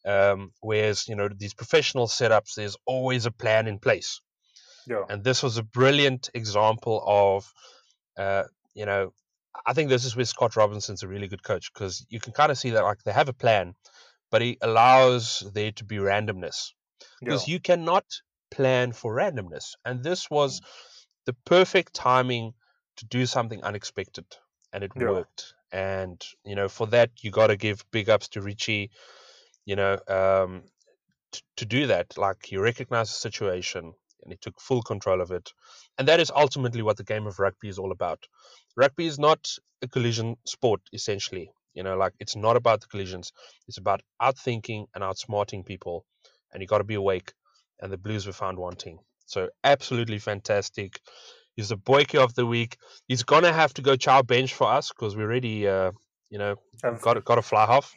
Um, 0.05 0.53
whereas 0.61 1.07
you 1.09 1.15
know 1.15 1.29
these 1.29 1.55
professional 1.55 2.09
setups, 2.09 2.55
there's 2.57 2.77
always 2.87 3.27
a 3.27 3.31
plan 3.31 3.69
in 3.69 3.79
place, 3.79 4.21
Yeah. 4.87 5.05
and 5.09 5.23
this 5.25 5.43
was 5.43 5.57
a 5.59 5.63
brilliant 5.63 6.31
example 6.35 7.03
of, 7.07 7.53
uh, 8.19 8.45
you 8.75 8.87
know, 8.87 9.13
I 9.67 9.75
think 9.75 9.89
this 9.91 10.05
is 10.05 10.17
where 10.17 10.25
Scott 10.25 10.57
Robertson's 10.57 11.03
a 11.03 11.09
really 11.09 11.29
good 11.29 11.43
coach 11.43 11.73
because 11.73 12.05
you 12.09 12.21
can 12.21 12.33
kind 12.33 12.51
of 12.51 12.59
see 12.59 12.71
that 12.71 12.83
like 12.85 13.03
they 13.05 13.13
have 13.13 13.29
a 13.29 13.33
plan, 13.35 13.75
but 14.31 14.43
he 14.43 14.59
allows 14.61 15.41
there 15.55 15.73
to 15.73 15.85
be 15.85 15.97
randomness 15.97 16.73
Yeah. 17.01 17.07
because 17.21 17.49
you 17.49 17.61
cannot 17.61 18.05
plan 18.51 18.93
for 18.93 19.15
randomness. 19.15 19.73
And 19.85 20.03
this 20.03 20.31
was 20.31 20.61
the 21.27 21.35
perfect 21.45 21.95
timing 21.95 22.55
to 22.97 23.07
do 23.07 23.27
something 23.27 23.63
unexpected, 23.63 24.27
and 24.73 24.83
it 24.85 24.93
Yeah. 24.97 25.11
worked. 25.11 25.55
And 25.71 26.23
you 26.45 26.55
know, 26.57 26.69
for 26.69 26.87
that, 26.89 27.11
you 27.23 27.31
got 27.31 27.47
to 27.49 27.57
give 27.57 27.85
big 27.91 28.09
ups 28.11 28.29
to 28.29 28.43
Richie. 28.43 28.91
You 29.65 29.77
know, 29.77 29.99
um, 30.09 30.65
t- 31.31 31.43
to 31.57 31.65
do 31.65 31.87
that, 31.87 32.19
like 32.19 32.45
he 32.45 32.57
recognized 32.57 33.11
the 33.13 33.19
situation 33.19 33.95
and 34.23 34.33
he 34.33 34.39
took 34.41 34.61
full 34.61 34.83
control 34.83 35.21
of 35.21 35.31
it. 35.31 35.53
And 35.99 36.09
that 36.09 36.21
is 36.21 36.31
ultimately 36.35 36.83
what 36.83 36.97
the 36.97 37.05
game 37.05 37.27
of 37.27 37.39
rugby 37.39 37.69
is 37.69 37.79
all 37.79 37.93
about. 37.93 38.27
Rugby 38.77 39.07
is 39.07 39.19
not 39.19 39.49
a 39.83 39.89
collision 39.89 40.37
sport, 40.47 40.81
essentially. 40.93 41.51
You 41.75 41.83
know, 41.83 41.97
like 41.97 42.13
it's 42.21 42.37
not 42.37 42.57
about 42.57 42.81
the 42.83 42.87
collisions. 42.87 43.33
It's 43.67 43.79
about 43.79 44.03
outthinking 44.21 44.87
and 44.95 45.03
outsmarting 45.03 45.65
people. 45.65 46.05
And 46.53 46.61
you 46.61 46.69
got 46.69 46.79
to 46.79 46.85
be 46.85 46.95
awake. 46.95 47.33
And 47.81 47.93
the 47.93 47.97
Blues 47.97 48.27
were 48.27 48.33
found 48.33 48.59
wanting. 48.59 48.99
So 49.27 49.49
absolutely 49.65 50.19
fantastic. 50.19 51.01
He's 51.57 51.69
the 51.71 51.77
boykie 51.77 52.23
of 52.23 52.35
the 52.35 52.47
week. 52.47 52.77
He's 53.09 53.23
gonna 53.23 53.53
have 53.53 53.75
to 53.75 53.83
go 53.83 53.97
chow 53.97 54.23
bench 54.23 54.55
for 54.55 54.69
us 54.69 54.91
because 54.91 55.17
we 55.17 55.23
already, 55.23 55.67
uh, 55.67 55.93
you 56.31 56.39
know, 56.39 56.57
got 57.01 57.25
got 57.25 57.39
a 57.39 57.43
fly 57.43 57.67
half. 57.67 57.93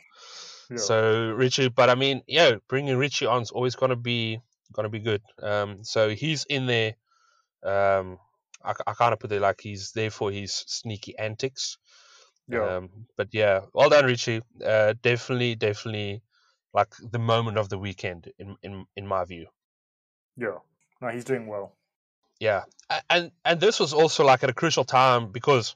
yeah. 0.69 0.77
So 0.77 1.31
Richie, 1.31 1.69
but 1.69 1.89
I 1.89 1.95
mean, 1.95 2.21
yeah, 2.27 2.55
bringing 2.67 2.97
Richie 2.97 3.25
on 3.27 3.41
is 3.43 3.51
always 3.51 3.75
gonna 3.75 3.95
be 3.95 4.39
gonna 4.73 4.89
be 4.89 4.99
good. 4.99 5.21
Um, 5.41 5.83
so 5.83 6.09
he's 6.09 6.45
in 6.45 6.65
there. 6.65 6.95
Um, 7.63 8.19
I, 8.63 8.73
I 8.87 8.93
kind 8.93 9.13
of 9.13 9.19
put 9.19 9.31
it 9.31 9.41
like 9.41 9.61
he's 9.61 9.91
there 9.91 10.11
for 10.11 10.31
his 10.31 10.53
sneaky 10.53 11.17
antics. 11.17 11.77
yeah. 12.47 12.77
Um, 12.77 12.89
but 13.17 13.29
yeah, 13.31 13.61
well 13.73 13.89
done, 13.89 14.05
Richie. 14.05 14.41
Uh, 14.63 14.93
definitely, 15.01 15.55
definitely, 15.55 16.21
like 16.73 16.93
the 17.11 17.19
moment 17.19 17.57
of 17.57 17.69
the 17.69 17.77
weekend 17.77 18.31
in 18.37 18.55
in 18.63 18.85
in 18.95 19.07
my 19.07 19.25
view. 19.25 19.47
Yeah. 20.37 20.59
No, 21.01 21.09
he's 21.09 21.25
doing 21.25 21.47
well. 21.47 21.75
Yeah, 22.39 22.63
and 23.09 23.31
and 23.43 23.59
this 23.59 23.79
was 23.79 23.93
also 23.93 24.25
like 24.25 24.43
at 24.43 24.49
a 24.49 24.53
crucial 24.53 24.83
time 24.83 25.31
because 25.31 25.75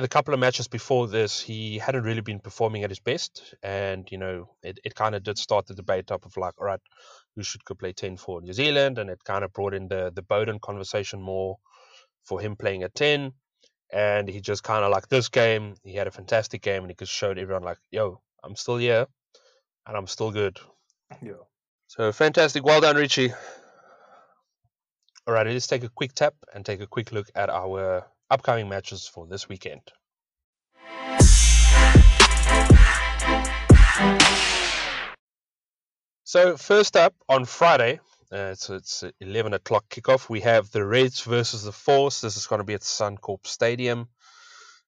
in 0.00 0.04
a 0.04 0.08
couple 0.08 0.32
of 0.32 0.40
matches 0.40 0.66
before 0.66 1.08
this, 1.08 1.42
he 1.42 1.76
hadn't 1.76 2.04
really 2.04 2.22
been 2.22 2.40
performing 2.40 2.84
at 2.84 2.90
his 2.90 3.00
best, 3.00 3.54
and 3.62 4.10
you 4.10 4.16
know 4.16 4.48
it, 4.62 4.80
it 4.82 4.94
kind 4.94 5.14
of 5.14 5.22
did 5.22 5.36
start 5.36 5.66
the 5.66 5.74
debate 5.74 6.10
up 6.10 6.24
of 6.24 6.34
like, 6.38 6.54
all 6.58 6.64
right, 6.64 6.80
who 7.36 7.42
should 7.42 7.62
go 7.66 7.74
play 7.74 7.92
ten 7.92 8.16
for 8.16 8.40
New 8.40 8.54
Zealand, 8.54 8.96
and 8.96 9.10
it 9.10 9.22
kind 9.24 9.44
of 9.44 9.52
brought 9.52 9.74
in 9.74 9.88
the 9.88 10.10
the 10.14 10.22
Beauden 10.22 10.58
conversation 10.58 11.20
more 11.20 11.58
for 12.24 12.40
him 12.40 12.56
playing 12.56 12.82
at 12.82 12.94
ten, 12.94 13.32
and 13.92 14.26
he 14.26 14.40
just 14.40 14.62
kind 14.62 14.86
of 14.86 14.90
like 14.90 15.06
this 15.08 15.28
game, 15.28 15.74
he 15.84 15.96
had 15.96 16.06
a 16.06 16.10
fantastic 16.10 16.62
game, 16.62 16.82
and 16.82 16.90
he 16.90 16.96
just 16.98 17.12
showed 17.12 17.38
everyone 17.38 17.62
like, 17.62 17.78
yo, 17.90 18.22
I'm 18.42 18.56
still 18.56 18.78
here, 18.78 19.06
and 19.86 19.96
I'm 19.98 20.06
still 20.06 20.30
good. 20.30 20.58
Yeah. 21.22 21.44
So 21.88 22.10
fantastic. 22.10 22.64
Well 22.64 22.80
done, 22.80 22.96
Richie. 22.96 23.34
All 25.26 25.34
right, 25.34 25.46
let's 25.46 25.66
take 25.66 25.84
a 25.84 25.90
quick 25.90 26.14
tap 26.14 26.32
and 26.54 26.64
take 26.64 26.80
a 26.80 26.86
quick 26.86 27.12
look 27.12 27.28
at 27.34 27.50
our 27.50 28.06
upcoming 28.30 28.68
matches 28.68 29.06
for 29.06 29.26
this 29.26 29.48
weekend. 29.48 29.82
So 36.24 36.56
first 36.56 36.96
up 36.96 37.14
on 37.28 37.44
Friday, 37.44 38.00
uh, 38.30 38.54
so 38.54 38.74
it's 38.74 39.02
11 39.20 39.52
o'clock 39.54 39.88
kickoff. 39.88 40.28
We 40.28 40.40
have 40.40 40.70
the 40.70 40.84
Reds 40.86 41.22
versus 41.22 41.64
the 41.64 41.72
Force. 41.72 42.20
This 42.20 42.36
is 42.36 42.46
going 42.46 42.60
to 42.60 42.64
be 42.64 42.74
at 42.74 42.82
Suncorp 42.82 43.46
Stadium. 43.46 44.08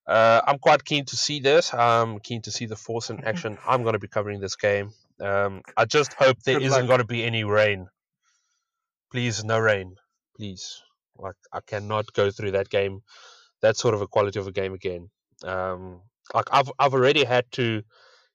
Uh, 0.06 0.40
I'm 0.46 0.58
quite 0.58 0.84
keen 0.84 1.04
to 1.06 1.16
see 1.16 1.40
this. 1.40 1.74
I'm 1.74 2.20
keen 2.20 2.42
to 2.42 2.52
see 2.52 2.66
the 2.66 2.76
Force 2.76 3.10
in 3.10 3.24
action. 3.24 3.58
I'm 3.66 3.82
going 3.82 3.94
to 3.94 3.98
be 3.98 4.08
covering 4.08 4.40
this 4.40 4.56
game. 4.56 4.92
Um, 5.20 5.62
I 5.76 5.84
just 5.84 6.12
hope 6.14 6.38
there 6.44 6.58
Good 6.58 6.66
isn't 6.66 6.80
luck. 6.82 6.88
going 6.88 7.00
to 7.00 7.06
be 7.06 7.24
any 7.24 7.44
rain. 7.44 7.88
Please, 9.10 9.44
no 9.44 9.58
rain. 9.58 9.96
Please. 10.36 10.82
Like 11.22 11.36
I 11.52 11.60
cannot 11.66 12.12
go 12.12 12.30
through 12.30 12.52
that 12.52 12.68
game, 12.68 13.00
that 13.60 13.76
sort 13.76 13.94
of 13.94 14.02
a 14.02 14.06
quality 14.06 14.38
of 14.38 14.46
a 14.46 14.52
game 14.52 14.74
again. 14.74 15.08
Um, 15.44 16.02
like 16.34 16.46
I've 16.52 16.70
I've 16.78 16.94
already 16.94 17.24
had 17.24 17.50
to 17.52 17.82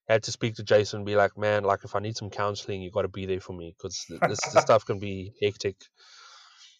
had 0.07 0.23
to 0.23 0.31
speak 0.31 0.55
to 0.55 0.63
Jason 0.63 0.97
and 0.97 1.05
be 1.05 1.15
like, 1.15 1.37
man, 1.37 1.63
like 1.63 1.83
if 1.83 1.95
I 1.95 1.99
need 1.99 2.15
some 2.15 2.29
counseling, 2.29 2.81
you 2.81 2.91
got 2.91 3.01
to 3.03 3.09
be 3.09 3.25
there 3.25 3.41
for 3.41 3.53
me 3.53 3.75
because 3.77 4.05
this, 4.09 4.39
this 4.39 4.39
stuff 4.61 4.85
can 4.85 4.99
be 4.99 5.33
hectic. 5.41 5.75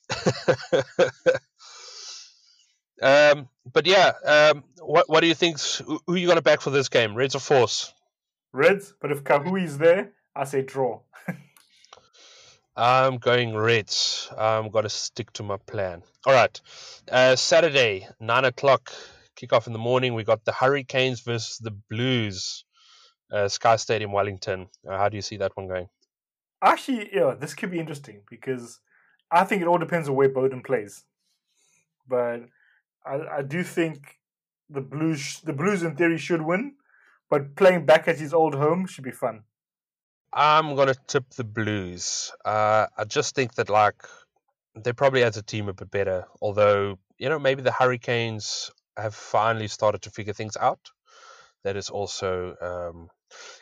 um, 3.02 3.50
but 3.72 3.86
yeah, 3.86 4.14
um, 4.26 4.64
what 4.80 5.10
what 5.10 5.22
do 5.22 5.28
you 5.28 5.36
think? 5.36 5.60
Who 5.60 6.00
who 6.08 6.16
you 6.16 6.28
gonna 6.28 6.42
back 6.42 6.62
for 6.62 6.70
this 6.70 6.90
game, 6.90 7.16
Reds 7.16 7.36
or 7.36 7.40
Force? 7.40 7.94
Reds, 8.54 8.94
but 9.02 9.12
if 9.12 9.24
Kahui's 9.24 9.78
there, 9.78 10.14
I 10.36 10.46
say 10.46 10.62
draw. 10.62 11.02
I'm 12.78 13.18
going 13.18 13.58
Reds. 13.58 14.30
I'm 14.38 14.70
gonna 14.70 14.90
stick 14.90 15.34
to 15.34 15.44
my 15.44 15.58
plan. 15.58 16.04
All 16.28 16.34
right, 16.34 16.62
uh, 17.12 17.36
Saturday, 17.36 18.08
nine 18.20 18.46
o'clock, 18.46 18.94
kickoff 19.36 19.66
in 19.66 19.74
the 19.74 19.80
morning. 19.80 20.14
We 20.14 20.24
got 20.24 20.46
the 20.46 20.52
Hurricanes 20.52 21.22
versus 21.22 21.58
the 21.58 21.72
Blues, 21.72 22.66
uh, 23.34 23.48
Sky 23.48 23.78
Stadium, 23.78 24.12
Wellington. 24.12 24.68
Uh, 24.88 24.96
how 24.96 25.10
do 25.10 25.16
you 25.16 25.24
see 25.24 25.38
that 25.38 25.58
one 25.58 25.68
going? 25.68 25.88
Actually, 26.62 27.10
yeah, 27.12 27.34
this 27.34 27.56
could 27.56 27.72
be 27.72 27.80
interesting 27.80 28.22
because 28.30 28.80
I 29.32 29.44
think 29.44 29.64
it 29.64 29.68
all 29.68 29.80
depends 29.80 30.08
on 30.08 30.14
where 30.14 30.30
Beauden 30.30 30.64
plays. 30.64 31.04
But 32.08 32.42
I, 33.04 33.40
I 33.40 33.42
do 33.42 33.64
think 33.64 34.20
the 34.70 34.82
Blues, 34.82 35.42
the 35.44 35.54
Blues 35.54 35.82
in 35.82 35.96
theory 35.96 36.20
should 36.20 36.44
win, 36.44 36.76
but 37.28 37.56
playing 37.56 37.88
back 37.88 38.08
at 38.08 38.20
his 38.20 38.36
old 38.36 38.54
home 38.54 38.86
should 38.86 39.04
be 39.04 39.12
fun. 39.12 39.46
I'm 40.38 40.76
gonna 40.76 40.94
tip 41.08 41.32
the 41.32 41.44
Blues. 41.44 42.32
Uh, 42.46 42.86
I 42.96 43.06
just 43.06 43.34
think 43.34 43.56
that 43.56 43.70
like 43.70 44.04
they 44.76 44.94
probably 44.94 45.24
as 45.24 45.36
a 45.36 45.42
team 45.42 45.68
a 45.68 45.74
bit 45.74 45.90
better. 45.90 46.26
Although 46.40 47.00
you 47.18 47.28
know 47.30 47.40
maybe 47.40 47.64
the 47.64 47.72
Hurricanes 47.72 48.70
have 48.96 49.16
finally 49.16 49.68
started 49.68 50.04
to 50.04 50.12
figure 50.12 50.34
things 50.34 50.56
out. 50.56 50.92
That 51.64 51.76
is 51.76 51.90
also 51.90 52.56
um, 52.62 53.10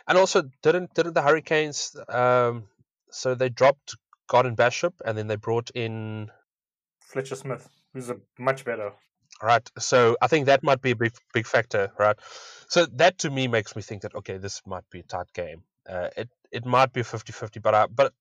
and 0.06 0.18
also 0.18 0.44
didn't 0.62 0.94
didn't 0.94 1.14
the 1.14 1.22
Hurricanes 1.22 1.96
um, 2.10 2.68
so 3.10 3.36
they 3.36 3.48
dropped 3.48 3.96
Garden-Bachop 4.28 4.96
and 5.06 5.18
then 5.18 5.28
they 5.28 5.38
brought 5.38 5.70
in 5.76 6.30
Fletcher 7.00 7.36
Smith, 7.38 7.70
who's 7.94 8.10
a 8.10 8.18
much 8.38 8.66
better. 8.66 8.92
right. 9.42 9.70
So 9.80 10.18
I 10.22 10.28
think 10.28 10.48
that 10.48 10.62
might 10.62 10.82
be 10.82 10.92
a 10.92 10.96
big 10.98 11.14
big 11.34 11.48
factor, 11.48 11.94
right? 11.98 12.18
So 12.68 12.86
that 12.98 13.20
to 13.20 13.30
me 13.30 13.48
makes 13.48 13.78
me 13.78 13.82
think 13.82 14.02
that 14.02 14.16
okay, 14.16 14.38
this 14.38 14.62
might 14.66 14.90
be 14.90 15.00
a 15.00 15.04
tight 15.04 15.32
game. 15.34 15.64
Uh, 15.88 16.10
it 16.18 16.30
it 16.52 16.66
might 16.66 16.94
be 16.94 17.02
50-50, 17.02 17.62
but 17.62 17.76
I, 17.76 17.86
but 17.88 18.14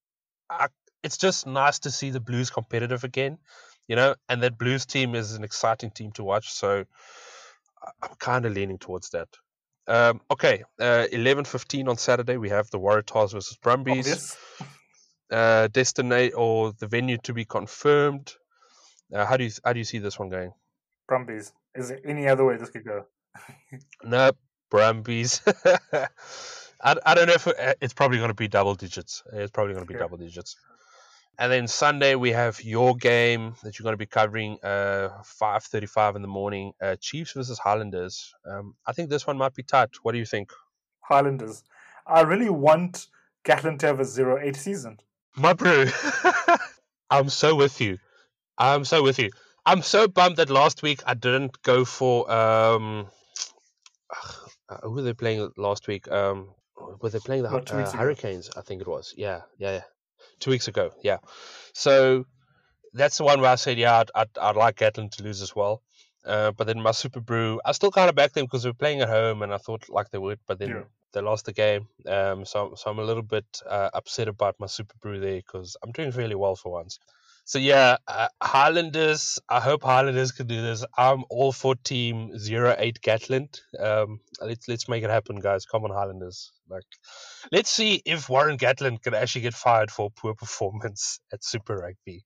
I, 0.51 0.69
it's 1.03 1.17
just 1.17 1.47
nice 1.47 1.81
to 1.81 1.91
see 1.91 2.11
the 2.11 2.21
Blues 2.21 2.51
competitive 2.51 3.05
again, 3.05 3.39
you 3.89 3.97
know. 3.97 4.15
And 4.29 4.43
that 4.43 4.59
Blues 4.59 4.87
team 4.87 5.15
is 5.15 5.35
an 5.35 5.45
exciting 5.45 5.91
team 5.91 6.13
to 6.13 6.25
watch. 6.25 6.53
So 6.53 6.85
I'm 8.03 8.15
kind 8.19 8.47
of 8.47 8.53
leaning 8.53 8.79
towards 8.79 9.11
that. 9.11 9.29
Um, 9.87 10.23
okay, 10.31 10.65
uh, 10.81 11.07
eleven 11.13 11.45
fifteen 11.45 11.89
on 11.89 11.99
Saturday 11.99 12.39
we 12.39 12.49
have 12.49 12.71
the 12.71 12.79
Waratahs 12.79 13.33
versus 13.33 13.59
Brumbies. 13.63 14.35
Uh, 15.31 15.69
destinate 15.69 16.33
or 16.35 16.73
the 16.73 16.87
venue 16.87 17.19
to 17.19 17.35
be 17.35 17.45
confirmed. 17.45 18.35
Uh, 19.13 19.27
how 19.27 19.37
do 19.37 19.45
you 19.45 19.51
how 19.65 19.73
do 19.75 19.79
you 19.79 19.85
see 19.85 19.99
this 19.99 20.19
one 20.19 20.31
going? 20.31 20.53
Brumbies. 21.07 21.53
Is 21.75 21.89
there 21.89 22.01
any 22.05 22.29
other 22.29 22.45
way 22.45 22.57
this 22.57 22.71
could 22.71 22.85
go? 22.85 23.07
No, 24.05 24.33
Brumbies. 24.71 25.43
I, 26.85 26.97
I 27.07 27.15
don't 27.15 27.27
know 27.29 27.35
if 27.35 27.47
it, 27.49 27.79
it's 27.81 27.95
probably 27.95 28.19
going 28.19 28.29
to 28.31 28.35
be 28.35 28.49
double 28.49 28.75
digits. 28.77 29.23
It's 29.33 29.51
probably 29.51 29.75
going 29.75 29.87
to 29.87 29.89
be 29.89 29.95
Okay. 29.95 30.05
double 30.05 30.19
digits. 30.19 30.57
And 31.39 31.51
then 31.51 31.67
Sunday 31.67 32.15
we 32.15 32.31
have 32.31 32.63
your 32.63 32.95
game 32.95 33.57
that 33.65 33.79
you're 33.79 33.85
going 33.85 33.95
to 33.95 33.99
be 33.99 34.07
covering. 34.07 34.59
Uh, 34.63 35.09
five 35.25 35.65
thirty-five 35.65 36.15
in 36.17 36.23
the 36.23 36.29
morning. 36.29 36.73
Uh, 36.81 36.97
Chiefs 37.01 37.33
versus 37.33 37.59
Highlanders. 37.59 38.35
Um, 38.47 38.77
I 38.87 38.93
think 38.93 39.11
this 39.11 39.27
one 39.27 39.37
might 39.39 39.55
be 39.55 39.65
tight. 39.65 39.91
What 40.03 40.13
do 40.13 40.19
you 40.19 40.27
think? 40.27 40.53
Highlanders. 41.01 41.65
I 42.07 42.21
really 42.21 42.51
want 42.51 43.09
Gatland 43.45 43.81
to 43.81 43.87
have 43.87 44.01
a 44.01 44.05
zero 44.05 44.39
eight 44.41 44.57
season. 44.57 44.99
My 45.37 45.55
bro, 45.55 45.87
I'm 47.11 47.29
so 47.31 47.57
with 47.57 47.81
you. 47.81 47.99
I'm 48.59 48.85
so 48.85 49.03
with 49.03 49.19
you. 49.19 49.31
I'm 49.67 49.83
so 49.83 50.07
bummed 50.07 50.37
that 50.37 50.51
last 50.51 50.83
week 50.83 51.03
I 51.07 51.15
didn't 51.15 51.61
go 51.63 51.85
for 51.85 52.31
um. 52.31 53.09
uh, 54.69 54.77
who 54.83 54.91
were 54.93 55.03
they 55.03 55.15
playing 55.15 55.51
last 55.57 55.89
week? 55.89 56.11
Um, 56.13 56.51
were 57.01 57.11
they 57.11 57.19
playing 57.19 57.43
the 57.43 57.49
uh. 57.51 57.93
Hurricanes? 57.93 58.51
I 58.57 58.61
think 58.63 58.81
it 58.81 58.89
was. 58.89 59.15
Yeah, 59.17 59.43
yeah, 59.59 59.73
yeah. 59.73 59.83
Two 60.41 60.51
weeks 60.51 60.69
ago. 60.69 60.93
Yeah. 61.03 61.19
So 61.73 62.25
that's 62.93 63.19
the 63.19 63.25
one 63.25 63.41
where 63.41 63.51
I 63.51 63.57
said, 63.57 63.79
yeah, 63.79 64.01
I'd, 64.01 64.11
I'd, 64.15 64.39
I'd 64.41 64.57
like 64.57 64.77
Gatland 64.77 65.13
to 65.13 65.23
lose 65.23 65.43
as 65.43 65.55
well. 65.55 65.83
Uh, 66.25 66.53
but 66.53 66.67
then 66.67 66.81
my 66.81 66.91
Superbru, 66.93 67.59
I 67.65 67.73
still 67.73 67.91
kind 67.91 68.09
of 68.09 68.15
backed 68.15 68.35
them 68.35 68.47
because 68.47 68.63
they 68.63 68.71
were 68.71 68.75
playing 68.75 69.01
at 69.03 69.09
home, 69.09 69.43
and 69.43 69.53
I 69.53 69.59
thought 69.59 69.89
like 69.91 70.11
they 70.11 70.19
would, 70.19 70.39
but 70.47 70.59
then 70.59 70.71
Yeah. 70.71 70.83
they 71.13 71.21
lost 71.21 71.45
the 71.45 71.53
game. 71.53 71.89
Um, 72.07 72.47
so 72.47 72.75
so 72.77 72.91
I'm 72.91 72.99
a 72.99 73.05
little 73.05 73.23
bit 73.23 73.45
uh, 73.69 73.91
upset 73.93 74.29
about 74.29 74.59
my 74.59 74.67
Superbru 74.67 75.21
there 75.21 75.37
because 75.37 75.77
I'm 75.83 75.93
doing 75.93 76.11
really 76.13 76.35
well 76.35 76.57
for 76.57 76.73
once. 76.73 76.99
So 77.47 77.59
yeah, 77.59 77.99
uh, 78.09 78.29
Highlanders. 78.43 79.39
I 79.49 79.61
hope 79.61 79.83
Highlanders 79.83 80.33
can 80.33 80.47
do 80.47 80.63
this. 80.63 80.85
I'm 80.97 81.25
all 81.29 81.53
for 81.53 81.75
Team 81.75 82.39
Zero 82.39 82.75
Eight 82.79 83.01
Gatland. 83.03 83.61
Um, 83.79 84.21
let's 84.41 84.67
let's 84.67 84.89
make 84.89 85.05
it 85.05 85.11
happen, 85.11 85.41
guys. 85.41 85.67
Come 85.67 85.85
on, 85.85 85.91
Highlanders. 85.91 86.53
Like, 86.71 86.87
let's 87.53 87.69
see 87.69 88.03
if 88.07 88.31
Warren 88.31 88.57
Gatland 88.57 89.03
can 89.03 89.15
actually 89.15 89.43
get 89.43 89.55
fired 89.55 89.91
for 89.91 90.11
poor 90.11 90.35
performance 90.45 91.21
at 91.33 91.45
Super 91.45 91.77
Rugby. 91.77 92.25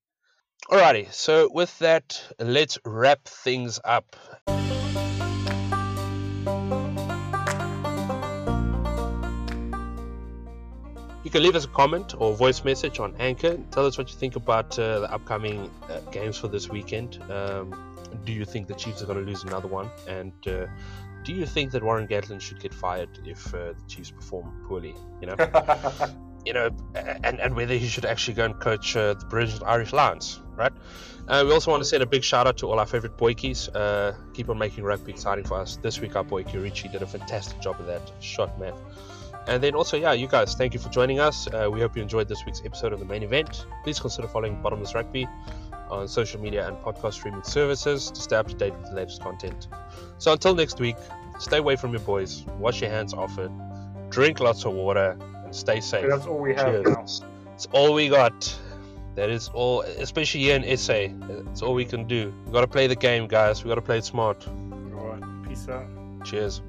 Alrighty, 0.70 1.12
so 1.12 1.48
with 1.52 1.76
that, 1.78 2.22
let's 2.38 2.78
wrap 2.84 3.24
things 3.24 3.80
up. 3.84 4.16
You 11.28 11.32
can 11.32 11.42
leave 11.42 11.56
us 11.56 11.66
a 11.66 11.68
comment 11.68 12.14
or 12.16 12.34
voice 12.34 12.64
message 12.64 13.00
on 13.00 13.14
Anchor. 13.18 13.58
Tell 13.70 13.84
us 13.84 13.98
what 13.98 14.08
you 14.10 14.16
think 14.16 14.36
about 14.36 14.78
uh, 14.78 15.00
the 15.00 15.12
upcoming 15.12 15.70
uh, 15.82 16.00
games 16.10 16.38
for 16.38 16.48
this 16.48 16.70
weekend. 16.70 17.22
Um, 17.30 17.94
do 18.24 18.32
you 18.32 18.46
think 18.46 18.66
the 18.66 18.72
Chiefs 18.72 19.02
are 19.02 19.04
going 19.04 19.18
to 19.18 19.26
lose 19.30 19.42
another 19.42 19.68
one? 19.68 19.90
And 20.08 20.32
uh, 20.46 20.68
do 21.24 21.34
you 21.34 21.44
think 21.44 21.72
that 21.72 21.84
Warren 21.84 22.08
Gatland 22.08 22.40
should 22.40 22.60
get 22.60 22.72
fired 22.72 23.10
if 23.26 23.54
uh, 23.54 23.74
the 23.74 23.84
Chiefs 23.88 24.10
perform 24.10 24.64
poorly? 24.66 24.94
You 25.20 25.26
know, 25.26 25.36
you 26.46 26.54
know, 26.54 26.70
and, 26.94 27.38
and 27.38 27.54
whether 27.54 27.74
he 27.74 27.88
should 27.88 28.06
actually 28.06 28.32
go 28.32 28.46
and 28.46 28.58
coach 28.58 28.96
uh, 28.96 29.12
the 29.12 29.26
British 29.26 29.60
Irish 29.60 29.92
Lions, 29.92 30.40
right? 30.56 30.72
Uh, 31.28 31.44
we 31.46 31.52
also 31.52 31.70
want 31.70 31.82
to 31.82 31.86
send 31.86 32.02
a 32.02 32.06
big 32.06 32.24
shout 32.24 32.46
out 32.46 32.56
to 32.56 32.70
all 32.70 32.80
our 32.80 32.86
favorite 32.86 33.18
boykies. 33.18 33.68
Uh, 33.74 34.14
keep 34.32 34.48
on 34.48 34.56
making 34.56 34.82
rugby 34.82 35.12
exciting 35.12 35.44
for 35.44 35.60
us. 35.60 35.76
This 35.76 36.00
week, 36.00 36.16
our 36.16 36.24
boykie 36.24 36.62
Richie 36.62 36.88
did 36.88 37.02
a 37.02 37.06
fantastic 37.06 37.60
job 37.60 37.78
of 37.80 37.84
that. 37.84 38.10
Shot, 38.20 38.58
man. 38.58 38.72
And 39.48 39.62
then 39.62 39.74
also, 39.74 39.96
yeah, 39.96 40.12
you 40.12 40.28
guys, 40.28 40.54
thank 40.54 40.74
you 40.74 40.80
for 40.80 40.90
joining 40.90 41.20
us. 41.20 41.48
Uh, 41.48 41.68
we 41.72 41.80
hope 41.80 41.96
you 41.96 42.02
enjoyed 42.02 42.28
this 42.28 42.44
week's 42.44 42.62
episode 42.64 42.92
of 42.92 42.98
the 42.98 43.06
main 43.06 43.22
event. 43.22 43.66
Please 43.82 43.98
consider 43.98 44.28
following 44.28 44.60
Bottomless 44.62 44.94
Rugby 44.94 45.26
on 45.90 46.06
social 46.06 46.38
media 46.38 46.68
and 46.68 46.76
podcast 46.78 47.14
streaming 47.14 47.42
services 47.42 48.10
to 48.10 48.20
stay 48.20 48.36
up 48.36 48.46
to 48.48 48.54
date 48.54 48.74
with 48.74 48.90
the 48.90 48.94
latest 48.94 49.22
content. 49.22 49.68
So 50.18 50.32
until 50.32 50.54
next 50.54 50.78
week, 50.80 50.96
stay 51.38 51.56
away 51.56 51.76
from 51.76 51.92
your 51.92 52.00
boys, 52.00 52.44
wash 52.58 52.82
your 52.82 52.90
hands 52.90 53.14
often, 53.14 53.58
drink 54.10 54.38
lots 54.40 54.66
of 54.66 54.74
water, 54.74 55.16
and 55.44 55.54
stay 55.54 55.80
safe. 55.80 56.06
That's 56.08 56.26
all 56.26 56.38
we 56.38 56.54
have 56.54 56.84
now. 56.84 57.06
It's 57.54 57.66
all 57.72 57.94
we 57.94 58.08
got. 58.08 58.56
That 59.14 59.30
is 59.30 59.48
all, 59.48 59.80
especially 59.80 60.42
here 60.42 60.56
in 60.56 60.76
SA. 60.76 61.08
It's 61.50 61.62
all 61.62 61.74
we 61.74 61.84
can 61.86 62.06
do. 62.06 62.32
We 62.46 62.52
got 62.52 62.60
to 62.60 62.68
play 62.68 62.86
the 62.86 62.94
game, 62.94 63.26
guys. 63.26 63.64
We 63.64 63.68
got 63.68 63.74
to 63.76 63.82
play 63.82 63.98
it 63.98 64.04
smart. 64.04 64.46
All 64.46 65.08
right. 65.08 65.48
Peace 65.48 65.68
out. 65.68 65.86
Cheers. 66.24 66.60